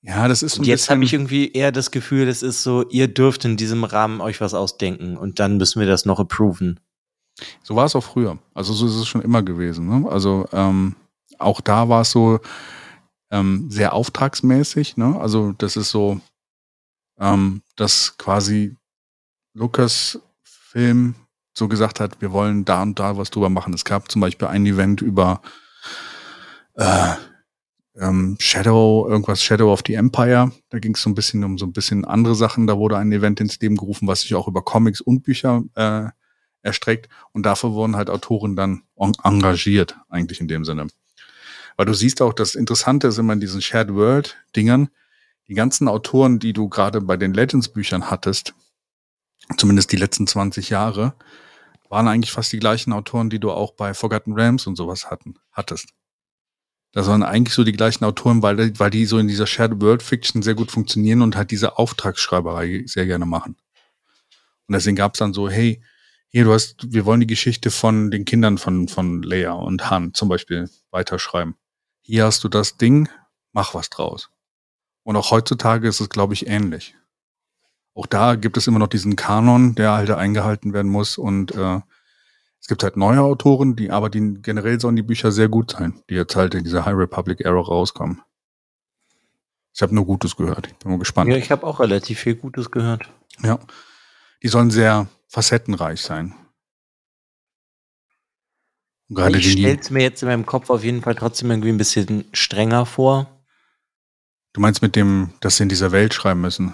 Ja, 0.03 0.29
das 0.29 0.43
ist 0.43 0.57
so 0.57 0.61
Und 0.61 0.67
jetzt 0.67 0.91
habe 0.91 1.03
ich 1.05 1.15
irgendwie 1.15 1.51
eher 1.51 1.73
das 1.73 1.91
Gefühl, 1.91 2.29
es 2.29 2.43
ist 2.43 2.63
so, 2.63 2.87
ihr 2.91 3.09
dürft 3.09 3.47
in 3.47 3.57
diesem 3.57 3.83
Rahmen 3.83 4.21
euch 4.21 4.43
was 4.43 4.53
ausdenken 4.53 5.17
und 5.17 5.41
dann 5.41 5.57
müssen 5.57 5.81
wir 5.81 5.87
das 5.87 6.05
noch 6.05 6.21
approven. 6.21 6.81
so 7.63 7.77
war 7.77 7.87
es 7.87 7.97
auch 7.97 8.05
früher. 8.05 8.39
Also 8.53 8.75
so 8.75 8.85
ist 8.89 8.97
es 8.97 9.09
schon 9.09 9.23
immer 9.23 9.43
gewesen. 9.43 9.89
Ne? 9.89 10.07
Also 10.11 10.47
ähm, 10.53 10.97
auch 11.39 11.63
da 11.63 11.89
war 11.89 12.03
es 12.03 12.11
so 12.11 12.41
ähm, 13.31 13.71
sehr 13.71 13.95
auftragsmäßig. 13.95 14.99
Ne? 14.99 15.19
Also 15.19 15.53
das 15.53 15.79
ist 15.79 15.89
so, 15.89 16.21
ähm, 17.19 17.63
dass 17.77 18.19
quasi 18.19 18.77
Lukas 19.55 20.21
Film 20.43 21.15
so 21.55 21.69
gesagt 21.69 22.01
hat, 22.01 22.21
wir 22.21 22.33
wollen 22.33 22.65
da 22.65 22.83
und 22.83 22.99
da 22.99 23.17
was 23.17 23.31
drüber 23.31 23.49
machen. 23.49 23.73
Es 23.75 23.85
gab 23.85 24.11
zum 24.11 24.21
Beispiel 24.21 24.49
ein 24.49 24.67
Event 24.67 25.01
über 25.01 25.41
äh, 26.75 27.15
ähm, 27.97 28.37
Shadow, 28.41 29.07
irgendwas 29.09 29.43
Shadow 29.43 29.73
of 29.73 29.83
the 29.87 29.95
Empire. 29.95 30.51
Da 30.71 30.79
ging 30.79 30.95
es 30.95 31.03
so 31.03 31.11
ein 31.11 31.15
bisschen 31.15 31.45
um 31.45 31.59
so 31.59 31.67
ein 31.67 31.73
bisschen 31.73 32.05
andere 32.05 32.35
Sachen. 32.35 32.67
Da 32.67 32.77
wurde 32.77 32.99
ein 32.99 33.13
Event 33.13 33.41
ins 33.41 33.61
Leben 33.61 33.77
gerufen, 33.77 34.09
was 34.09 34.23
sich 34.23 34.35
auch 34.35 34.49
über 34.49 34.63
Comics 34.63 35.01
und 35.01 35.23
Bücher 35.23 35.63
äh, 35.75 36.09
erstreckt. 36.63 37.09
Und 37.33 37.47
dafür 37.47 37.73
wurden 37.73 37.97
halt 37.97 38.11
Autoren 38.11 38.57
dann 38.57 38.83
en 38.97 39.13
engagiert, 39.23 39.97
eigentlich 40.09 40.41
in 40.41 40.49
dem 40.49 40.65
Sinne. 40.65 40.89
Weil 41.77 41.87
du 41.87 41.95
siehst 41.95 42.23
auch, 42.23 42.33
das 42.33 42.55
Interessante 42.55 43.09
ist 43.09 43.19
immer 43.19 43.33
in 43.33 43.41
diesen 43.41 43.63
Shared 43.63 43.95
World 43.95 44.37
Dingern, 44.57 44.89
die 45.49 45.55
ganzen 45.55 45.89
Autoren, 45.89 46.39
die 46.39 46.53
du 46.53 46.69
gerade 46.69 47.01
bei 47.01 47.17
den 47.17 47.35
Legends 47.35 47.69
Büchern 47.69 48.11
hattest, 48.11 48.55
zumindest 49.57 49.93
die 49.93 49.97
letzten 49.97 50.27
20 50.27 50.71
Jahre, 50.71 51.15
waren 51.89 52.09
eigentlich 52.09 52.33
fast 52.33 52.53
die 52.53 52.59
gleichen 52.59 52.93
Autoren, 52.93 53.31
die 53.31 53.39
du 53.39 53.51
auch 53.51 53.73
bei 53.73 53.95
Forgotten 53.95 54.33
Realms 54.33 54.67
und 54.67 54.77
sowas 54.77 55.11
hatten, 55.11 55.37
hattest. 55.53 55.91
Das 56.93 57.09
waren 57.09 57.25
eigentlich 57.25 57.55
so 57.55 57.65
die 57.65 57.73
gleichen 57.73 58.05
Autoren, 58.05 58.43
weil, 58.43 58.79
weil 58.79 58.91
die 58.91 59.05
so 59.05 59.19
in 59.19 59.27
dieser 59.27 59.47
Shared 59.47 59.81
World 59.81 60.03
Fiction 60.03 60.43
sehr 60.43 60.55
gut 60.55 60.71
funktionieren 60.71 61.23
und 61.23 61.37
halt 61.37 61.51
diese 61.51 61.77
Auftragsschreiberei 61.77 62.85
sehr 62.87 63.07
gerne 63.07 63.27
machen. 63.27 63.57
Und 64.67 64.75
deswegen 64.75 64.97
gab 64.97 65.15
es 65.15 65.19
dann 65.19 65.35
so, 65.35 65.49
hey, 65.49 65.83
hier, 66.29 66.45
du 66.45 66.53
hast, 66.53 66.93
wir 66.93 67.05
wollen 67.05 67.21
die 67.21 67.27
Geschichte 67.27 67.71
von 67.71 68.11
den 68.11 68.25
Kindern 68.25 68.59
von, 68.59 68.89
von 68.89 69.23
Leia 69.23 69.53
und 69.53 69.91
Han 69.91 70.15
zum 70.15 70.29
Beispiel 70.29 70.71
weiterschreiben. 70.91 71.57
Hier 72.01 72.25
hast 72.25 72.45
du 72.45 72.49
das 72.49 72.77
Ding, 72.77 73.09
mach 73.53 73.75
was 73.75 73.91
draus. 73.91 74.31
Und 75.05 75.17
auch 75.17 75.31
heutzutage 75.31 75.89
ist 75.89 76.01
es, 76.01 76.09
glaube 76.09 76.35
ich, 76.35 76.47
ähnlich. 76.47 76.97
Auch 77.95 78.07
da 78.07 78.35
gibt 78.35 78.57
es 78.57 78.67
immer 78.67 78.81
noch 78.81 78.89
diesen 78.89 79.17
Kanon, 79.17 79.75
der 79.77 79.93
halt 79.93 80.11
eingehalten 80.11 80.73
werden 80.73 80.91
muss. 80.91 81.17
Und 81.17 81.55
äh, 81.55 81.81
es 82.61 82.67
gibt 82.67 82.83
halt 82.83 82.97
neue 82.97 83.21
Autoren, 83.21 83.77
die, 83.77 83.91
aber 83.91 84.11
die 84.11 84.39
generell 84.43 84.81
sollen 84.81 84.97
die 84.97 85.03
Bücher 85.03 85.31
sehr 85.31 85.49
gut 85.49 85.73
sein, 85.73 86.03
die 86.11 86.15
jetzt 86.15 86.35
halt 86.35 86.55
in 86.55 86.65
dieser 86.65 86.85
High 86.85 86.97
Republic 86.97 87.41
Era 87.41 87.61
rauskommen. 87.61 88.23
Ich 89.73 89.83
habe 89.83 89.95
nur 89.95 90.07
Gutes 90.07 90.37
gehört. 90.37 90.69
Ich 90.69 90.77
bin 90.77 90.93
mal 90.93 90.99
gespannt. 90.99 91.31
Ja, 91.31 91.37
ich 91.37 91.51
habe 91.51 91.67
auch 91.67 91.81
relativ 91.81 92.21
viel 92.21 92.37
Gutes 92.37 92.71
gehört. 92.71 93.09
Ja. 93.43 93.59
Die 94.43 94.49
sollen 94.49 94.71
sehr 94.71 95.09
facettenreich 95.29 96.01
sein. 96.01 96.35
Und 99.09 99.17
Gerade 99.17 99.39
ich 99.39 99.53
stelle 99.53 99.79
es 99.79 99.91
mir 99.91 100.03
jetzt 100.03 100.23
in 100.23 100.29
meinem 100.29 100.47
Kopf 100.47 100.71
auf 100.71 100.83
jeden 100.83 101.03
Fall 101.03 101.15
trotzdem 101.15 101.51
irgendwie 101.51 101.71
ein 101.71 101.77
bisschen 101.77 102.25
strenger 102.33 102.87
vor. 102.87 103.29
du 104.53 104.61
meinst 104.61 104.81
mit 104.81 104.97
dem, 104.97 105.31
dass 105.41 105.57
sie 105.57 105.65
in 105.65 105.69
dieser 105.69 105.93
Welt 105.93 106.15
schreiben 106.15 106.41
müssen. 106.41 106.73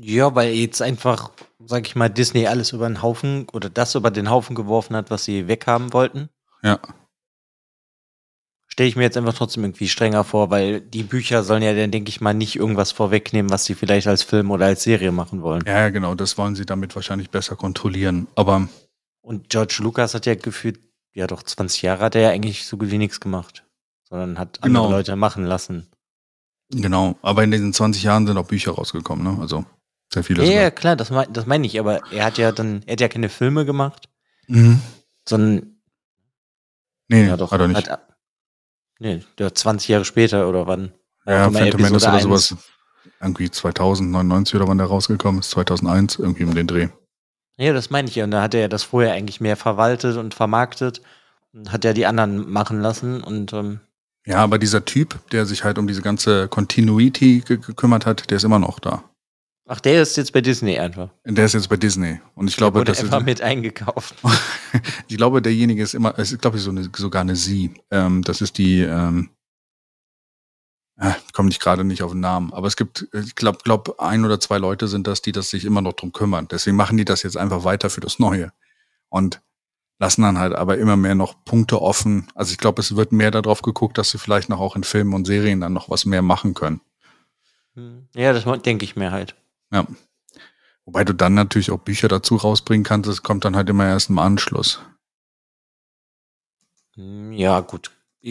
Ja, 0.00 0.34
weil 0.34 0.52
jetzt 0.54 0.80
einfach, 0.80 1.30
sag 1.64 1.86
ich 1.86 1.96
mal, 1.96 2.08
Disney 2.08 2.46
alles 2.46 2.72
über 2.72 2.88
den 2.88 3.02
Haufen 3.02 3.46
oder 3.52 3.68
das 3.68 3.94
über 3.94 4.10
den 4.10 4.30
Haufen 4.30 4.54
geworfen 4.54 4.94
hat, 4.96 5.10
was 5.10 5.24
sie 5.24 5.48
weghaben 5.48 5.92
wollten. 5.92 6.28
Ja. 6.62 6.78
stelle 8.66 8.88
ich 8.88 8.96
mir 8.96 9.02
jetzt 9.02 9.16
einfach 9.16 9.34
trotzdem 9.34 9.64
irgendwie 9.64 9.88
strenger 9.88 10.22
vor, 10.22 10.50
weil 10.50 10.80
die 10.80 11.02
Bücher 11.02 11.42
sollen 11.42 11.62
ja 11.62 11.74
dann, 11.74 11.90
denke 11.90 12.10
ich 12.10 12.20
mal, 12.20 12.32
nicht 12.34 12.54
irgendwas 12.56 12.92
vorwegnehmen, 12.92 13.50
was 13.50 13.64
sie 13.64 13.74
vielleicht 13.74 14.06
als 14.06 14.22
Film 14.22 14.50
oder 14.52 14.66
als 14.66 14.84
Serie 14.84 15.10
machen 15.10 15.42
wollen. 15.42 15.64
Ja, 15.66 15.88
genau, 15.90 16.14
das 16.14 16.38
wollen 16.38 16.54
sie 16.54 16.64
damit 16.66 16.94
wahrscheinlich 16.94 17.30
besser 17.30 17.56
kontrollieren. 17.56 18.28
Aber 18.36 18.68
Und 19.20 19.48
George 19.48 19.78
Lucas 19.82 20.14
hat 20.14 20.26
ja 20.26 20.36
gefühlt, 20.36 20.78
ja 21.12 21.26
doch 21.26 21.42
20 21.42 21.82
Jahre 21.82 22.04
hat 22.04 22.14
er 22.14 22.20
ja 22.22 22.28
eigentlich 22.30 22.66
so 22.66 22.76
gut 22.76 22.90
wie 22.92 22.98
nichts 22.98 23.18
gemacht, 23.18 23.64
sondern 24.08 24.38
hat 24.38 24.58
andere 24.62 24.84
Genau. 24.84 24.90
Leute 24.96 25.16
machen 25.16 25.44
lassen. 25.44 25.88
genau, 26.70 27.16
aber 27.22 27.42
in 27.42 27.50
diesen 27.50 27.72
20 27.72 28.02
Jahren 28.04 28.26
sind 28.28 28.38
auch 28.38 28.46
Bücher 28.46 28.72
rausgekommen, 28.72 29.24
ne? 29.24 29.40
Also 29.40 29.64
sehr 30.12 30.24
viele. 30.24 30.44
Ja, 30.44 30.62
ja, 30.62 30.70
klar, 30.70 30.96
das, 30.96 31.10
mein, 31.10 31.32
das 31.32 31.46
meine 31.46 31.66
ich, 31.66 31.78
aber 31.78 32.00
er 32.12 32.24
hat 32.24 32.38
ja 32.38 32.52
dann, 32.52 32.82
er 32.86 32.92
hat 32.92 33.00
ja 33.00 33.08
keine 33.08 33.28
Filme 33.28 33.64
gemacht, 33.64 34.08
Mhm. 34.46 34.80
sondern 35.28 35.74
Nee, 37.08 37.26
ja 37.26 37.36
doch, 37.36 37.52
hat 37.52 37.60
er 37.60 37.68
nicht. 37.68 37.90
Hat, 37.90 38.06
nee, 38.98 39.24
der 39.38 39.54
20 39.54 39.88
Jahre 39.88 40.04
später 40.04 40.48
oder 40.48 40.66
wann? 40.66 40.92
ja, 41.26 41.50
Phantom 41.50 41.80
Menace 41.80 42.02
oder 42.04 42.12
1. 42.14 42.22
sowas. 42.22 42.56
Irgendwie 43.20 43.50
2099 43.50 44.54
oder 44.54 44.68
wann 44.68 44.78
der 44.78 44.86
rausgekommen 44.86 45.40
ist, 45.40 45.50
2001, 45.50 46.18
irgendwie 46.18 46.44
um 46.44 46.54
den 46.54 46.66
Dreh. 46.66 46.88
Ja, 47.56 47.72
das 47.72 47.90
meine 47.90 48.08
ich 48.08 48.14
ja. 48.14 48.24
Und 48.24 48.30
da 48.30 48.42
hat 48.42 48.54
er 48.54 48.68
das 48.68 48.84
vorher 48.84 49.12
eigentlich 49.14 49.40
mehr 49.40 49.56
verwaltet 49.56 50.16
und 50.16 50.34
vermarktet 50.34 51.00
und 51.52 51.72
hat 51.72 51.84
ja 51.84 51.92
die 51.94 52.06
anderen 52.06 52.48
machen 52.50 52.80
lassen 52.80 53.22
und 53.22 53.52
ähm, 53.54 53.80
Ja, 54.26 54.36
aber 54.44 54.58
dieser 54.58 54.84
Typ, 54.84 55.18
der 55.30 55.46
sich 55.46 55.64
halt 55.64 55.78
um 55.78 55.86
diese 55.86 56.02
ganze 56.02 56.46
Continuity 56.48 57.40
ge 57.40 57.56
gekümmert 57.56 58.06
hat, 58.06 58.30
der 58.30 58.36
ist 58.36 58.44
immer 58.44 58.58
noch 58.58 58.78
da. 58.78 59.02
Ach, 59.68 59.80
der 59.80 60.02
ist 60.02 60.16
jetzt 60.16 60.32
bei 60.32 60.40
Disney 60.40 60.78
einfach. 60.78 61.10
Der 61.24 61.44
ist 61.44 61.52
jetzt 61.52 61.68
bei 61.68 61.76
Disney. 61.76 62.20
Und 62.34 62.48
ich 62.48 62.56
glaube, 62.56 62.80
wurde 62.80 62.92
das 62.92 63.00
einfach 63.00 63.20
ist, 63.20 63.26
mit 63.26 63.40
eingekauft. 63.40 64.16
ich 65.08 65.16
glaube, 65.16 65.40
derjenige 65.40 65.82
ist 65.82 65.94
immer, 65.94 66.18
es 66.18 66.32
ist, 66.32 66.40
glaube 66.40 66.56
ich, 66.56 66.62
so 66.62 66.70
eine, 66.70 66.88
sogar 66.96 67.22
eine 67.22 67.36
Sie. 67.36 67.74
Ähm, 67.90 68.22
das 68.22 68.40
ist 68.40 68.58
die, 68.58 68.80
ähm, 68.80 69.30
äh, 70.98 71.12
ich 71.26 71.32
komme 71.32 71.48
nicht 71.48 71.60
gerade 71.60 71.84
nicht 71.84 72.02
auf 72.02 72.12
den 72.12 72.20
Namen, 72.20 72.52
aber 72.52 72.66
es 72.66 72.76
gibt, 72.76 73.06
ich 73.12 73.34
glaube, 73.36 73.58
glaub, 73.62 74.00
ein 74.00 74.24
oder 74.24 74.40
zwei 74.40 74.58
Leute 74.58 74.88
sind 74.88 75.06
das, 75.06 75.22
die 75.22 75.32
das 75.32 75.50
sich 75.50 75.64
immer 75.64 75.82
noch 75.82 75.92
drum 75.92 76.12
kümmern. 76.12 76.48
Deswegen 76.50 76.76
machen 76.76 76.96
die 76.96 77.04
das 77.04 77.22
jetzt 77.22 77.36
einfach 77.36 77.64
weiter 77.64 77.90
für 77.90 78.00
das 78.00 78.18
Neue. 78.18 78.52
Und 79.08 79.40
lassen 80.00 80.22
dann 80.22 80.38
halt 80.38 80.54
aber 80.54 80.78
immer 80.78 80.96
mehr 80.96 81.14
noch 81.14 81.44
Punkte 81.44 81.82
offen. 81.82 82.28
Also 82.34 82.52
ich 82.52 82.58
glaube, 82.58 82.80
es 82.80 82.96
wird 82.96 83.12
mehr 83.12 83.30
darauf 83.30 83.62
geguckt, 83.62 83.98
dass 83.98 84.10
sie 84.10 84.18
vielleicht 84.18 84.48
noch 84.48 84.60
auch 84.60 84.76
in 84.76 84.84
Filmen 84.84 85.14
und 85.14 85.26
Serien 85.26 85.60
dann 85.60 85.72
noch 85.72 85.90
was 85.90 86.04
mehr 86.04 86.22
machen 86.22 86.54
können. 86.54 86.80
Hm. 87.74 88.08
Ja, 88.14 88.32
das 88.32 88.44
denke 88.62 88.84
ich 88.84 88.96
mir 88.96 89.10
halt. 89.10 89.34
Ja. 89.72 89.86
Wobei 90.84 91.04
du 91.04 91.12
dann 91.12 91.34
natürlich 91.34 91.70
auch 91.70 91.80
Bücher 91.80 92.08
dazu 92.08 92.36
rausbringen 92.36 92.84
kannst, 92.84 93.08
das 93.08 93.22
kommt 93.22 93.44
dann 93.44 93.56
halt 93.56 93.68
immer 93.68 93.86
erst 93.86 94.08
im 94.08 94.18
Anschluss. 94.18 94.80
Hm, 96.94 97.32
Ja, 97.32 97.60
gut. 97.60 97.90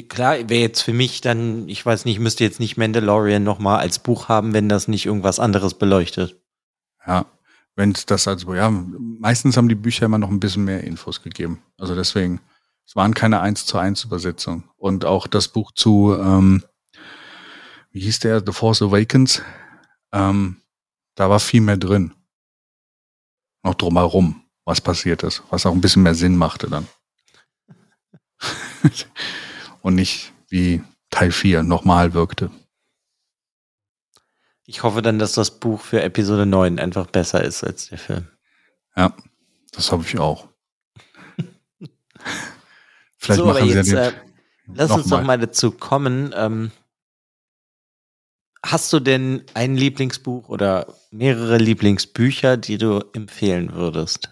Klar, 0.09 0.49
wäre 0.49 0.61
jetzt 0.61 0.81
für 0.81 0.91
mich 0.91 1.21
dann, 1.21 1.69
ich 1.69 1.85
weiß 1.85 2.03
nicht, 2.05 2.19
müsste 2.19 2.43
jetzt 2.43 2.59
nicht 2.59 2.75
Mandalorian 2.77 3.43
nochmal 3.43 3.79
als 3.79 3.99
Buch 3.99 4.27
haben, 4.27 4.53
wenn 4.53 4.67
das 4.67 4.87
nicht 4.89 5.05
irgendwas 5.05 5.39
anderes 5.39 5.75
beleuchtet. 5.75 6.41
Ja. 7.05 7.25
Wenn 7.77 7.91
es 7.91 8.07
das 8.07 8.27
also, 8.27 8.55
ja, 8.55 8.71
meistens 8.71 9.55
haben 9.55 9.69
die 9.69 9.75
Bücher 9.75 10.07
immer 10.07 10.17
noch 10.17 10.29
ein 10.31 10.39
bisschen 10.39 10.63
mehr 10.65 10.83
Infos 10.83 11.21
gegeben. 11.21 11.61
Also 11.77 11.93
deswegen, 11.93 12.41
es 12.87 12.95
waren 12.95 13.13
keine 13.13 13.39
1 13.39 13.67
zu 13.67 13.77
1 13.77 14.03
Übersetzungen. 14.03 14.63
Und 14.77 15.05
auch 15.05 15.27
das 15.27 15.47
Buch 15.47 15.71
zu, 15.73 16.17
ähm, 16.19 16.63
wie 17.91 17.99
hieß 17.99 18.19
der, 18.21 18.41
The 18.43 18.51
Force 18.51 18.81
Awakens, 18.81 19.43
ähm, 20.11 20.57
da 21.17 21.29
war 21.29 21.39
viel 21.39 21.61
mehr 21.61 21.77
drin. 21.77 22.13
Noch 23.63 23.73
drumherum, 23.73 24.45
was 24.63 24.79
passiert 24.79 25.23
ist, 25.23 25.43
was 25.49 25.65
auch 25.65 25.73
ein 25.73 25.81
bisschen 25.81 26.03
mehr 26.03 26.15
Sinn 26.15 26.37
machte 26.37 26.69
dann. 26.69 26.87
Und 29.81 29.95
nicht 29.95 30.31
wie 30.47 30.83
Teil 31.09 31.31
4 31.31 31.63
nochmal 31.63 32.13
wirkte. 32.13 32.51
Ich 34.65 34.83
hoffe 34.83 35.01
dann, 35.01 35.17
dass 35.17 35.33
das 35.33 35.59
Buch 35.59 35.81
für 35.81 36.03
Episode 36.03 36.45
9 36.45 36.77
einfach 36.79 37.07
besser 37.07 37.43
ist 37.43 37.63
als 37.63 37.89
der 37.89 37.97
Film. 37.97 38.27
Ja, 38.95 39.15
das 39.71 39.91
hoffe 39.91 40.05
ich 40.07 40.19
auch. 40.19 40.47
Vielleicht 43.17 43.39
so, 43.39 43.49
aber 43.49 43.53
machen 43.53 43.69
sie 43.69 43.75
jetzt, 43.75 43.91
äh, 43.91 44.11
den, 44.11 44.75
lass 44.75 44.91
uns 44.91 45.05
Nochmal. 45.05 45.19
doch 45.19 45.25
mal 45.25 45.39
dazu 45.39 45.71
kommen. 45.71 46.31
Ähm, 46.35 46.71
hast 48.65 48.91
du 48.93 48.99
denn 48.99 49.43
ein 49.53 49.75
Lieblingsbuch 49.75 50.49
oder 50.49 50.93
mehrere 51.11 51.57
Lieblingsbücher, 51.57 52.57
die 52.57 52.77
du 52.77 53.03
empfehlen 53.13 53.73
würdest? 53.73 54.29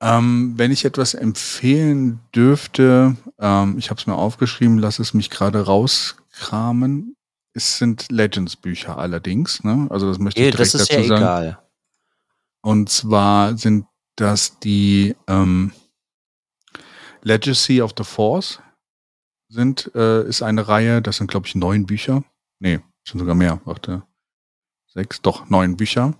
ähm, 0.00 0.54
wenn 0.56 0.70
ich 0.70 0.84
etwas 0.84 1.14
empfehlen 1.14 2.20
dürfte, 2.34 3.16
ähm, 3.38 3.78
ich 3.78 3.90
habe 3.90 4.00
es 4.00 4.06
mir 4.06 4.14
aufgeschrieben, 4.14 4.78
lass 4.78 4.98
es 4.98 5.14
mich 5.14 5.30
gerade 5.30 5.66
rauskramen. 5.66 7.16
Es 7.52 7.78
sind 7.78 8.10
Legends-Bücher 8.12 8.96
allerdings, 8.98 9.64
ne? 9.64 9.88
Also 9.90 10.08
das 10.08 10.18
möchte 10.18 10.40
ich 10.40 10.52
direkt 10.52 10.74
das 10.74 10.80
ist 10.80 10.90
dazu 10.90 11.00
ja 11.00 11.08
sagen. 11.08 11.22
egal. 11.22 11.58
Und 12.60 12.90
zwar 12.90 13.56
sind 13.56 13.86
das 14.14 14.60
die 14.60 15.16
ähm, 15.26 15.72
Legacy 17.22 17.82
of 17.82 17.92
the 17.96 18.04
Force 18.04 18.60
sind, 19.48 19.90
äh, 19.94 20.28
ist 20.28 20.42
eine 20.42 20.68
Reihe, 20.68 21.02
das 21.02 21.16
sind 21.16 21.30
glaube 21.30 21.46
ich 21.48 21.54
neun 21.54 21.86
Bücher. 21.86 22.22
Nee, 22.60 22.80
sind 23.08 23.20
sogar 23.20 23.34
mehr, 23.34 23.60
warte. 23.64 24.02
Sechs, 24.86 25.20
doch, 25.22 25.48
neun 25.48 25.76
Bücher. 25.76 26.14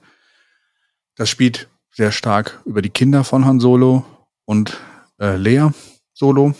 Das 1.16 1.28
spielt 1.28 1.68
sehr 1.90 2.12
stark 2.12 2.60
über 2.64 2.82
die 2.82 2.90
Kinder 2.90 3.24
von 3.24 3.44
Han 3.44 3.60
Solo 3.60 4.04
und 4.44 4.78
äh, 5.18 5.36
Leia 5.36 5.72
Solo. 6.12 6.54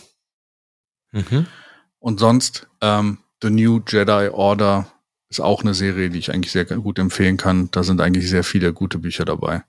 Mhm. 1.11 1.47
Und 1.99 2.19
sonst, 2.19 2.67
ähm, 2.81 3.19
The 3.41 3.49
New 3.49 3.81
Jedi 3.87 4.29
Order 4.29 4.91
ist 5.29 5.39
auch 5.39 5.61
eine 5.61 5.73
Serie, 5.73 6.09
die 6.09 6.19
ich 6.19 6.33
eigentlich 6.33 6.51
sehr 6.51 6.65
gut 6.65 6.99
empfehlen 6.99 7.37
kann. 7.37 7.69
Da 7.71 7.83
sind 7.83 8.01
eigentlich 8.01 8.29
sehr 8.29 8.43
viele 8.43 8.73
gute 8.73 8.99
Bücher 8.99 9.25
dabei. 9.25 9.63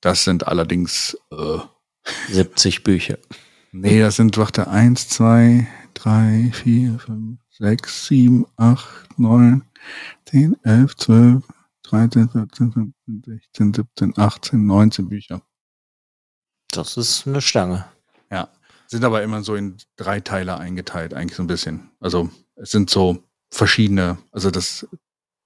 Das 0.00 0.24
sind 0.24 0.46
allerdings, 0.46 1.18
äh, 1.30 1.58
70 2.28 2.84
Bücher. 2.84 3.18
nee, 3.72 4.00
das 4.00 4.16
sind, 4.16 4.38
warte, 4.38 4.68
eins, 4.68 5.08
zwei, 5.08 5.68
drei, 5.92 6.50
vier, 6.54 6.98
fünf, 6.98 7.39
sechs, 7.60 8.06
sieben, 8.06 8.46
acht, 8.56 9.18
neun, 9.18 9.62
zehn, 10.24 10.56
elf, 10.64 10.96
zwölf, 10.96 11.44
13, 11.84 12.30
14, 12.30 12.72
15, 12.72 13.22
16, 13.26 13.74
17, 13.74 14.18
18, 14.18 14.66
19 14.66 15.08
Bücher. 15.08 15.42
Das 16.72 16.96
ist 16.96 17.26
eine 17.26 17.40
Stange. 17.40 17.84
Ja. 18.30 18.48
Sind 18.86 19.04
aber 19.04 19.22
immer 19.22 19.42
so 19.42 19.54
in 19.54 19.76
drei 19.96 20.20
Teile 20.20 20.58
eingeteilt, 20.58 21.14
eigentlich 21.14 21.36
so 21.36 21.42
ein 21.42 21.48
bisschen. 21.48 21.90
Also 22.00 22.30
es 22.56 22.70
sind 22.70 22.90
so 22.90 23.22
verschiedene, 23.50 24.18
also 24.32 24.50
das 24.50 24.86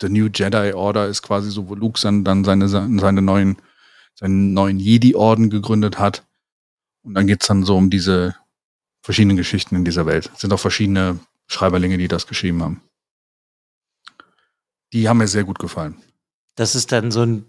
The 0.01 0.09
New 0.09 0.29
Jedi 0.33 0.73
Order 0.73 1.09
ist 1.09 1.23
quasi 1.23 1.51
so, 1.51 1.69
wo 1.69 1.75
Luke 1.75 2.01
dann, 2.01 2.25
dann 2.25 2.45
seine, 2.45 2.69
seine 2.69 3.23
neuen, 3.23 3.57
seinen 4.15 4.53
neuen 4.53 4.79
Jedi-Orden 4.79 5.51
gegründet 5.51 5.99
hat. 5.99 6.25
Und 7.03 7.15
dann 7.15 7.27
geht's 7.27 7.47
dann 7.47 7.65
so 7.65 7.77
um 7.77 7.91
diese 7.91 8.35
verschiedenen 9.03 9.37
Geschichten 9.37 9.77
in 9.77 9.85
dieser 9.85 10.07
Welt. 10.07 10.31
Es 10.35 10.41
sind 10.41 10.53
auch 10.53 10.61
verschiedene 10.61 11.21
Schreiberlinge, 11.55 11.97
die 11.99 12.09
das 12.09 12.27
geschrieben 12.27 12.63
haben. 12.63 12.83
Die 14.93 15.09
haben 15.09 15.19
mir 15.19 15.29
sehr 15.29 15.45
gut 15.45 15.59
gefallen. 15.59 15.97
Das 16.57 16.75
ist 16.75 16.93
dann 16.93 17.11
so 17.11 17.23
ein 17.23 17.47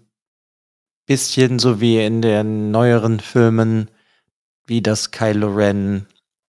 bisschen 1.06 1.58
so 1.58 1.80
wie 1.80 2.02
in 2.04 2.22
den 2.22 2.70
neueren 2.70 3.20
Filmen, 3.20 3.90
wie 4.66 4.82
das 4.82 5.10
Kylo 5.12 5.54
Ren 5.54 6.06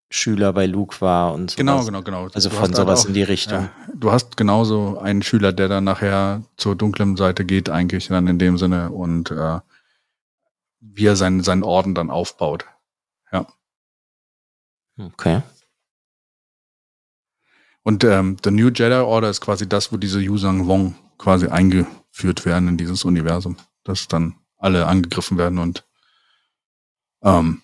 Schüler 0.09 0.53
bei 0.53 0.65
Luke 0.65 1.01
war 1.01 1.33
und 1.33 1.51
so. 1.51 1.57
Genau, 1.57 1.83
genau, 1.83 2.01
genau. 2.01 2.29
Also 2.33 2.47
Du 2.49 2.55
von 2.55 2.63
halt 2.65 2.75
sowas 2.77 3.03
auch- 3.03 3.07
in 3.09 3.13
die 3.13 3.23
Richtung. 3.23 3.63
Ja, 3.63 3.71
du 3.93 4.11
hast 4.11 4.37
genauso 4.37 4.97
einen 4.99 5.21
Schüler, 5.21 5.51
der 5.51 5.67
dann 5.67 5.83
nachher 5.83 6.43
zur 6.55 6.75
dunklen 6.77 7.17
Seite 7.17 7.43
geht, 7.43 7.69
eigentlich 7.69 8.07
dann 8.07 8.25
in 8.27 8.39
dem 8.39 8.57
Sinne 8.57 8.89
und 8.91 9.31
äh, 9.31 9.59
wie 10.79 11.05
er 11.07 11.17
seinen, 11.17 11.43
seinen 11.43 11.63
Orden 11.63 11.93
dann 11.93 12.09
aufbaut. 12.09 12.65
Okay. 14.99 15.43
Und 17.87 18.03
ähm, 18.03 18.35
The 18.43 18.51
New 18.51 18.67
Jedi 18.67 18.95
Order 18.95 19.29
ist 19.29 19.39
quasi 19.39 19.65
das, 19.65 19.93
wo 19.93 19.97
diese 19.97 20.19
Yuzang 20.19 20.67
Wong 20.67 20.95
quasi 21.17 21.47
eingeführt 21.47 22.45
werden 22.45 22.67
in 22.67 22.75
dieses 22.75 23.05
Universum, 23.05 23.55
dass 23.85 24.09
dann 24.09 24.35
alle 24.57 24.87
angegriffen 24.87 25.37
werden 25.37 25.57
und 25.57 25.85
ähm, 27.23 27.61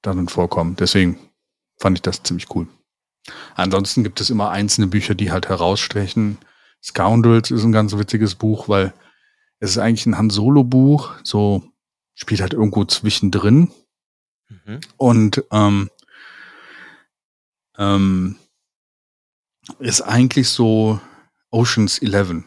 darin 0.00 0.28
vorkommen. 0.28 0.76
Deswegen 0.76 1.18
fand 1.76 1.98
ich 1.98 2.02
das 2.02 2.22
ziemlich 2.22 2.54
cool. 2.54 2.68
Ansonsten 3.56 4.04
gibt 4.04 4.20
es 4.20 4.30
immer 4.30 4.50
einzelne 4.50 4.86
Bücher, 4.86 5.16
die 5.16 5.32
halt 5.32 5.48
herausstechen. 5.48 6.38
Scoundrels 6.80 7.50
ist 7.50 7.64
ein 7.64 7.72
ganz 7.72 7.96
witziges 7.98 8.36
Buch, 8.36 8.68
weil 8.68 8.94
es 9.58 9.70
ist 9.70 9.78
eigentlich 9.78 10.06
ein 10.06 10.18
Han 10.18 10.30
Solo 10.30 10.62
Buch, 10.62 11.10
so 11.24 11.64
spielt 12.14 12.40
halt 12.40 12.52
irgendwo 12.52 12.84
zwischendrin 12.84 13.72
Mhm. 14.48 14.80
und 14.98 15.44
ähm, 15.50 15.90
ähm, 17.76 18.36
ist 19.78 20.02
eigentlich 20.02 20.48
so 20.48 21.00
Oceans 21.50 21.98
11 21.98 22.44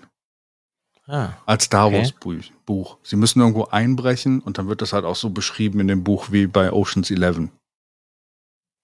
Ah, 1.08 1.34
als 1.46 1.66
Star 1.66 1.88
Okay. 1.88 2.00
Wars 2.00 2.12
Buch. 2.14 2.44
Buch. 2.66 2.98
Sie 3.04 3.16
müssen 3.16 3.40
irgendwo 3.40 3.66
einbrechen 3.66 4.40
und 4.40 4.58
dann 4.58 4.68
wird 4.68 4.82
das 4.82 4.92
halt 4.92 5.06
auch 5.06 5.16
so 5.16 5.30
beschrieben 5.30 5.80
in 5.80 5.88
dem 5.88 6.04
Buch 6.04 6.32
wie 6.32 6.48
bei 6.48 6.72
Oceans 6.74 7.12
11. 7.12 7.50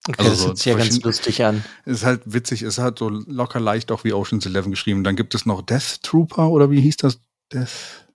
Okay, 0.08 0.16
Also 0.20 0.30
das 0.32 0.46
hört 0.46 0.58
sich 0.58 0.66
ja 0.66 0.78
ganz 0.78 1.02
lustig 1.02 1.44
an. 1.44 1.64
Ist 1.86 2.04
halt 2.06 2.22
witzig, 2.26 2.62
ist 2.62 2.78
halt 2.78 3.00
so 3.00 3.10
locker 3.10 3.60
leicht 3.60 3.92
auch 3.92 4.04
wie 4.04 4.14
Ocean's 4.14 4.46
Eleven 4.46 4.72
geschrieben. 4.72 5.04
Dann 5.04 5.16
gibt 5.16 5.34
es 5.34 5.46
noch 5.48 5.62
Death 5.64 6.02
Trooper 6.04 6.50
oder 6.50 6.70
wie 6.70 6.82
hieß 6.82 6.98
das? 6.98 7.20
Death. 7.52 8.08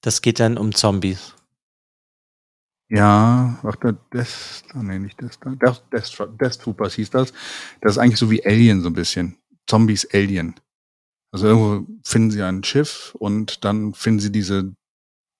Das 0.00 0.22
geht 0.22 0.38
dann 0.38 0.56
um 0.56 0.72
Zombies. 0.74 1.34
Ja, 2.90 3.58
ach, 3.64 3.76
der 3.76 3.92
Death, 4.14 4.62
ah, 4.72 4.82
nee, 4.82 4.98
nicht 4.98 5.20
Death, 5.20 5.38
Death, 5.44 5.82
Death, 5.92 6.28
Death 6.40 6.60
Troopers 6.60 6.94
hieß 6.94 7.10
das. 7.10 7.32
Das 7.80 7.92
ist 7.92 7.98
eigentlich 7.98 8.18
so 8.18 8.30
wie 8.30 8.44
Alien 8.46 8.82
so 8.82 8.88
ein 8.88 8.94
bisschen. 8.94 9.36
Zombies 9.68 10.08
Alien. 10.12 10.54
Also 11.30 11.46
irgendwo 11.46 11.86
finden 12.04 12.30
sie 12.30 12.42
ein 12.42 12.64
Schiff 12.64 13.14
und 13.18 13.64
dann 13.64 13.94
finden 13.94 14.20
sie 14.20 14.32
diese 14.32 14.74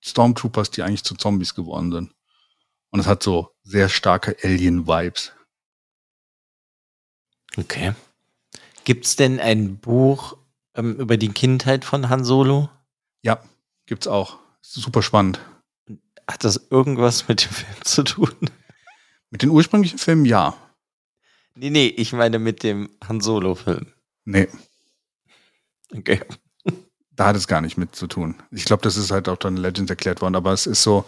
Stormtroopers, 0.05 0.71
die 0.71 0.83
eigentlich 0.83 1.05
zu 1.05 1.17
Zombies 1.17 1.55
geworden 1.55 1.91
sind. 1.91 2.15
Und 2.91 3.01
es 3.01 3.07
hat 3.07 3.23
so 3.23 3.51
sehr 3.65 3.89
starke 3.89 4.37
Alien-Vibes. 4.43 5.33
Okay. 7.57 7.95
Gibt's 8.85 9.17
denn 9.17 9.41
ein 9.41 9.79
Buch 9.79 10.37
ähm, 10.75 10.97
über 10.97 11.17
die 11.17 11.29
Kindheit 11.29 11.85
von 11.85 12.09
Han 12.09 12.25
Solo? 12.25 12.71
Ja, 13.23 13.43
gibt's 13.87 14.07
auch. 14.07 14.39
Ist 14.63 14.75
super 14.75 15.03
spannend. 15.03 15.41
Hat 16.27 16.45
das 16.45 16.69
irgendwas 16.71 17.29
mit 17.29 17.45
dem 17.45 17.51
Film 17.51 17.85
zu 17.85 18.05
tun? 18.05 18.35
Mit 19.31 19.43
den 19.43 19.51
ursprünglichen 19.51 19.99
Filmen 19.99 20.25
ja. 20.25 20.57
Nee, 21.55 21.71
nee, 21.71 21.89
ich 21.89 22.13
meine 22.13 22.39
mit 22.39 22.63
dem 22.63 22.91
Han 23.07 23.21
Solo-Film. 23.21 23.93
Nee, 24.31 24.49
Okay. 25.97 26.21
da 27.17 27.27
hat 27.27 27.37
es 27.37 27.49
gar 27.49 27.61
nicht 27.63 27.79
mit 27.79 27.97
zu 27.97 28.07
tun. 28.07 28.35
Ich 28.51 28.67
glaube, 28.67 28.83
das 28.83 28.97
ist 28.99 29.11
halt 29.11 29.29
auch 29.29 29.39
dann 29.39 29.57
Legends 29.57 29.91
erklärt 29.91 30.21
worden, 30.21 30.37
aber 30.37 30.53
es 30.53 30.67
ist 30.67 30.83
so, 30.83 31.05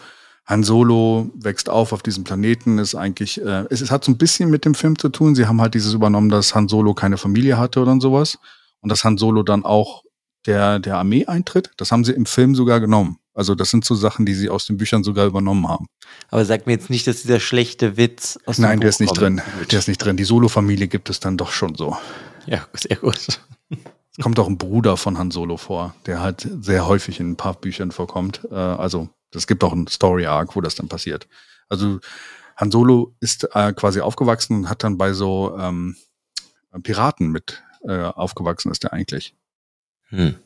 Han 0.47 0.65
Solo 0.65 1.31
wächst 1.35 1.69
auf 1.69 1.93
auf 1.93 2.03
diesem 2.03 2.25
Planeten, 2.25 2.79
ist 2.79 2.95
eigentlich, 2.95 3.41
äh, 3.41 3.67
es, 3.69 3.83
es 3.83 3.91
hat 3.91 4.05
so 4.05 4.11
ein 4.11 4.17
bisschen 4.17 4.49
mit 4.51 4.65
dem 4.65 4.75
Film 4.75 4.99
zu 4.99 5.11
tun. 5.11 5.35
Sie 5.35 5.47
haben 5.47 5.61
halt 5.61 5.75
dieses 5.75 5.93
übernommen, 5.93 6.31
dass 6.31 6.55
Han 6.55 6.67
Solo 6.67 6.95
keine 6.95 7.19
Familie 7.19 7.59
hatte 7.59 7.81
oder 7.81 8.01
sowas 8.01 8.39
und 8.81 8.89
dass 8.91 9.05
Han 9.05 9.19
Solo 9.19 9.43
dann 9.43 9.65
auch 9.67 10.03
der, 10.47 10.79
der 10.79 10.97
Armee 10.97 11.27
eintritt. 11.27 11.71
Das 11.77 11.93
haben 11.93 12.05
sie 12.05 12.13
im 12.13 12.25
Film 12.25 12.55
sogar 12.55 12.81
genommen. 12.81 13.19
Also 13.35 13.55
das 13.55 13.71
sind 13.71 13.85
so 13.85 13.95
Sachen, 13.95 14.25
die 14.25 14.35
sie 14.35 14.49
aus 14.49 14.65
den 14.67 14.79
Büchern 14.79 15.05
sogar 15.05 15.27
übernommen 15.27 15.69
haben. 15.69 15.87
Aber 16.31 16.45
sag 16.47 16.67
mir 16.67 16.73
jetzt 16.73 16.89
nicht, 16.91 17.07
dass 17.07 17.21
dieser 17.23 17.39
schlechte 17.39 17.99
Witz 17.99 18.39
aus 18.47 18.57
dem 18.57 18.63
Nein, 18.63 18.81
der 18.81 18.89
ist 18.89 19.01
nicht 19.01 19.11
kommt. 19.11 19.21
drin. 19.21 19.43
Der 19.71 19.79
ist 19.79 19.89
nicht 19.89 19.99
drin. 19.99 20.17
Die 20.17 20.25
Solo-Familie 20.25 20.89
gibt 20.89 21.11
es 21.11 21.21
dann 21.21 21.37
doch 21.37 21.53
schon 21.53 21.75
so. 21.75 21.97
Ja, 22.47 22.67
sehr 22.75 22.97
gut. 22.97 23.41
Es 23.69 24.23
kommt 24.23 24.39
auch 24.39 24.49
ein 24.49 24.59
Bruder 24.59 24.97
von 24.97 25.19
Han 25.19 25.31
Solo 25.31 25.57
vor, 25.57 25.95
der 26.07 26.21
halt 26.21 26.49
sehr 26.61 26.87
häufig 26.87 27.21
in 27.21 27.33
ein 27.33 27.37
paar 27.37 27.55
Büchern 27.55 27.93
vorkommt. 27.93 28.47
Äh, 28.51 28.55
also 28.55 29.09
es 29.35 29.47
gibt 29.47 29.63
auch 29.63 29.73
einen 29.73 29.87
Story 29.87 30.27
Arc, 30.27 30.57
wo 30.57 30.61
das 30.61 30.75
dann 30.75 30.89
passiert. 30.89 31.29
Also 31.69 32.01
Han 32.57 32.71
Solo 32.71 33.15
ist 33.21 33.49
äh, 33.55 33.73
quasi 33.73 34.01
aufgewachsen 34.01 34.57
und 34.57 34.69
hat 34.69 34.83
dann 34.83 34.99
bei 34.99 35.13
so 35.13 35.57
ähm, 35.59 35.97
Piraten 36.83 37.31
mit 37.31 37.63
äh, 37.83 38.03
aufgewachsen 38.03 38.71
ist 38.71 38.85
er 38.85 38.93
eigentlich 38.93 39.35
Hm. 40.11 40.37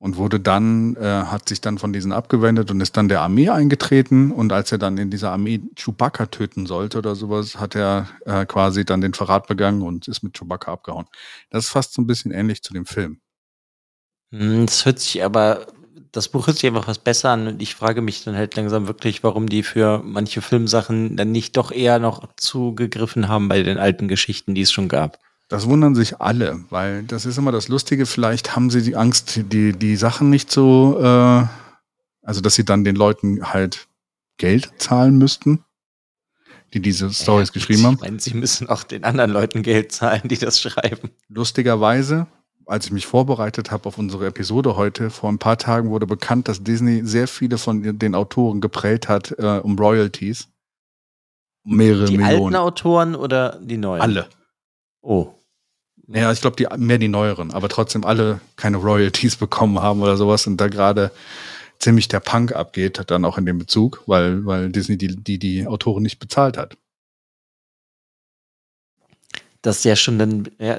Und 0.00 0.16
wurde 0.18 0.40
dann 0.40 0.96
äh, 0.96 1.02
hat 1.26 1.48
sich 1.48 1.62
dann 1.62 1.78
von 1.78 1.92
diesen 1.92 2.12
abgewendet 2.12 2.72
und 2.72 2.80
ist 2.82 2.96
dann 2.98 3.08
der 3.08 3.22
Armee 3.22 3.50
eingetreten 3.50 4.32
und 4.32 4.52
als 4.52 4.72
er 4.72 4.78
dann 4.78 4.98
in 4.98 5.10
dieser 5.10 5.32
Armee 5.32 5.60
Chewbacca 5.76 6.26
töten 6.26 6.66
sollte 6.66 6.98
oder 6.98 7.16
sowas, 7.16 7.60
hat 7.60 7.76
er 7.76 8.08
äh, 8.26 8.46
quasi 8.46 8.84
dann 8.86 9.02
den 9.02 9.14
Verrat 9.14 9.48
begangen 9.48 9.82
und 9.82 10.08
ist 10.08 10.22
mit 10.24 10.34
Chewbacca 10.38 10.72
abgehauen. 10.72 11.06
Das 11.50 11.66
ist 11.66 11.70
fast 11.70 11.94
so 11.94 12.02
ein 12.02 12.08
bisschen 12.08 12.32
ähnlich 12.32 12.62
zu 12.62 12.74
dem 12.74 12.86
Film. 12.86 13.20
Hm, 14.32 14.66
Das 14.66 14.84
hört 14.86 14.98
sich 15.00 15.22
aber, 15.24 15.66
das 16.12 16.28
Buch 16.28 16.46
hört 16.46 16.56
sich 16.58 16.66
einfach 16.68 16.86
was 16.86 16.98
besser 16.98 17.30
an 17.30 17.46
und 17.48 17.62
ich 17.62 17.74
frage 17.74 18.00
mich 18.02 18.24
dann 18.24 18.36
halt 18.36 18.54
langsam 18.56 18.86
wirklich, 18.86 19.22
warum 19.22 19.48
die 19.48 19.62
für 19.62 20.02
manche 20.04 20.42
Filmsachen 20.42 21.16
dann 21.16 21.32
nicht 21.32 21.56
doch 21.56 21.70
eher 21.72 21.98
noch 21.98 22.28
zugegriffen 22.36 23.28
haben 23.28 23.48
bei 23.48 23.62
den 23.62 23.78
alten 23.78 24.08
Geschichten, 24.08 24.54
die 24.54 24.62
es 24.62 24.72
schon 24.72 24.88
gab. 24.88 25.18
Das 25.50 25.68
wundern 25.68 25.96
sich 25.96 26.20
alle, 26.20 26.60
weil 26.70 27.02
das 27.02 27.26
ist 27.26 27.36
immer 27.36 27.50
das 27.50 27.66
Lustige. 27.66 28.06
Vielleicht 28.06 28.54
haben 28.54 28.70
sie 28.70 28.82
die 28.82 28.94
Angst, 28.94 29.40
die, 29.52 29.72
die 29.72 29.96
Sachen 29.96 30.30
nicht 30.30 30.50
so, 30.52 30.96
äh, 31.02 31.44
also 32.22 32.40
dass 32.40 32.54
sie 32.54 32.64
dann 32.64 32.84
den 32.84 32.94
Leuten 32.94 33.52
halt 33.52 33.88
Geld 34.38 34.70
zahlen 34.78 35.18
müssten, 35.18 35.64
die 36.72 36.80
diese 36.80 37.10
Stories 37.12 37.48
Ja, 37.48 37.54
geschrieben 37.54 37.84
haben. 37.84 37.94
Ich 37.96 38.00
meine, 38.00 38.20
sie 38.20 38.34
müssen 38.34 38.68
auch 38.68 38.84
den 38.84 39.02
anderen 39.02 39.32
Leuten 39.32 39.64
Geld 39.64 39.90
zahlen, 39.90 40.22
die 40.24 40.38
das 40.38 40.60
schreiben. 40.60 41.10
Lustigerweise, 41.28 42.28
als 42.66 42.86
ich 42.86 42.92
mich 42.92 43.06
vorbereitet 43.08 43.72
habe 43.72 43.88
auf 43.88 43.98
unsere 43.98 44.28
Episode 44.28 44.76
heute, 44.76 45.10
vor 45.10 45.32
ein 45.32 45.38
paar 45.40 45.58
Tagen 45.58 45.90
wurde 45.90 46.06
bekannt, 46.06 46.46
dass 46.46 46.62
Disney 46.62 47.04
sehr 47.04 47.26
viele 47.26 47.58
von 47.58 47.98
den 47.98 48.14
Autoren 48.14 48.60
geprellt 48.60 49.08
hat 49.08 49.34
äh, 49.36 49.58
um 49.58 49.76
Royalties. 49.76 50.46
Mehrere 51.64 52.04
Die 52.04 52.18
Millionen. 52.18 52.54
alten 52.54 52.56
Autoren 52.56 53.14
oder 53.16 53.58
die 53.60 53.78
neuen? 53.78 54.00
Alle. 54.00 54.28
Oh. 55.02 55.34
Ja, 56.12 56.32
ich 56.32 56.40
glaube, 56.40 56.56
die, 56.56 56.66
mehr 56.76 56.98
die 56.98 57.08
neueren, 57.08 57.52
aber 57.52 57.68
trotzdem 57.68 58.04
alle 58.04 58.40
keine 58.56 58.78
Royalties 58.78 59.36
bekommen 59.36 59.80
haben 59.80 60.02
oder 60.02 60.16
sowas 60.16 60.46
und 60.46 60.56
da 60.56 60.68
gerade 60.68 61.10
ziemlich 61.78 62.08
der 62.08 62.20
Punk 62.20 62.52
abgeht, 62.52 63.00
dann 63.06 63.24
auch 63.24 63.38
in 63.38 63.46
dem 63.46 63.58
Bezug, 63.58 64.02
weil, 64.06 64.44
weil 64.44 64.70
Disney 64.70 64.98
die, 64.98 65.16
die, 65.16 65.38
die 65.38 65.66
Autoren 65.66 66.02
nicht 66.02 66.18
bezahlt 66.18 66.56
hat. 66.56 66.76
Das 69.62 69.78
ist 69.78 69.84
ja 69.84 69.96
schon 69.96 70.18
dann 70.18 70.48
ja, 70.58 70.78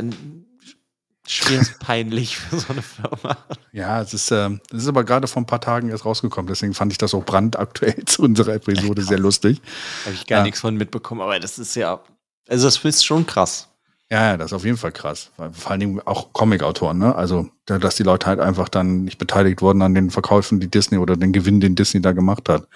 schwerst 1.27 1.79
peinlich 1.79 2.38
für 2.38 2.59
so 2.59 2.73
eine 2.73 2.82
Firma. 2.82 3.38
Ja, 3.71 4.01
es 4.01 4.13
ist, 4.13 4.32
ähm, 4.32 4.59
es 4.71 4.84
ist 4.84 4.88
aber 4.88 5.03
gerade 5.03 5.27
vor 5.27 5.41
ein 5.41 5.45
paar 5.47 5.61
Tagen 5.61 5.89
erst 5.89 6.05
rausgekommen, 6.05 6.47
deswegen 6.47 6.73
fand 6.73 6.91
ich 6.91 6.97
das 6.97 7.13
auch 7.13 7.23
brandaktuell 7.25 8.03
zu 8.05 8.23
unserer 8.23 8.55
Episode 8.55 9.03
sehr 9.03 9.19
lustig. 9.19 9.61
Habe 10.05 10.15
ich 10.15 10.27
gar 10.27 10.39
Ja. 10.39 10.43
nichts 10.43 10.59
von 10.61 10.75
mitbekommen, 10.75 11.21
aber 11.21 11.39
das 11.39 11.57
ist 11.57 11.75
ja, 11.75 12.01
also 12.47 12.67
das 12.67 12.84
ist 12.84 13.05
schon 13.05 13.25
krass. 13.25 13.70
Ja, 14.12 14.32
ja, 14.32 14.38
das 14.38 14.47
ist 14.47 14.53
auf 14.53 14.66
jeden 14.66 14.76
Fall 14.78 14.91
krass. 14.91 15.32
Vor 15.38 15.72
allen 15.72 15.80
Dingen 15.80 16.01
auch 16.01 16.34
Comic-Autoren, 16.34 16.97
ne? 16.97 17.16
Also, 17.16 17.49
da- 17.66 17.78
dass 17.80 17.95
die 17.95 18.03
Leute 18.03 18.28
halt 18.28 18.41
einfach 18.41 18.68
dann 18.68 19.05
nicht 19.05 19.18
beteiligt 19.18 19.62
wurden 19.62 19.82
an 19.82 19.93
den 19.95 20.09
Verkäufen, 20.12 20.59
die 20.59 20.70
Disney 20.70 20.97
oder 20.97 21.16
den 21.16 21.32
Gewinn, 21.32 21.62
den 21.62 21.76
Disney 21.76 22.01
da 22.01 22.12
gemacht 22.12 22.49
hat. 22.49 22.68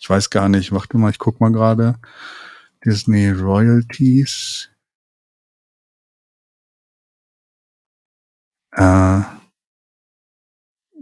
Ich 0.00 0.08
weiß 0.08 0.30
gar 0.30 0.48
nicht, 0.48 0.72
warte 0.72 0.96
mal, 0.96 1.10
ich 1.10 1.18
guck 1.18 1.40
mal 1.40 1.52
gerade. 1.52 1.96
Disney 2.84 3.30
Royalties. 3.30 4.70
Äh, 8.76 9.22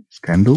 Scando? 0.09 0.57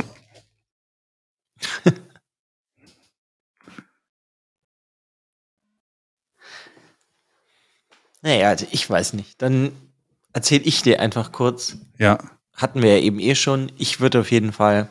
Naja, 8.23 8.47
also 8.49 8.65
ich 8.71 8.89
weiß 8.89 9.13
nicht. 9.13 9.41
Dann 9.41 9.73
erzähle 10.31 10.63
ich 10.63 10.81
dir 10.81 10.99
einfach 10.99 11.31
kurz. 11.31 11.77
Ja. 11.99 12.17
Hatten 12.53 12.81
wir 12.81 12.97
ja 12.97 13.03
eben 13.03 13.19
eh 13.19 13.35
schon. 13.35 13.71
Ich 13.77 13.99
würde 13.99 14.21
auf 14.21 14.31
jeden 14.31 14.53
Fall, 14.53 14.89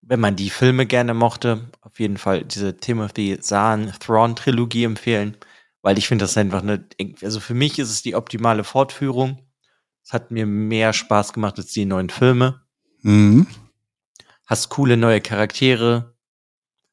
wenn 0.00 0.18
man 0.18 0.34
die 0.34 0.50
Filme 0.50 0.86
gerne 0.86 1.14
mochte, 1.14 1.70
auf 1.82 2.00
jeden 2.00 2.16
Fall 2.16 2.44
diese 2.44 2.78
Timothy 2.78 3.38
Zahn 3.40 3.92
Thrawn 4.00 4.36
Trilogie 4.36 4.84
empfehlen, 4.84 5.36
weil 5.82 5.98
ich 5.98 6.08
finde 6.08 6.24
das 6.24 6.36
einfach 6.36 6.62
eine, 6.62 6.88
also 7.22 7.40
für 7.40 7.54
mich 7.54 7.78
ist 7.78 7.90
es 7.90 8.02
die 8.02 8.14
optimale 8.14 8.64
Fortführung. 8.64 9.46
Es 10.02 10.12
hat 10.14 10.30
mir 10.30 10.46
mehr 10.46 10.94
Spaß 10.94 11.34
gemacht 11.34 11.58
als 11.58 11.72
die 11.72 11.84
neuen 11.84 12.08
Filme. 12.08 12.62
Mhm. 13.02 13.46
Hast 14.46 14.70
coole 14.70 14.96
neue 14.96 15.20
Charaktere. 15.20 16.14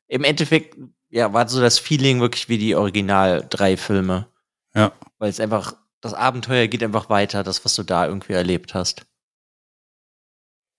Im 0.08 0.26
Endeffekt, 0.26 0.78
ja, 1.10 1.32
war 1.32 1.48
so 1.48 1.62
das 1.62 1.80
Feeling 1.80 2.20
wirklich 2.20 2.50
wie 2.50 2.58
die 2.58 2.76
Original 2.76 3.46
drei 3.50 3.78
Filme. 3.78 4.28
Ja. 4.76 4.92
Weil 5.20 5.30
es 5.30 5.40
einfach, 5.40 5.76
das 6.02 6.14
Abenteuer 6.14 6.68
geht 6.68 6.84
einfach 6.84 7.10
weiter, 7.10 7.44
das, 7.44 7.64
was 7.66 7.76
du 7.76 7.84
da 7.84 8.08
irgendwie 8.08 8.34
erlebt 8.34 8.74
hast. 8.74 9.06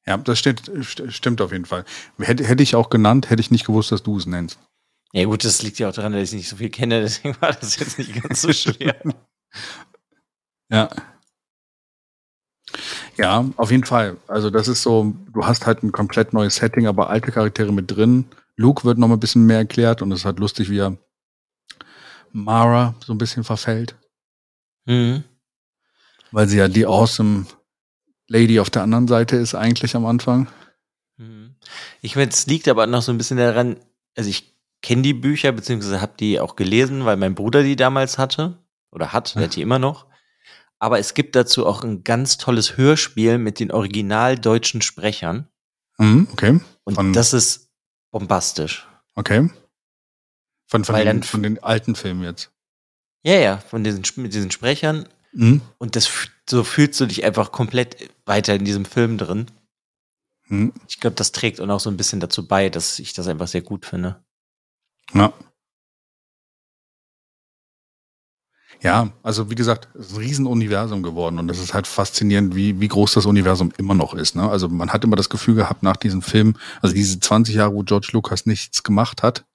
Ja, 0.06 0.16
das 0.18 0.38
stimmt, 0.38 0.62
st- 0.70 1.10
stimmt 1.10 1.40
auf 1.40 1.50
jeden 1.52 1.64
Fall. 1.64 1.84
Hätte, 2.18 2.44
hätte 2.44 2.62
ich 2.62 2.76
auch 2.76 2.90
genannt, 2.90 3.28
hätte 3.30 3.40
ich 3.40 3.50
nicht 3.50 3.66
gewusst, 3.66 3.90
dass 3.90 4.02
du 4.04 4.16
es 4.18 4.26
nennst. 4.26 4.58
Ja 5.12 5.24
gut, 5.24 5.44
das 5.44 5.62
liegt 5.62 5.78
ja 5.78 5.88
auch 5.88 5.92
daran, 5.94 6.12
dass 6.12 6.22
ich 6.30 6.32
nicht 6.34 6.48
so 6.48 6.56
viel 6.56 6.70
kenne, 6.70 7.00
deswegen 7.02 7.36
war 7.40 7.52
das 7.52 7.76
jetzt 7.78 7.98
nicht 7.98 8.22
ganz 8.22 8.42
so 8.42 8.52
schwer. 8.52 8.96
Ja. 10.70 10.88
Ja, 13.16 13.44
auf 13.56 13.70
jeden 13.70 13.84
Fall. 13.84 14.16
Also 14.28 14.50
das 14.50 14.68
ist 14.68 14.82
so, 14.82 15.14
du 15.32 15.46
hast 15.46 15.66
halt 15.66 15.82
ein 15.82 15.92
komplett 15.92 16.32
neues 16.32 16.56
Setting, 16.56 16.86
aber 16.86 17.08
alte 17.10 17.32
Charaktere 17.32 17.72
mit 17.72 17.90
drin. 17.90 18.26
Luke 18.56 18.84
wird 18.84 18.98
noch 18.98 19.08
mal 19.08 19.14
ein 19.14 19.20
bisschen 19.20 19.46
mehr 19.46 19.58
erklärt 19.58 20.02
und 20.02 20.12
es 20.12 20.20
ist 20.20 20.24
halt 20.24 20.38
lustig, 20.38 20.70
wie 20.70 20.78
er 20.80 20.96
Mara 22.36 22.94
so 23.04 23.14
ein 23.14 23.18
bisschen 23.18 23.44
verfällt, 23.44 23.96
mhm. 24.84 25.24
weil 26.32 26.48
sie 26.48 26.58
ja 26.58 26.68
die 26.68 26.86
awesome 26.86 27.46
Lady 28.28 28.60
auf 28.60 28.70
der 28.70 28.82
anderen 28.82 29.08
Seite 29.08 29.36
ist 29.36 29.54
eigentlich 29.54 29.96
am 29.96 30.04
Anfang. 30.04 30.48
Mhm. 31.16 31.56
Ich 32.02 32.14
meine, 32.16 32.30
es 32.30 32.46
liegt 32.46 32.68
aber 32.68 32.86
noch 32.86 33.02
so 33.02 33.12
ein 33.12 33.18
bisschen 33.18 33.38
daran, 33.38 33.76
also 34.16 34.28
ich 34.28 34.54
kenne 34.82 35.02
die 35.02 35.14
Bücher, 35.14 35.52
beziehungsweise 35.52 36.00
habe 36.00 36.14
die 36.20 36.38
auch 36.38 36.56
gelesen, 36.56 37.04
weil 37.04 37.16
mein 37.16 37.34
Bruder 37.34 37.62
die 37.62 37.76
damals 37.76 38.18
hatte 38.18 38.58
oder 38.90 39.12
hat, 39.12 39.34
der 39.34 39.44
hat 39.44 39.56
die 39.56 39.62
immer 39.62 39.78
noch. 39.78 40.06
Aber 40.78 40.98
es 40.98 41.14
gibt 41.14 41.36
dazu 41.36 41.66
auch 41.66 41.82
ein 41.82 42.04
ganz 42.04 42.36
tolles 42.36 42.76
Hörspiel 42.76 43.38
mit 43.38 43.60
den 43.60 43.72
original 43.72 44.38
deutschen 44.38 44.82
Sprechern. 44.82 45.48
Mhm, 45.96 46.28
okay. 46.32 46.60
Und 46.84 46.94
Von- 46.94 47.12
das 47.14 47.32
ist 47.32 47.70
bombastisch. 48.10 48.86
Okay. 49.14 49.48
Von, 50.68 50.84
von, 50.84 50.94
den, 50.96 51.06
dann- 51.06 51.22
von 51.22 51.42
den 51.42 51.62
alten 51.62 51.94
Filmen 51.94 52.22
jetzt. 52.24 52.50
Ja, 53.24 53.34
ja, 53.38 53.58
von 53.58 53.82
diesen, 53.84 54.02
mit 54.16 54.34
diesen 54.34 54.50
Sprechern. 54.50 55.08
Mhm. 55.32 55.60
Und 55.78 55.96
das, 55.96 56.08
so 56.48 56.64
fühlst 56.64 57.00
du 57.00 57.06
dich 57.06 57.24
einfach 57.24 57.50
komplett 57.52 58.08
weiter 58.24 58.54
in 58.54 58.64
diesem 58.64 58.84
Film 58.84 59.18
drin. 59.18 59.46
Mhm. 60.48 60.72
Ich 60.88 61.00
glaube, 61.00 61.16
das 61.16 61.32
trägt 61.32 61.60
auch 61.60 61.66
noch 61.66 61.80
so 61.80 61.90
ein 61.90 61.96
bisschen 61.96 62.20
dazu 62.20 62.46
bei, 62.46 62.68
dass 62.70 62.98
ich 62.98 63.12
das 63.14 63.26
einfach 63.26 63.48
sehr 63.48 63.62
gut 63.62 63.84
finde. 63.84 64.22
Ja. 65.12 65.32
Ja, 68.82 69.10
also 69.22 69.50
wie 69.50 69.54
gesagt, 69.54 69.88
es 69.94 70.08
ist 70.08 70.12
ein 70.12 70.18
Riesenuniversum 70.18 71.02
geworden 71.02 71.38
und 71.38 71.50
es 71.50 71.58
ist 71.58 71.72
halt 71.72 71.86
faszinierend, 71.86 72.54
wie, 72.54 72.78
wie 72.78 72.88
groß 72.88 73.14
das 73.14 73.24
Universum 73.26 73.72
immer 73.78 73.94
noch 73.94 74.12
ist. 74.12 74.36
Ne? 74.36 74.48
Also 74.48 74.68
man 74.68 74.92
hat 74.92 75.02
immer 75.02 75.16
das 75.16 75.30
Gefühl 75.30 75.54
gehabt 75.54 75.82
nach 75.82 75.96
diesem 75.96 76.20
Film, 76.20 76.56
also 76.82 76.94
diese 76.94 77.18
20 77.18 77.54
Jahre, 77.54 77.72
wo 77.74 77.82
George 77.82 78.10
Lucas 78.12 78.44
nichts 78.44 78.82
gemacht 78.82 79.22
hat. 79.22 79.46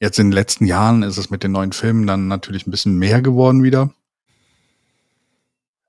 Jetzt 0.00 0.18
in 0.18 0.26
den 0.26 0.32
letzten 0.32 0.66
Jahren 0.66 1.02
ist 1.02 1.16
es 1.16 1.30
mit 1.30 1.42
den 1.42 1.52
neuen 1.52 1.72
Filmen 1.72 2.06
dann 2.06 2.28
natürlich 2.28 2.66
ein 2.66 2.70
bisschen 2.70 2.98
mehr 2.98 3.22
geworden 3.22 3.62
wieder. 3.62 3.92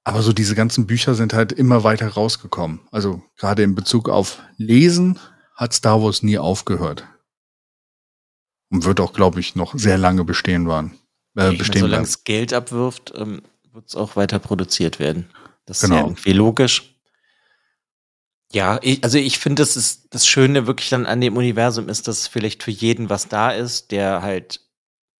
Aber 0.05 0.21
so 0.21 0.31
diese 0.31 0.55
ganzen 0.55 0.87
Bücher 0.87 1.15
sind 1.15 1.33
halt 1.33 1.51
immer 1.51 1.83
weiter 1.83 2.07
rausgekommen. 2.07 2.79
Also 2.91 3.21
gerade 3.35 3.63
in 3.63 3.75
Bezug 3.75 4.07
auf 4.07 4.41
Lesen 4.55 5.19
hat 5.53 5.73
Star 5.73 6.01
Wars 6.01 6.23
nie 6.23 6.37
aufgehört. 6.37 7.05
Und 8.69 8.85
wird 8.85 9.01
auch, 9.01 9.11
glaube 9.13 9.39
ich, 9.41 9.55
noch 9.55 9.77
sehr 9.77 9.97
lange 9.97 10.23
bestehen 10.23 10.67
waren. 10.67 10.97
Äh, 11.35 11.53
bestehen 11.55 11.81
meine, 11.81 11.91
solange 11.91 12.03
es 12.03 12.23
Geld 12.23 12.53
abwirft, 12.53 13.13
ähm, 13.15 13.41
wird 13.73 13.87
es 13.87 13.95
auch 13.95 14.15
weiter 14.15 14.39
produziert 14.39 14.99
werden. 14.99 15.29
Das 15.65 15.77
ist 15.77 15.89
Genau. 15.89 15.95
ja 16.01 16.07
irgendwie 16.07 16.33
logisch. 16.33 16.96
Ja, 18.53 18.79
ich, 18.81 19.03
also 19.03 19.17
ich 19.17 19.39
finde, 19.39 19.61
das 19.61 19.75
ist 19.75 20.07
das 20.11 20.25
Schöne 20.25 20.67
wirklich 20.67 20.89
dann 20.89 21.05
an 21.05 21.19
dem 21.19 21.35
Universum 21.35 21.89
ist, 21.89 22.07
dass 22.07 22.27
vielleicht 22.27 22.63
für 22.63 22.71
jeden 22.71 23.09
was 23.09 23.27
da 23.27 23.51
ist, 23.51 23.91
der 23.91 24.21
halt 24.21 24.61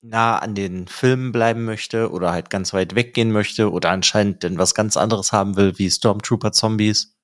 nah 0.02 0.38
an 0.38 0.56
den 0.56 0.88
Filmen 0.88 1.32
bleiben 1.32 1.66
möchte 1.66 2.12
oder 2.12 2.32
halt 2.32 2.50
ganz 2.50 2.74
weit 2.74 2.96
weggehen 2.96 3.32
möchte 3.32 3.72
oder 3.72 3.90
anscheinend 3.90 4.44
denn 4.44 4.58
was 4.58 4.74
ganz 4.74 4.96
anderes 4.96 5.32
haben 5.32 5.58
will, 5.58 5.78
wie 5.78 5.90
Stormtrooper 5.90 6.52
Zombies. 6.52 7.16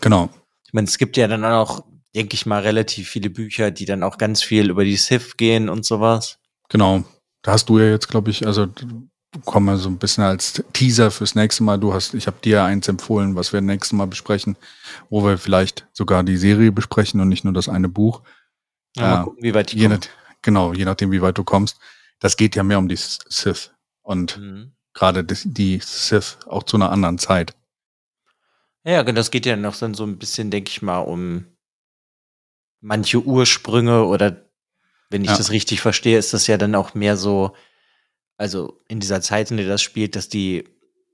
Genau. 0.00 0.30
Ich 0.66 0.72
meine, 0.72 0.88
es 0.88 0.98
gibt 0.98 1.16
ja 1.16 1.28
dann 1.28 1.44
auch, 1.44 1.84
denke 2.14 2.34
ich 2.34 2.46
mal, 2.46 2.62
relativ 2.62 3.08
viele 3.08 3.30
Bücher, 3.30 3.70
die 3.70 3.84
dann 3.84 4.02
auch 4.02 4.18
ganz 4.18 4.42
viel 4.42 4.70
über 4.70 4.84
die 4.84 4.96
Sith 4.96 5.36
gehen 5.36 5.68
und 5.68 5.84
sowas. 5.84 6.38
Genau. 6.68 7.04
Da 7.42 7.52
hast 7.52 7.68
du 7.68 7.78
ja 7.78 7.90
jetzt, 7.90 8.08
glaube 8.08 8.30
ich, 8.30 8.46
also 8.46 8.68
kommen 9.44 9.66
wir 9.66 9.76
so 9.78 9.88
ein 9.88 9.98
bisschen 9.98 10.24
als 10.24 10.62
Teaser 10.72 11.10
fürs 11.10 11.34
nächste 11.34 11.62
Mal. 11.62 11.78
Du 11.78 11.94
hast, 11.94 12.14
ich 12.14 12.26
habe 12.26 12.36
dir 12.42 12.64
eins 12.64 12.88
empfohlen, 12.88 13.34
was 13.34 13.52
wir 13.52 13.60
nächstes 13.60 13.92
Mal 13.92 14.06
besprechen, 14.06 14.56
wo 15.10 15.24
wir 15.24 15.38
vielleicht 15.38 15.86
sogar 15.92 16.22
die 16.22 16.36
Serie 16.36 16.72
besprechen 16.72 17.20
und 17.20 17.28
nicht 17.28 17.44
nur 17.44 17.54
das 17.54 17.68
eine 17.68 17.88
Buch. 17.88 18.22
Ja, 18.96 19.08
mal 19.16 19.24
gucken, 19.24 19.42
wie 19.42 19.54
weit 19.54 19.72
die 19.72 19.78
Je 19.78 19.86
kommen. 19.88 20.00
nach, 20.00 20.08
genau, 20.42 20.72
je 20.74 20.84
nachdem, 20.84 21.10
wie 21.12 21.22
weit 21.22 21.38
du 21.38 21.44
kommst. 21.44 21.78
Das 22.20 22.36
geht 22.36 22.54
ja 22.56 22.62
mehr 22.62 22.78
um 22.78 22.88
die 22.88 22.96
Sith 22.96 23.72
und 24.02 24.38
Mhm. 24.38 24.72
gerade 24.92 25.24
die, 25.24 25.36
die 25.44 25.80
Sith 25.82 26.38
auch 26.46 26.62
zu 26.64 26.76
einer 26.76 26.90
anderen 26.90 27.18
Zeit. 27.18 27.54
Ja, 28.84 29.02
genau, 29.02 29.16
das 29.16 29.30
geht 29.30 29.46
ja 29.46 29.56
noch 29.56 29.76
dann 29.76 29.94
so 29.94 30.04
ein 30.04 30.18
bisschen, 30.18 30.50
denke 30.50 30.68
ich 30.70 30.82
mal, 30.82 30.98
um 30.98 31.46
manche 32.80 33.22
Ursprünge 33.22 34.04
oder 34.04 34.44
wenn 35.08 35.22
ich 35.22 35.30
Ja. 35.30 35.36
das 35.36 35.50
richtig 35.50 35.80
verstehe, 35.80 36.18
ist 36.18 36.34
das 36.34 36.46
ja 36.48 36.58
dann 36.58 36.74
auch 36.74 36.94
mehr 36.94 37.16
so, 37.16 37.54
also 38.42 38.76
in 38.88 38.98
dieser 38.98 39.20
Zeit, 39.20 39.52
in 39.52 39.56
der 39.56 39.68
das 39.68 39.80
spielt, 39.80 40.16
dass 40.16 40.28
die 40.28 40.64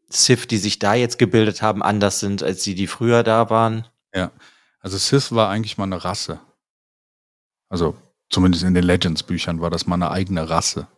Sith, 0.08 0.46
die 0.48 0.56
sich 0.56 0.78
da 0.78 0.94
jetzt 0.94 1.18
gebildet 1.18 1.60
haben, 1.60 1.82
anders 1.82 2.20
sind, 2.20 2.42
als 2.42 2.62
die, 2.62 2.74
die 2.74 2.86
früher 2.86 3.22
da 3.22 3.50
waren. 3.50 3.86
Also 4.80 4.96
Sith 4.96 5.32
war 5.32 5.50
eigentlich 5.50 5.76
mal 5.76 5.84
eine 5.84 6.02
Rasse. 6.02 6.40
Also 7.68 7.98
zumindest 8.30 8.64
in 8.64 8.72
den 8.72 8.82
Legends-Büchern 8.82 9.60
war 9.60 9.68
das 9.68 9.86
mal 9.86 9.96
eine 9.96 10.10
eigene 10.10 10.48
Rasse. 10.48 10.88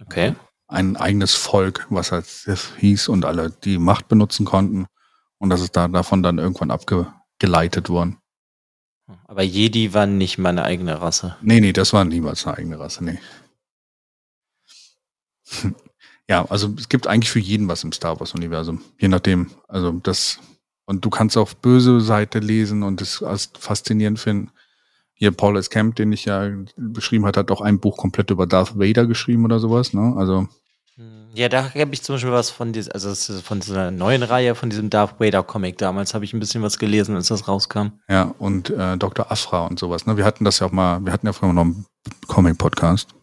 Okay. 0.00 0.36
ein 0.68 0.96
eigenes 0.96 1.34
Volk, 1.34 1.86
was 1.90 2.12
als 2.12 2.42
Sith 2.42 2.74
hieß 2.78 3.08
und 3.08 3.24
alle 3.24 3.50
die 3.50 3.78
Macht 3.78 4.06
benutzen 4.06 4.46
konnten. 4.46 4.86
Und 5.38 5.50
das 5.50 5.62
ist 5.62 5.74
da 5.76 5.88
davon 5.88 6.22
dann 6.22 6.38
irgendwann 6.38 6.70
abgeleitet 6.70 7.88
worden. 7.88 8.18
Aber 9.24 9.42
Jedi 9.42 9.94
waren 9.94 10.16
nicht 10.16 10.38
meine 10.38 10.62
eigene 10.62 11.00
Rasse. 11.00 11.36
Nee, 11.40 11.60
nee, 11.60 11.72
das 11.72 11.92
war 11.92 12.04
niemals 12.04 12.46
eine 12.46 12.56
eigene 12.56 12.78
Rasse, 12.78 13.04
nee. 13.04 13.18
Ja, 16.28 16.44
also 16.46 16.74
es 16.76 16.88
gibt 16.88 17.06
eigentlich 17.06 17.30
für 17.30 17.38
jeden 17.38 17.68
was 17.68 17.84
im 17.84 17.92
Star 17.92 18.18
Wars-Universum. 18.18 18.82
Je 18.98 19.06
nachdem. 19.06 19.50
Also 19.68 19.92
das, 19.92 20.40
und 20.84 21.04
du 21.04 21.08
kannst 21.08 21.36
auf 21.36 21.54
böse 21.56 22.00
Seite 22.00 22.40
lesen 22.40 22.82
und 22.82 23.00
es 23.00 23.22
als 23.22 23.50
faszinierend 23.56 24.18
finden. 24.18 24.50
Hier 25.14 25.30
Paul 25.30 25.56
S. 25.56 25.70
Camp, 25.70 25.94
den 25.94 26.10
ich 26.10 26.24
ja 26.24 26.50
beschrieben 26.76 27.26
hat, 27.26 27.36
hat 27.36 27.52
auch 27.52 27.60
ein 27.60 27.78
Buch 27.78 27.96
komplett 27.96 28.30
über 28.32 28.46
Darth 28.48 28.76
Vader 28.76 29.06
geschrieben 29.06 29.44
oder 29.44 29.60
sowas, 29.60 29.92
ne? 29.92 30.14
Also, 30.16 30.48
Hm, 30.96 31.28
Ja, 31.34 31.48
da 31.48 31.72
habe 31.72 31.92
ich 31.92 32.02
zum 32.02 32.16
Beispiel 32.16 32.32
was 32.32 32.50
von 32.50 32.72
dieser, 32.72 32.92
also 32.94 33.08
das 33.10 33.30
von 33.42 33.60
dieser 33.60 33.90
neuen 33.92 34.22
Reihe, 34.24 34.54
von 34.56 34.68
diesem 34.68 34.90
Darth 34.90 35.20
Vader 35.20 35.42
Comic 35.44 35.78
damals, 35.78 36.12
habe 36.12 36.24
ich 36.24 36.32
ein 36.32 36.40
bisschen 36.40 36.62
was 36.62 36.78
gelesen, 36.78 37.14
als 37.14 37.28
das 37.28 37.46
rauskam. 37.46 37.92
Ja, 38.08 38.34
und 38.38 38.70
äh, 38.70 38.96
Dr. 38.96 39.30
Afra 39.30 39.66
und 39.66 39.78
sowas. 39.78 40.06
Ne? 40.06 40.16
Wir 40.16 40.24
hatten 40.24 40.44
das 40.44 40.58
ja 40.58 40.66
auch 40.66 40.72
mal, 40.72 41.04
wir 41.04 41.12
hatten 41.12 41.26
ja 41.26 41.32
früher 41.32 41.52
noch 41.52 41.62
einen 41.62 41.86
Comic-Podcast. 42.26 43.14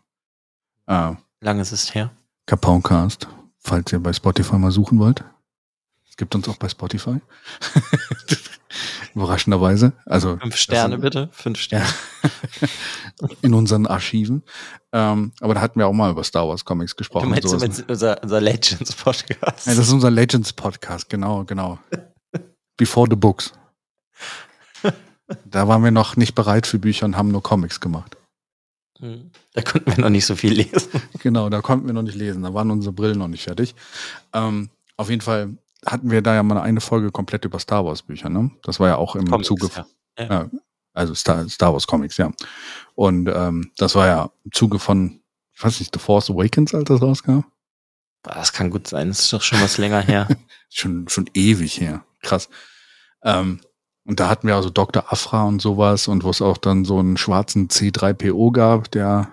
Äh, 0.88 1.12
Lang 1.44 1.60
ist 1.60 1.72
es 1.72 1.94
her. 1.94 2.12
Capaucast, 2.46 3.28
falls 3.60 3.92
ihr 3.92 4.00
bei 4.00 4.14
Spotify 4.14 4.56
mal 4.58 4.72
suchen 4.72 4.98
wollt. 5.00 5.24
Es 6.10 6.16
gibt 6.18 6.36
uns 6.36 6.48
auch 6.48 6.58
bei 6.58 6.70
Spotify. 6.70 7.20
Überraschenderweise. 9.16 9.94
Also 10.06 10.38
Fünf 10.38 10.56
Sterne 10.56 10.94
sind- 10.96 11.02
bitte, 11.02 11.30
fünf 11.32 11.60
Sterne. 11.60 11.88
in 13.42 13.54
unseren 13.54 13.86
Archiven. 13.88 14.44
Ähm, 14.92 15.34
aber 15.42 15.54
da 15.54 15.62
hatten 15.62 15.80
wir 15.80 15.88
auch 15.88 15.94
mal 15.94 16.12
über 16.12 16.24
Star 16.24 16.48
Wars 16.48 16.66
Comics 16.66 16.94
Du 16.94 16.98
gesprochen. 16.98 17.26
und 17.26 17.32
meinst, 17.32 17.52
du 17.52 17.58
meinst 17.58 17.84
unser, 17.88 18.22
unser 18.24 18.42
Legends-Podcast? 18.42 19.68
Ja, 19.68 19.76
das 19.76 19.88
ist 19.88 19.92
unser 19.94 20.12
Legends 20.12 20.54
Podcast, 20.54 21.10
genau, 21.10 21.44
genau. 21.46 21.78
Before 22.78 23.08
the 23.10 23.16
Books. 23.16 23.54
Da 25.46 25.68
waren 25.68 25.84
wir 25.84 25.92
noch 25.92 26.16
nicht 26.16 26.36
bereit 26.36 26.68
für 26.68 26.80
Bücher 26.80 27.06
und 27.06 27.16
haben 27.18 27.30
nur 27.32 27.42
Comics 27.44 27.80
gemacht. 27.80 28.18
Hm, 29.00 29.32
Da 29.54 29.62
konnten 29.62 29.92
wir 29.92 30.00
noch 30.00 30.10
nicht 30.10 30.26
so 30.26 30.36
viel 30.36 30.54
lesen. 30.54 31.02
Genau, 31.20 31.50
da 31.50 31.62
konnten 31.62 31.86
wir 31.86 31.94
noch 31.94 32.02
nicht 32.02 32.16
lesen, 32.16 32.44
da 32.44 32.54
waren 32.54 32.72
unsere 32.72 32.94
Brillen 32.94 33.20
noch 33.20 33.28
nicht 33.28 33.44
fertig. 33.44 33.76
Ähm, 34.34 34.70
auf 34.98 35.10
jeden 35.10 35.22
Fall 35.22 35.58
hatten 35.86 36.12
wir 36.12 36.22
da 36.22 36.34
ja 36.36 36.44
mal 36.44 36.60
eine 36.60 36.82
Folge 36.82 37.12
komplett 37.12 37.46
über 37.46 37.60
Star 37.60 37.86
Wars 37.86 38.02
Bücher, 38.02 38.30
ne? 38.30 38.52
Das 38.64 38.80
war 38.80 38.88
ja 38.88 38.96
auch 38.96 39.16
im 39.16 39.30
Comics, 39.30 39.48
Zuge, 39.48 39.70
ja. 39.76 39.86
ja, 40.18 40.50
also 40.94 41.14
Star, 41.14 41.48
Star 41.50 41.74
Wars 41.74 41.88
Comics, 41.88 42.18
ja. 42.18 42.32
Und 42.96 43.30
ähm, 43.34 43.72
das 43.78 43.96
war 43.96 44.08
ja 44.08 44.30
im 44.44 44.52
Zuge 44.52 44.80
von, 44.80 45.22
ich 45.54 45.64
weiß 45.64 45.80
nicht, 45.80 45.94
The 45.94 46.00
Force 46.00 46.30
Awakens, 46.30 46.74
als 46.74 46.86
das 46.86 47.02
rauskam. 47.02 47.42
Das 48.24 48.54
kann 48.54 48.70
gut 48.70 48.88
sein, 48.88 49.10
das 49.10 49.20
ist 49.20 49.34
doch 49.34 49.42
schon 49.42 49.62
was 49.62 49.78
länger 49.78 50.02
her. 50.02 50.28
Schon, 50.76 51.08
schon 51.08 51.30
ewig 51.36 51.80
her. 51.80 52.04
Krass. 52.24 52.50
Ähm, 53.24 53.60
und 54.06 54.20
da 54.20 54.28
hatten 54.28 54.48
wir 54.48 54.56
also 54.56 54.72
Dr. 54.72 55.14
Afra 55.14 55.44
und 55.44 55.62
sowas 55.62 56.08
und 56.08 56.24
wo 56.24 56.32
es 56.32 56.42
auch 56.42 56.58
dann 56.58 56.84
so 56.84 56.98
einen 56.98 57.16
schwarzen 57.16 57.68
C3PO 57.68 58.52
gab, 58.52 58.90
der 58.90 59.32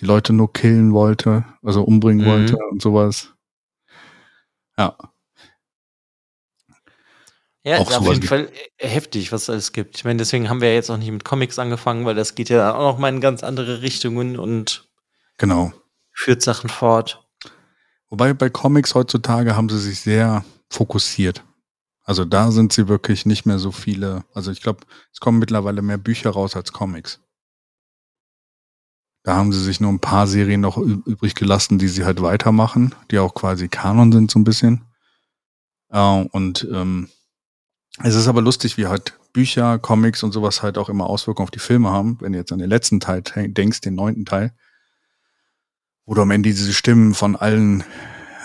die 0.00 0.04
Leute 0.06 0.32
nur 0.32 0.52
killen 0.52 0.92
wollte, 0.92 1.44
also 1.62 1.82
umbringen 1.82 2.24
Mhm. 2.24 2.30
wollte 2.30 2.56
und 2.70 2.82
sowas. 2.82 3.32
Ja, 4.76 4.96
Ja, 7.66 7.78
Auch 7.78 7.88
ist 7.88 7.96
auf 7.96 8.12
jeden 8.12 8.26
Fall 8.26 8.50
äh, 8.76 8.86
heftig, 8.88 9.32
was 9.32 9.44
es 9.44 9.50
alles 9.50 9.72
gibt. 9.72 9.96
Ich 9.96 10.04
meine, 10.04 10.18
deswegen 10.18 10.50
haben 10.50 10.60
wir 10.60 10.68
ja 10.68 10.74
jetzt 10.74 10.90
auch 10.90 10.98
nicht 10.98 11.10
mit 11.10 11.24
Comics 11.24 11.58
angefangen, 11.58 12.04
weil 12.04 12.14
das 12.14 12.34
geht 12.34 12.50
ja 12.50 12.58
dann 12.58 12.76
auch 12.76 12.92
noch 12.92 12.98
mal 12.98 13.08
in 13.08 13.22
ganz 13.22 13.42
andere 13.42 13.80
Richtungen 13.80 14.38
und 14.38 14.86
genau. 15.38 15.72
führt 16.12 16.42
Sachen 16.42 16.68
fort. 16.68 17.26
Wobei 18.10 18.34
bei 18.34 18.50
Comics 18.50 18.94
heutzutage 18.94 19.56
haben 19.56 19.70
sie 19.70 19.78
sich 19.78 20.00
sehr 20.00 20.44
fokussiert. 20.68 21.42
Also 22.02 22.26
da 22.26 22.50
sind 22.50 22.74
sie 22.74 22.86
wirklich 22.88 23.24
nicht 23.24 23.46
mehr 23.46 23.58
so 23.58 23.72
viele. 23.72 24.24
Also 24.34 24.50
ich 24.50 24.60
glaube, 24.60 24.80
es 25.10 25.20
kommen 25.20 25.38
mittlerweile 25.38 25.80
mehr 25.80 25.96
Bücher 25.96 26.30
raus 26.30 26.54
als 26.56 26.70
Comics. 26.70 27.20
Da 29.24 29.34
haben 29.36 29.52
sie 29.52 29.62
sich 29.62 29.80
nur 29.80 29.90
ein 29.90 30.00
paar 30.00 30.26
Serien 30.26 30.60
noch 30.60 30.76
übrig 30.76 31.34
gelassen, 31.34 31.78
die 31.78 31.88
sie 31.88 32.04
halt 32.04 32.20
weitermachen, 32.22 32.94
die 33.10 33.18
auch 33.18 33.34
quasi 33.34 33.68
Kanon 33.68 34.12
sind 34.12 34.30
so 34.30 34.38
ein 34.38 34.44
bisschen. 34.44 34.84
Äh, 35.90 36.24
und 36.30 36.68
ähm, 36.70 37.08
es 38.02 38.14
ist 38.14 38.28
aber 38.28 38.42
lustig, 38.42 38.76
wie 38.76 38.86
halt 38.86 39.18
Bücher, 39.32 39.78
Comics 39.78 40.22
und 40.22 40.32
sowas 40.32 40.62
halt 40.62 40.78
auch 40.78 40.88
immer 40.88 41.06
Auswirkungen 41.06 41.46
auf 41.46 41.50
die 41.50 41.58
Filme 41.58 41.90
haben. 41.90 42.18
Wenn 42.20 42.32
du 42.32 42.38
jetzt 42.38 42.52
an 42.52 42.58
den 42.58 42.68
letzten 42.68 43.00
Teil 43.00 43.22
te- 43.22 43.48
denkst, 43.48 43.80
den 43.80 43.94
neunten 43.94 44.26
Teil, 44.26 44.54
wo 46.04 46.14
du 46.14 46.22
am 46.22 46.30
Ende 46.30 46.50
diese 46.50 46.72
Stimmen 46.74 47.14
von 47.14 47.34
allen 47.34 47.82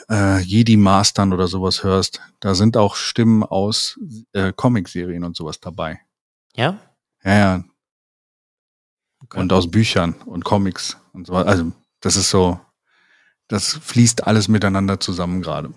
äh, 0.09 0.39
Jedi-Mastern 0.39 1.33
oder 1.33 1.47
sowas 1.47 1.83
hörst, 1.83 2.21
da 2.39 2.55
sind 2.55 2.77
auch 2.77 2.95
Stimmen 2.95 3.43
aus 3.43 3.99
äh, 4.31 4.53
Comic-Serien 4.53 5.25
und 5.25 5.35
sowas 5.35 5.59
dabei. 5.59 5.99
Ja? 6.55 6.79
Ja, 7.23 7.33
ja. 7.37 7.63
Okay. 9.21 9.39
Und 9.39 9.51
aus 9.53 9.69
Büchern 9.69 10.13
und 10.25 10.43
Comics 10.45 10.97
und 11.13 11.27
so. 11.27 11.33
Also, 11.33 11.71
das 12.01 12.15
ist 12.15 12.29
so, 12.29 12.59
das 13.47 13.73
fließt 13.73 14.25
alles 14.25 14.47
miteinander 14.47 14.99
zusammen 14.99 15.41
gerade. 15.41 15.73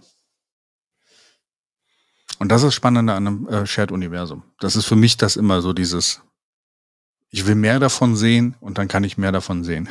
Und 2.38 2.49
das 2.49 2.62
ist 2.62 2.68
das 2.68 2.74
Spannende 2.74 3.14
an 3.14 3.26
einem 3.26 3.49
äh, 3.49 3.66
Shared-Universum. 3.66 4.43
Das 4.61 4.76
ist 4.76 4.86
für 4.86 4.97
mich 4.97 5.16
das 5.16 5.36
immer 5.36 5.62
so 5.62 5.72
dieses, 5.72 6.22
ich 7.30 7.47
will 7.47 7.55
mehr 7.55 7.78
davon 7.78 8.16
sehen 8.16 8.57
und 8.61 8.78
dann 8.78 8.88
kann 8.88 9.05
ich 9.05 9.18
mehr 9.18 9.32
davon 9.32 9.64
sehen. 9.64 9.88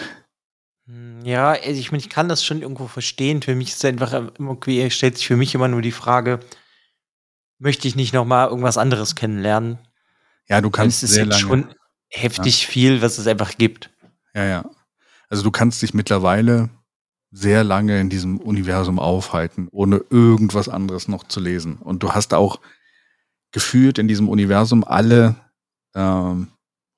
Hm, 0.85 1.23
Ja, 1.25 1.51
also 1.51 1.79
ich 1.79 1.91
meine, 1.91 2.01
ich 2.01 2.09
kann 2.09 2.29
das 2.29 2.43
schon 2.43 2.61
irgendwo 2.61 2.87
verstehen. 2.87 3.41
Für 3.41 3.55
mich 3.55 3.69
ist 3.69 3.77
es 3.77 3.85
einfach 3.85 4.11
irgendwie, 4.13 4.89
stellt 4.91 5.17
sich 5.17 5.27
für 5.27 5.37
mich 5.37 5.55
immer 5.55 5.67
nur 5.67 5.81
die 5.81 5.91
Frage, 5.91 6.39
möchte 7.57 7.87
ich 7.87 7.95
nicht 7.95 8.13
noch 8.13 8.25
mal 8.25 8.47
irgendwas 8.47 8.77
anderes 8.77 9.15
kennenlernen? 9.15 9.77
Ja, 10.49 10.61
du 10.61 10.69
kannst 10.69 11.03
es 11.03 11.11
ist 11.11 11.17
jetzt 11.17 11.39
schon 11.39 11.73
heftig 12.11 12.63
ja. 12.63 12.69
viel, 12.69 13.01
was 13.01 13.17
es 13.17 13.27
einfach 13.27 13.57
gibt. 13.57 13.89
Ja, 14.35 14.45
ja. 14.45 14.69
Also 15.29 15.43
du 15.43 15.51
kannst 15.51 15.81
dich 15.81 15.93
mittlerweile 15.93 16.69
sehr 17.31 17.63
lange 17.63 17.99
in 17.99 18.09
diesem 18.09 18.37
Universum 18.37 18.99
aufhalten, 18.99 19.69
ohne 19.71 20.03
irgendwas 20.09 20.67
anderes 20.67 21.07
noch 21.07 21.23
zu 21.23 21.39
lesen. 21.39 21.77
Und 21.77 22.03
du 22.03 22.11
hast 22.11 22.33
auch 22.33 22.59
gefühlt 23.51 23.97
in 23.97 24.07
diesem 24.07 24.27
Universum 24.27 24.83
alle 24.83 25.35
ähm, 25.95 26.47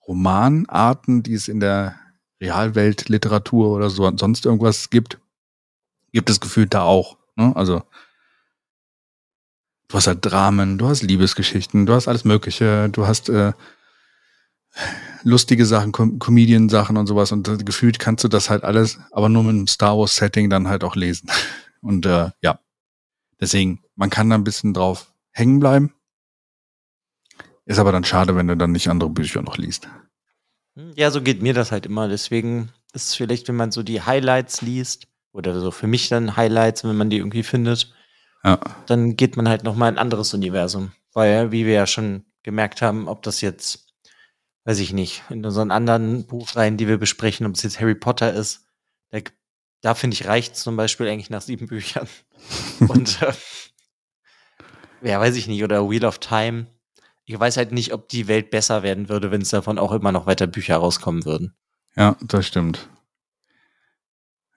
Romanarten, 0.08 1.24
die 1.24 1.36
es 1.36 1.48
in 1.48 1.60
der 1.60 1.96
Realweltliteratur 2.42 3.70
oder 3.70 3.90
so 3.90 4.12
sonst 4.18 4.46
irgendwas 4.46 4.90
gibt, 4.90 5.20
gibt 6.12 6.30
es 6.30 6.40
gefühlt 6.40 6.74
da 6.74 6.82
auch. 6.82 7.18
Ne? 7.36 7.56
Also 7.56 7.84
du 9.88 9.98
hast 9.98 10.08
halt 10.08 10.20
Dramen, 10.26 10.78
du 10.78 10.88
hast 10.88 11.04
Liebesgeschichten, 11.04 11.86
du 11.86 11.94
hast 11.94 12.08
alles 12.08 12.26
Mögliche, 12.26 12.90
du 12.90 13.08
hast 13.08 13.30
äh, 13.30 13.54
lustige 15.24 15.66
Sachen, 15.66 15.92
Com 15.92 16.20
Comedian-Sachen 16.20 16.98
und 16.98 17.08
sowas 17.08 17.32
und 17.32 17.48
äh, 17.48 17.58
gefühlt 17.58 18.00
kannst 18.00 18.24
du 18.24 18.28
das 18.28 18.50
halt 18.50 18.64
alles, 18.64 19.00
aber 19.12 19.30
nur 19.30 19.44
mit 19.44 19.52
einem 19.52 19.68
Star 19.68 19.98
Wars-Setting 19.98 20.50
dann 20.50 20.68
halt 20.68 20.84
auch 20.84 20.96
lesen. 20.96 21.30
Und 21.82 22.06
äh, 22.06 22.30
ja, 22.42 22.60
deswegen, 23.42 23.84
man 23.96 24.10
kann 24.10 24.30
da 24.30 24.38
ein 24.38 24.46
bisschen 24.46 24.74
drauf 24.74 25.14
hängen 25.32 25.60
bleiben. 25.60 25.94
Ist 27.66 27.78
aber 27.78 27.92
dann 27.92 28.06
schade, 28.06 28.38
wenn 28.38 28.48
du 28.48 28.56
dann 28.56 28.72
nicht 28.72 28.88
andere 28.88 29.10
Bücher 29.10 29.42
noch 29.42 29.58
liest. 29.58 29.90
Hm, 30.78 30.94
ja, 30.96 31.12
so 31.12 31.22
geht 31.22 31.42
mir 31.42 31.54
das 31.54 31.74
halt 31.74 31.86
immer. 31.86 32.08
Deswegen 32.08 32.70
ist 32.94 33.10
es 33.10 33.16
vielleicht, 33.16 33.50
wenn 33.50 33.58
man 33.58 33.72
so 33.72 33.84
die 33.84 34.02
Highlights 34.02 34.62
liest, 34.62 35.08
oder 35.34 35.60
so 35.60 35.72
für 35.72 35.88
mich 35.88 36.10
dann 36.10 36.38
Highlights, 36.38 36.84
wenn 36.84 36.96
man 36.96 37.10
die 37.10 37.18
irgendwie 37.18 37.44
findet, 37.44 37.94
ja. 38.44 38.60
dann 38.86 39.18
geht 39.18 39.36
man 39.36 39.50
halt 39.50 39.64
nochmal 39.64 39.90
in 39.90 39.96
ein 39.96 40.02
anderes 40.02 40.34
Universum. 40.34 40.92
Weil, 41.12 41.52
wie 41.52 41.66
wir 41.66 41.74
ja 41.74 41.88
schon 41.88 42.24
gemerkt 42.44 42.82
haben, 42.82 43.08
ob 43.08 43.24
das 43.24 43.42
jetzt, 43.42 43.83
weiß 44.66 44.80
ich 44.80 44.94
nicht, 44.94 45.24
in 45.30 45.46
unseren 45.46 45.72
anderen 45.72 46.26
Buchreihen, 46.26 46.78
die 46.78 46.88
wir 46.88 46.98
besprechen, 46.98 47.46
ob 47.46 47.56
es 47.56 47.64
jetzt 47.64 47.80
Harry 47.80 47.96
Potter 47.96 48.34
ist, 48.34 48.66
da, 49.10 49.20
da 49.82 49.96
finde 49.96 50.16
ich, 50.16 50.28
reicht 50.28 50.56
zum 50.56 50.76
Beispiel 50.76 51.08
eigentlich 51.08 51.30
nach 51.30 51.42
sieben 51.42 51.68
Büchern. 51.68 52.08
Und 52.80 53.22
äh, 53.22 53.34
ja, 55.02 55.20
weiß 55.20 55.36
ich 55.36 55.48
nicht, 55.48 55.64
oder 55.64 55.90
Wheel 55.90 56.06
of 56.06 56.20
Time, 56.20 56.68
ich 57.26 57.40
weiß 57.40 57.58
halt 57.58 57.72
nicht, 57.72 57.94
ob 57.94 58.10
die 58.10 58.28
Welt 58.28 58.52
besser 58.52 58.84
werden 58.84 59.10
würde, 59.10 59.32
wenn 59.32 59.42
es 59.42 59.50
davon 59.50 59.80
auch 59.80 59.92
immer 59.92 60.12
noch 60.12 60.26
weiter 60.26 60.48
Bücher 60.48 60.78
rauskommen 60.78 61.26
würden. 61.26 61.56
Ja, 61.96 62.18
das 62.22 62.48
stimmt. 62.48 62.90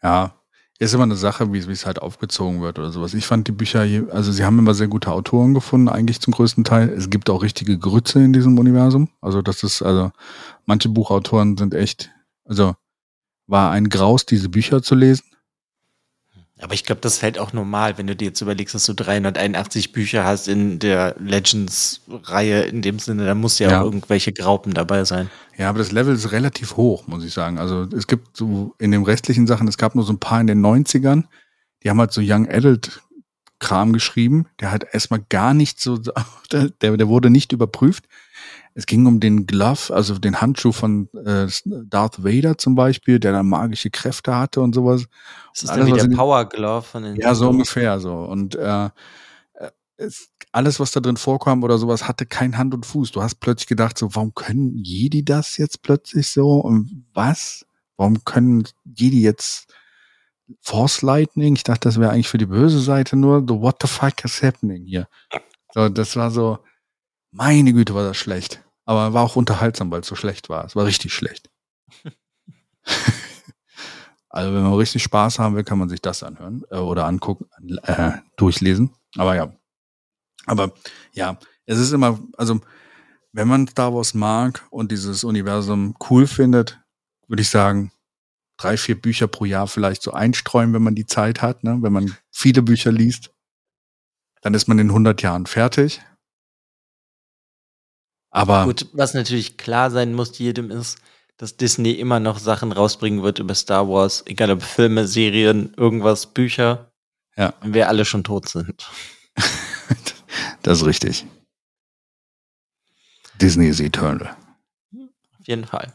Ja, 0.03 0.35
ist 0.79 0.93
immer 0.93 1.05
eine 1.05 1.17
Sache, 1.17 1.53
wie 1.53 1.59
es 1.59 1.87
halt 1.87 2.03
aufgezogen 2.03 2.61
wird 2.61 2.79
oder 2.79 2.91
sowas. 2.91 3.15
Ich 3.15 3.27
fand 3.27 3.49
die 3.49 3.53
Bücher, 3.53 3.87
also 4.11 4.31
sie 4.31 4.45
haben 4.45 4.59
immer 4.59 4.75
sehr 4.75 4.89
gute 4.89 5.11
Autoren 5.11 5.55
gefunden, 5.55 5.89
eigentlich 5.89 6.21
zum 6.21 6.35
größten 6.35 6.65
Teil. 6.65 6.91
Es 6.91 7.09
gibt 7.09 7.31
auch 7.31 7.43
richtige 7.43 7.79
Grütze 7.79 8.23
in 8.23 8.33
diesem 8.33 8.59
Universum. 8.59 9.09
Also 9.21 9.41
das 9.43 9.63
ist, 9.63 9.83
also 9.83 10.11
manche 10.67 10.89
Buchautoren 10.89 11.57
sind 11.57 11.75
echt, 11.75 12.11
also 12.45 12.75
war 13.47 13.71
ein 13.71 13.89
Graus, 13.89 14.27
diese 14.27 14.49
Bücher 14.49 14.83
zu 14.83 14.95
lesen. 14.95 15.25
Aber 16.59 16.73
ich 16.73 16.85
glaube, 16.85 17.03
das 17.03 17.17
ist 17.17 17.23
halt 17.23 17.39
auch 17.39 17.53
normal, 17.53 17.99
wenn 17.99 18.07
du 18.07 18.17
dir 18.17 18.29
jetzt 18.29 18.41
überlegst, 18.41 18.75
dass 18.75 18.87
du 18.87 18.95
381 18.95 19.93
Bücher 19.93 20.25
hast 20.25 20.49
in 20.49 20.79
der 20.79 21.15
Legends-Reihe 21.19 22.63
in 22.63 22.81
dem 22.81 22.99
Sinne, 22.99 23.27
da 23.27 23.35
muss 23.35 23.59
ja, 23.59 23.71
ja, 23.71 23.81
auch 23.81 23.85
irgendwelche 23.85 24.33
Graupen 24.33 24.73
dabei 24.73 25.05
sein. 25.05 25.31
Ja, 25.59 25.69
aber 25.69 25.81
das 25.81 25.93
Level 25.93 26.15
ist 26.15 26.33
relativ 26.33 26.79
hoch, 26.79 27.07
muss 27.07 27.25
ich 27.25 27.35
sagen. 27.35 27.59
Also 27.59 27.83
es 27.95 28.07
gibt 28.07 28.37
so 28.37 28.75
in 28.79 28.91
den 28.91 29.03
restlichen 29.03 29.47
Sachen, 29.47 29.69
es 29.69 29.77
gab 29.77 29.95
nur 29.95 30.05
so 30.05 30.15
ein 30.15 30.19
paar 30.19 30.41
in 30.41 30.47
den 30.47 30.65
90ern, 30.65 31.25
die 31.83 31.91
haben 31.91 32.01
halt 32.01 32.13
so 32.13 32.23
Young 32.25 32.49
Adult 32.49 33.03
Kram 33.59 33.93
geschrieben, 33.93 34.47
der 34.61 34.71
halt 34.71 34.87
erstmal 34.93 35.25
gar 35.29 35.55
nicht 35.55 35.81
so, 35.81 35.99
der, 36.53 36.71
der 36.71 37.09
wurde 37.09 37.31
nicht 37.31 37.53
überprüft. 37.53 38.05
Es 38.75 38.85
ging 38.85 39.07
um 39.07 39.21
den 39.21 39.47
Glove, 39.47 39.95
also 39.95 40.19
den 40.19 40.43
Handschuh 40.43 40.73
von 40.73 41.09
äh, 41.25 41.47
Darth 41.65 42.23
Vader 42.23 42.59
zum 42.59 42.75
Beispiel, 42.75 43.19
der 43.19 43.33
dann 43.33 43.49
magische 43.49 43.89
Kräfte 43.89 44.37
hatte 44.37 44.61
und 44.61 44.75
sowas. 44.75 45.07
Das 45.55 45.63
ist 45.65 45.71
alles, 45.71 45.87
wie 45.87 45.93
der 45.93 46.15
Power 46.15 46.47
Glove 46.47 46.83
von 46.83 47.03
den 47.03 47.17
Ja, 47.17 47.35
so 47.35 47.49
ungefähr 47.49 47.99
so. 48.01 48.15
Und 48.15 48.55
äh, 48.55 48.91
es, 49.97 50.29
alles, 50.53 50.81
was 50.81 50.93
da 50.93 51.01
drin 51.01 51.17
vorkam 51.17 51.63
oder 51.63 51.79
sowas, 51.79 52.07
hatte 52.07 52.27
kein 52.27 52.57
Hand 52.59 52.75
und 52.75 52.87
Fuß. 52.87 53.13
Du 53.13 53.23
hast 53.23 53.37
plötzlich 53.37 53.67
gedacht, 53.67 53.99
so, 53.99 54.15
warum 54.15 54.35
können 54.35 54.77
Jedi 54.77 55.25
das 55.25 55.57
jetzt 55.57 55.83
plötzlich 55.83 56.29
so? 56.29 56.61
Und 56.61 57.07
was? 57.15 57.67
Warum 57.97 58.25
können 58.25 58.69
Jedi 58.85 59.23
jetzt 59.23 59.73
Force 60.61 61.03
Lightning? 61.03 61.57
Ich 61.57 61.65
dachte, 61.65 61.89
das 61.89 61.99
wäre 61.99 62.11
eigentlich 62.11 62.29
für 62.29 62.39
die 62.39 62.47
böse 62.47 62.81
Seite 62.81 63.17
nur. 63.17 63.45
So, 63.47 63.61
what 63.61 63.77
the 63.81 63.89
fuck 63.89 64.25
is 64.25 64.43
happening 64.43 64.85
hier? 64.85 65.09
So, 65.73 65.89
das 65.89 66.17
war 66.17 66.31
so, 66.31 66.59
meine 67.31 67.73
Güte, 67.73 67.95
war 67.95 68.05
das 68.05 68.17
schlecht. 68.17 68.63
Aber 68.85 69.13
war 69.13 69.25
auch 69.25 69.37
unterhaltsam, 69.37 69.91
weil 69.91 70.01
es 70.01 70.07
so 70.07 70.15
schlecht 70.15 70.49
war. 70.49 70.65
Es 70.65 70.77
war 70.77 70.87
richtig 70.87 71.13
schlecht. 71.13 71.51
also 74.29 74.55
wenn 74.55 74.63
man 74.63 74.75
richtig 74.75 75.03
Spaß 75.03 75.39
haben 75.39 75.57
will, 75.57 75.65
kann 75.65 75.79
man 75.79 75.89
sich 75.89 76.01
das 76.01 76.23
anhören 76.23 76.65
äh, 76.71 76.77
oder 76.77 77.07
angucken, 77.07 77.49
äh, 77.83 78.13
durchlesen. 78.37 78.95
Aber 79.17 79.35
ja. 79.35 79.53
Aber 80.47 80.73
ja, 81.13 81.39
es 81.67 81.79
ist 81.79 81.93
immer, 81.93 82.21
also 82.37 82.61
wenn 83.33 83.49
man 83.49 83.67
Star 83.67 83.93
Wars 83.93 84.15
mag 84.15 84.65
und 84.71 84.93
dieses 84.93 85.25
Universum 85.25 85.97
cool 86.09 86.27
findet, 86.27 86.81
würde 87.27 87.43
ich 87.43 87.51
sagen, 87.51 87.93
drei, 88.57 88.77
vier 88.77 89.01
Bücher 89.01 89.27
pro 89.27 89.45
Jahr 89.45 89.67
vielleicht 89.67 90.03
so 90.03 90.13
einstreuen, 90.13 90.73
wenn 90.73 90.83
man 90.83 90.95
die 90.95 91.07
Zeit 91.07 91.43
hat, 91.43 91.65
ne? 91.65 91.79
wenn 91.81 91.93
man 91.93 92.17
viele 92.31 92.63
Bücher 92.63 92.93
liest. 92.93 93.31
Dann 94.41 94.55
ist 94.55 94.69
man 94.69 94.79
in 94.79 94.89
100 94.89 95.23
Jahren 95.23 95.47
fertig. 95.47 96.01
Aber 98.31 98.65
gut, 98.65 98.87
was 98.93 99.15
natürlich 99.15 99.57
klar 99.57 99.91
sein 99.91 100.13
muss 100.13 100.39
jedem 100.39 100.71
ist, 100.71 100.99
dass 101.37 101.57
Disney 101.57 101.93
immer 101.93 102.21
noch 102.21 102.39
Sachen 102.39 102.73
rausbringen 102.73 103.23
wird 103.23 103.39
über 103.39 103.55
Star 103.55 103.89
Wars, 103.89 104.25
egal 104.27 104.51
ob 104.51 104.63
Filme, 104.63 105.07
Serien, 105.07 105.73
irgendwas, 105.77 106.27
Bücher. 106.27 106.93
Ja. 107.37 107.55
Wenn 107.61 107.75
wir 107.75 107.89
alle 107.89 108.05
schon 108.05 108.25
tot 108.25 108.49
sind. 108.49 108.91
das 110.63 110.79
ist 110.79 110.87
richtig. 110.87 111.27
Disney 113.41 113.69
is 113.69 113.81
eternal. 113.81 114.35
Auf 115.39 115.47
jeden 115.47 115.67
Fall. 115.67 115.93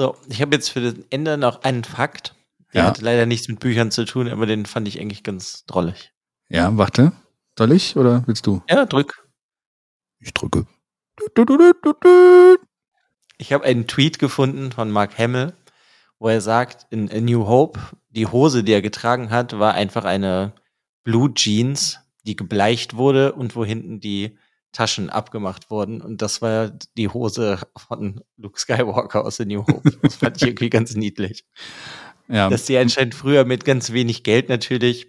So, 0.00 0.16
ich 0.30 0.40
habe 0.40 0.56
jetzt 0.56 0.70
für 0.70 0.80
das 0.80 0.94
Ende 1.10 1.36
noch 1.36 1.62
einen 1.62 1.84
Fakt. 1.84 2.34
Der 2.72 2.84
ja. 2.84 2.88
hat 2.88 3.02
leider 3.02 3.26
nichts 3.26 3.48
mit 3.48 3.60
Büchern 3.60 3.90
zu 3.90 4.06
tun, 4.06 4.30
aber 4.30 4.46
den 4.46 4.64
fand 4.64 4.88
ich 4.88 4.98
eigentlich 4.98 5.22
ganz 5.22 5.66
drollig. 5.66 6.14
Ja, 6.48 6.74
warte. 6.78 7.12
Soll 7.58 7.72
ich 7.72 7.98
oder 7.98 8.22
willst 8.26 8.46
du? 8.46 8.62
Ja, 8.70 8.86
drück. 8.86 9.28
Ich 10.18 10.32
drücke. 10.32 10.64
Ich 13.36 13.52
habe 13.52 13.64
einen 13.64 13.86
Tweet 13.88 14.18
gefunden 14.18 14.72
von 14.72 14.90
Mark 14.90 15.18
Hamill, 15.18 15.52
wo 16.18 16.28
er 16.28 16.40
sagt, 16.40 16.86
in 16.88 17.12
A 17.12 17.20
New 17.20 17.46
Hope, 17.46 17.78
die 18.08 18.26
Hose, 18.26 18.64
die 18.64 18.72
er 18.72 18.80
getragen 18.80 19.28
hat, 19.28 19.58
war 19.58 19.74
einfach 19.74 20.06
eine 20.06 20.54
Blue 21.04 21.34
Jeans, 21.34 22.00
die 22.22 22.36
gebleicht 22.36 22.96
wurde 22.96 23.34
und 23.34 23.54
wo 23.54 23.66
hinten 23.66 24.00
die 24.00 24.38
Taschen 24.72 25.10
abgemacht 25.10 25.70
wurden. 25.70 26.00
Und 26.00 26.22
das 26.22 26.42
war 26.42 26.70
die 26.96 27.08
Hose 27.08 27.58
von 27.76 28.22
Luke 28.36 28.58
Skywalker 28.58 29.24
aus 29.24 29.40
A 29.40 29.44
New 29.44 29.66
Hope. 29.66 29.90
Das 30.02 30.16
fand 30.16 30.36
ich 30.36 30.48
irgendwie 30.48 30.70
ganz 30.70 30.94
niedlich. 30.94 31.44
Ja. 32.32 32.48
Dass 32.48 32.64
die 32.64 32.78
anscheinend 32.78 33.16
früher 33.16 33.44
mit 33.44 33.64
ganz 33.64 33.90
wenig 33.90 34.22
Geld 34.22 34.48
natürlich, 34.48 35.08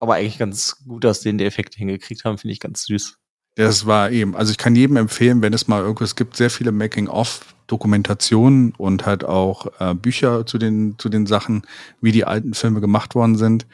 aber 0.00 0.14
eigentlich 0.14 0.38
ganz 0.38 0.82
gut 0.86 1.04
aussehende 1.04 1.44
Effekte 1.44 1.76
hingekriegt 1.76 2.24
haben, 2.24 2.38
finde 2.38 2.54
ich 2.54 2.60
ganz 2.60 2.84
süß. 2.84 3.18
Das 3.58 3.86
war 3.86 4.12
eben, 4.12 4.36
also 4.36 4.52
ich 4.52 4.56
kann 4.56 4.76
jedem 4.76 4.96
empfehlen, 4.96 5.42
wenn 5.42 5.52
es 5.52 5.66
mal 5.66 5.82
irgendwas 5.82 6.14
gibt, 6.14 6.36
sehr 6.36 6.48
viele 6.48 6.70
Making-of-Dokumentationen 6.70 8.72
und 8.78 9.04
halt 9.04 9.24
auch 9.24 9.66
äh, 9.80 9.94
Bücher 9.94 10.46
zu 10.46 10.58
den, 10.58 10.94
zu 10.96 11.08
den 11.08 11.26
Sachen, 11.26 11.62
wie 12.00 12.12
die 12.12 12.24
alten 12.24 12.54
Filme 12.54 12.80
gemacht 12.80 13.16
worden 13.16 13.36
sind. 13.36 13.66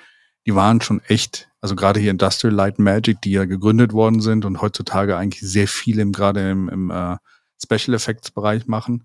Die 0.46 0.54
waren 0.54 0.80
schon 0.80 1.02
echt, 1.06 1.50
also 1.64 1.76
gerade 1.76 1.98
hier 1.98 2.10
Industrial 2.10 2.54
Light 2.54 2.78
Magic, 2.78 3.22
die 3.22 3.30
ja 3.30 3.46
gegründet 3.46 3.94
worden 3.94 4.20
sind 4.20 4.44
und 4.44 4.60
heutzutage 4.60 5.16
eigentlich 5.16 5.40
sehr 5.40 5.66
viel 5.66 5.98
im, 5.98 6.12
gerade 6.12 6.50
im, 6.50 6.68
im 6.68 6.90
äh, 6.90 7.16
Special 7.62 7.94
Effects 7.94 8.30
Bereich 8.30 8.66
machen 8.66 9.04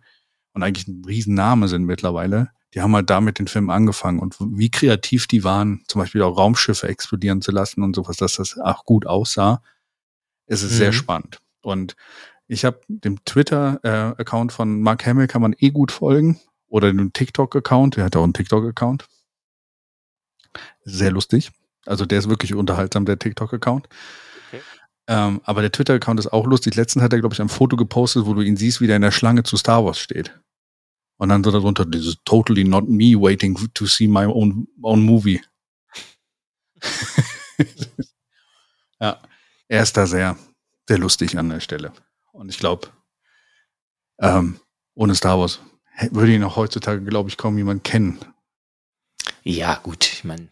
und 0.51 0.63
eigentlich 0.63 0.85
ein 0.85 1.05
Riesenname 1.05 1.69
sind 1.69 1.85
mittlerweile. 1.85 2.49
Die 2.73 2.81
haben 2.81 2.93
halt 2.93 3.09
damit 3.09 3.39
den 3.39 3.47
Film 3.47 3.69
angefangen 3.69 4.19
und 4.19 4.35
wie 4.41 4.69
kreativ 4.69 5.25
die 5.25 5.45
waren, 5.45 5.85
zum 5.87 6.01
Beispiel 6.01 6.21
auch 6.21 6.37
Raumschiffe 6.37 6.89
explodieren 6.89 7.41
zu 7.41 7.51
lassen 7.51 7.81
und 7.81 7.95
sowas, 7.95 8.17
dass 8.17 8.33
das 8.33 8.57
auch 8.57 8.83
gut 8.83 9.07
aussah 9.07 9.61
ist 10.47 10.63
es 10.63 10.73
mhm. 10.73 10.75
sehr 10.75 10.91
spannend. 10.91 11.39
Und 11.61 11.95
ich 12.47 12.65
habe 12.65 12.81
dem 12.89 13.23
Twitter-Account 13.23 14.51
äh, 14.51 14.53
von 14.53 14.81
Mark 14.81 15.05
Hamill 15.05 15.27
kann 15.27 15.41
man 15.41 15.55
eh 15.57 15.69
gut 15.69 15.93
folgen. 15.93 16.41
Oder 16.67 16.91
dem 16.91 17.13
TikTok-Account, 17.13 17.95
der 17.95 18.03
hat 18.03 18.17
auch 18.17 18.23
einen 18.23 18.33
TikTok-Account. 18.33 19.07
Sehr 20.83 21.11
lustig. 21.11 21.51
Also 21.89 22.05
der 22.05 22.19
ist 22.19 22.29
wirklich 22.29 22.53
unterhaltsam, 22.53 23.05
der 23.05 23.17
TikTok-Account. 23.17 23.89
Okay. 24.47 24.61
Ähm, 25.07 25.41
aber 25.43 25.61
der 25.61 25.71
Twitter-Account 25.71 26.19
ist 26.19 26.31
auch 26.31 26.45
lustig. 26.45 26.75
Letztens 26.75 27.03
hat 27.03 27.13
er, 27.13 27.19
glaube 27.19 27.33
ich, 27.33 27.41
ein 27.41 27.49
Foto 27.49 27.75
gepostet, 27.75 28.25
wo 28.25 28.33
du 28.35 28.41
ihn 28.41 28.57
siehst, 28.57 28.79
wie 28.79 28.87
der 28.87 28.97
in 28.97 29.01
der 29.01 29.11
Schlange 29.11 29.43
zu 29.43 29.57
Star 29.57 29.83
Wars 29.83 29.99
steht. 29.99 30.39
Und 31.17 31.29
dann 31.29 31.43
so 31.43 31.51
darunter, 31.51 31.89
this 31.89 32.05
is 32.05 32.17
totally 32.25 32.63
not 32.63 32.87
me 32.87 33.15
waiting 33.19 33.57
to 33.73 33.85
see 33.87 34.07
my 34.07 34.25
own, 34.25 34.67
own 34.83 35.01
movie. 35.03 35.41
ja, 39.01 39.19
er 39.67 39.83
ist 39.83 39.97
da 39.97 40.05
sehr, 40.05 40.37
sehr 40.87 40.99
lustig 40.99 41.37
an 41.37 41.49
der 41.49 41.59
Stelle. 41.59 41.91
Und 42.31 42.49
ich 42.49 42.59
glaube, 42.59 42.87
ähm, 44.19 44.59
ohne 44.93 45.15
Star 45.15 45.39
Wars 45.39 45.59
würde 46.11 46.33
ihn 46.33 46.43
auch 46.43 46.55
heutzutage, 46.55 47.03
glaube 47.03 47.29
ich, 47.29 47.37
kaum 47.37 47.57
jemand 47.57 47.83
kennen. 47.83 48.19
Ja, 49.43 49.75
gut, 49.75 50.05
ich 50.05 50.23
meine, 50.23 50.49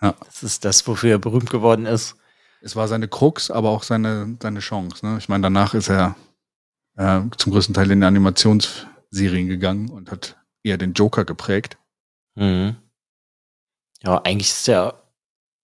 ja. 0.00 0.14
das 0.24 0.42
ist 0.42 0.64
das, 0.64 0.86
wofür 0.86 1.12
er 1.12 1.18
berühmt 1.18 1.50
geworden 1.50 1.86
ist. 1.86 2.16
Es 2.60 2.76
war 2.76 2.88
seine 2.88 3.08
Krux, 3.08 3.50
aber 3.50 3.70
auch 3.70 3.82
seine, 3.82 4.36
seine 4.42 4.60
Chance. 4.60 5.06
Ne? 5.06 5.18
Ich 5.18 5.28
meine, 5.28 5.42
danach 5.42 5.74
ist 5.74 5.88
er 5.88 6.16
äh, 6.96 7.20
zum 7.36 7.52
größten 7.52 7.74
Teil 7.74 7.90
in 7.90 8.02
Animationsserien 8.02 9.48
gegangen 9.48 9.90
und 9.90 10.10
hat 10.10 10.36
eher 10.62 10.78
den 10.78 10.92
Joker 10.92 11.24
geprägt. 11.24 11.78
Mhm. 12.34 12.76
Ja, 14.02 14.18
eigentlich 14.18 14.50
ist 14.50 14.68
er 14.68 15.02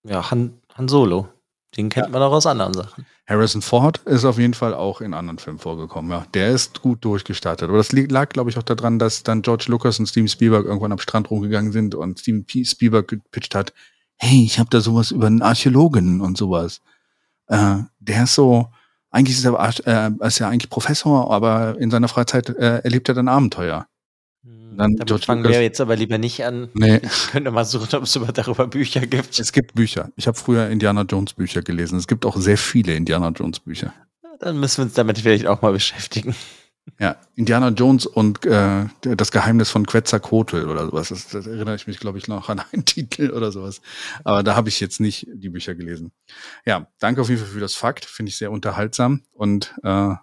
ja 0.05 0.31
Han, 0.31 0.61
Han 0.75 0.89
Solo. 0.89 1.29
Den 1.77 1.89
kennt 1.89 2.07
ja. 2.07 2.13
man 2.13 2.23
auch 2.23 2.33
aus 2.33 2.47
anderen 2.47 2.73
Sachen. 2.73 3.05
Harrison 3.27 3.63
Ford 3.63 3.99
ist 4.05 4.25
auf 4.25 4.39
jeden 4.39 4.55
Fall 4.55 4.75
auch 4.75 5.01
in 5.01 5.15
anderen 5.15 5.39
Filmen 5.39 5.59
vorgekommen. 5.59 6.11
Ja, 6.11 6.27
der 6.35 6.51
ist 6.51 6.83
gut 6.83 7.05
durchgestartet. 7.05 7.69
Aber 7.69 7.79
das 7.79 7.91
lag, 7.91 8.29
glaube 8.29 8.51
ich, 8.51 8.59
auch 8.59 8.63
daran, 8.63 8.99
dass 8.99 9.23
dann 9.23 9.43
George 9.43 9.65
Lucas 9.69 9.99
und 9.99 10.07
Steven 10.07 10.29
Spielberg 10.29 10.67
irgendwann 10.67 10.93
am 10.93 10.99
Strand 10.99 11.31
rumgegangen 11.31 11.73
sind 11.73 11.95
und 11.95 12.21
Steven 12.21 12.45
Spielberg 12.65 13.09
gepitcht 13.09 13.55
hat, 13.55 13.73
hey, 14.17 14.45
ich 14.45 14.59
habe 14.59 14.71
da 14.71 14.81
sowas 14.81 15.11
über 15.11 15.27
einen 15.27 15.43
Archäologen 15.43 16.21
und 16.21 16.37
sowas. 16.37 16.81
Äh, 17.49 17.77
der 17.99 18.25
ist 18.25 18.35
so, 18.35 18.69
eigentlich 19.11 19.37
ist 19.37 19.45
er, 19.45 19.55
äh, 19.87 20.27
ist 20.27 20.41
er 20.41 20.49
eigentlich 20.49 20.71
Professor, 20.71 21.31
aber 21.31 21.77
in 21.79 21.91
seiner 21.91 22.09
Freizeit 22.09 22.49
äh, 22.49 22.79
erlebt 22.79 23.09
er 23.09 23.15
dann 23.15 23.29
Abenteuer. 23.29 23.87
Hm, 24.45 24.77
dann 24.77 24.97
Damit 24.97 25.25
fangen 25.25 25.45
wir 25.45 25.63
jetzt 25.63 25.81
aber 25.81 25.97
lieber 25.97 26.19
nicht 26.19 26.45
an. 26.45 26.69
Nee. 26.75 27.01
Ich 27.05 27.31
könnte 27.31 27.51
mal 27.51 27.65
suchen, 27.65 27.89
ob 27.95 28.05
es 28.05 28.19
darüber 28.35 28.67
Bücher 28.67 29.07
gibt. 29.07 29.39
Es 29.39 29.53
gibt 29.53 29.75
Bücher. 29.75 30.11
Ich 30.17 30.27
habe 30.27 30.37
früher 30.37 30.69
Indiana 30.69 31.03
Jones 31.03 31.35
Bücher 31.35 31.63
gelesen. 31.63 31.99
Es 31.99 32.07
gibt 32.07 32.25
auch 32.27 32.37
sehr 32.37 32.59
viele 32.59 32.95
Indiana 32.95 33.29
Jones 33.29 33.61
Bücher. 33.61 33.93
Dann 34.41 34.59
müssen 34.59 34.79
wir 34.79 34.85
uns 34.85 34.95
damit 34.95 35.19
vielleicht 35.19 35.47
auch 35.47 35.63
mal 35.63 35.73
beschäftigen. 35.73 36.35
Ja, 36.99 37.17
Indiana 37.35 37.69
Jones 37.71 38.07
und 38.07 38.45
äh, 38.45 38.87
das 39.01 39.33
Geheimnis 39.33 39.71
von 39.71 39.87
Quetzalcoatl 39.87 40.69
oder 40.69 40.87
sowas. 40.87 41.09
Das, 41.09 41.29
das 41.29 41.47
erinnere 41.47 41.75
ich 41.75 41.87
mich, 41.87 41.99
glaube 41.99 42.19
ich, 42.19 42.29
noch 42.29 42.49
an 42.49 42.61
einen 42.73 42.85
Titel 42.87 43.31
oder 43.31 43.51
sowas. 43.51 43.81
Aber 44.23 44.43
da 44.43 44.55
habe 44.55 44.69
ich 44.69 44.81
jetzt 44.81 45.01
nicht 45.01 45.27
die 45.33 45.49
Bücher 45.49 45.75
gelesen. 45.75 46.13
Ja, 46.65 46.87
danke 46.99 47.21
auf 47.21 47.29
jeden 47.29 47.41
Fall 47.41 47.51
für 47.51 47.61
das 47.61 47.75
Fakt. 47.75 48.05
Finde 48.05 48.31
ich 48.31 48.37
sehr 48.37 48.53
unterhaltsam. 48.53 49.23
Und 49.33 49.75
äh, 49.83 50.15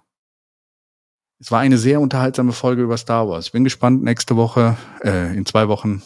es 1.40 1.52
war 1.52 1.60
eine 1.60 1.78
sehr 1.78 2.00
unterhaltsame 2.00 2.54
Folge 2.54 2.84
über 2.84 2.98
Star 2.98 3.28
Wars. 3.28 3.48
Ich 3.48 3.52
bin 3.52 3.64
gespannt 3.64 4.04
nächste 4.04 4.36
Woche, 4.36 4.78
äh, 5.04 5.36
in 5.36 5.46
zwei 5.46 5.68
Wochen, 5.68 6.04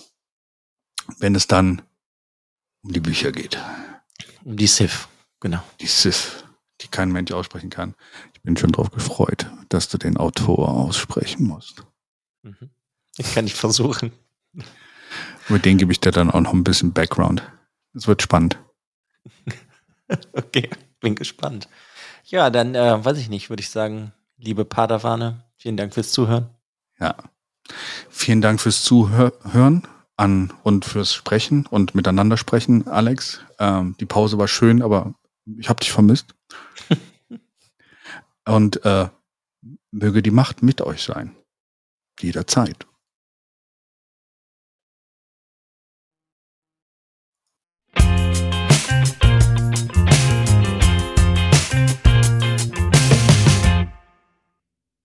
wenn 1.20 1.36
es 1.36 1.48
dann 1.48 1.82
um 2.82 2.94
die 2.94 3.02
Bücher 3.02 3.32
geht. 3.32 3.60
Um 4.46 4.56
die 4.56 4.68
Sith, 4.68 5.08
genau. 5.42 5.62
Die 5.82 5.88
Sith 5.88 6.46
die 6.82 6.88
kein 6.88 7.12
Mensch 7.12 7.32
aussprechen 7.32 7.70
kann. 7.70 7.96
Bin 8.46 8.58
schon 8.58 8.72
drauf 8.72 8.92
gefreut, 8.92 9.48
dass 9.70 9.90
du 9.90 9.98
den 9.98 10.18
Autor 10.18 10.70
aussprechen 10.70 11.48
musst. 11.48 11.84
Mhm. 12.44 12.70
Ich 13.18 13.34
kann 13.34 13.46
nicht 13.46 13.58
versuchen. 13.58 14.12
Mit 15.50 15.66
denen 15.66 15.80
gebe 15.80 15.92
ich 15.92 16.00
dir 16.00 16.12
dann 16.12 16.30
auch 16.30 16.42
noch 16.42 16.54
ein 16.54 16.64
bisschen 16.64 16.94
Background. 16.94 17.42
Es 17.96 18.08
wird 18.08 18.22
spannend. 18.22 18.60
okay, 20.34 20.70
bin 21.00 21.16
gespannt. 21.16 21.68
Ja, 22.26 22.52
dann 22.52 22.76
äh, 22.76 23.04
weiß 23.04 23.18
ich 23.18 23.30
nicht, 23.30 23.50
würde 23.50 23.62
ich 23.62 23.70
sagen, 23.70 24.14
liebe 24.38 24.64
Padawane, 24.64 25.44
vielen 25.58 25.78
Dank 25.78 25.96
fürs 25.96 26.12
Zuhören. 26.12 26.50
Ja, 27.00 27.16
vielen 28.10 28.42
Dank 28.42 28.62
fürs 28.62 28.84
Zuhören 28.84 29.88
an 30.18 30.54
und 30.62 30.86
fürs 30.86 31.14
Sprechen 31.14 31.66
und 31.66 31.96
miteinander 31.96 32.38
sprechen, 32.38 32.88
Alex. 32.88 33.42
Ähm, 33.58 33.96
die 34.00 34.06
Pause 34.06 34.38
war 34.38 34.48
schön, 34.48 34.84
aber 34.84 35.16
ich 35.58 35.68
habe 35.68 35.80
dich 35.80 35.92
vermisst. 35.92 36.36
Und 38.48 38.86
äh, 38.86 39.10
möge 39.92 40.22
die 40.22 40.32
Macht 40.32 40.62
mit 40.62 40.82
euch 40.82 41.04
sein. 41.04 41.36
Jederzeit. 42.20 42.86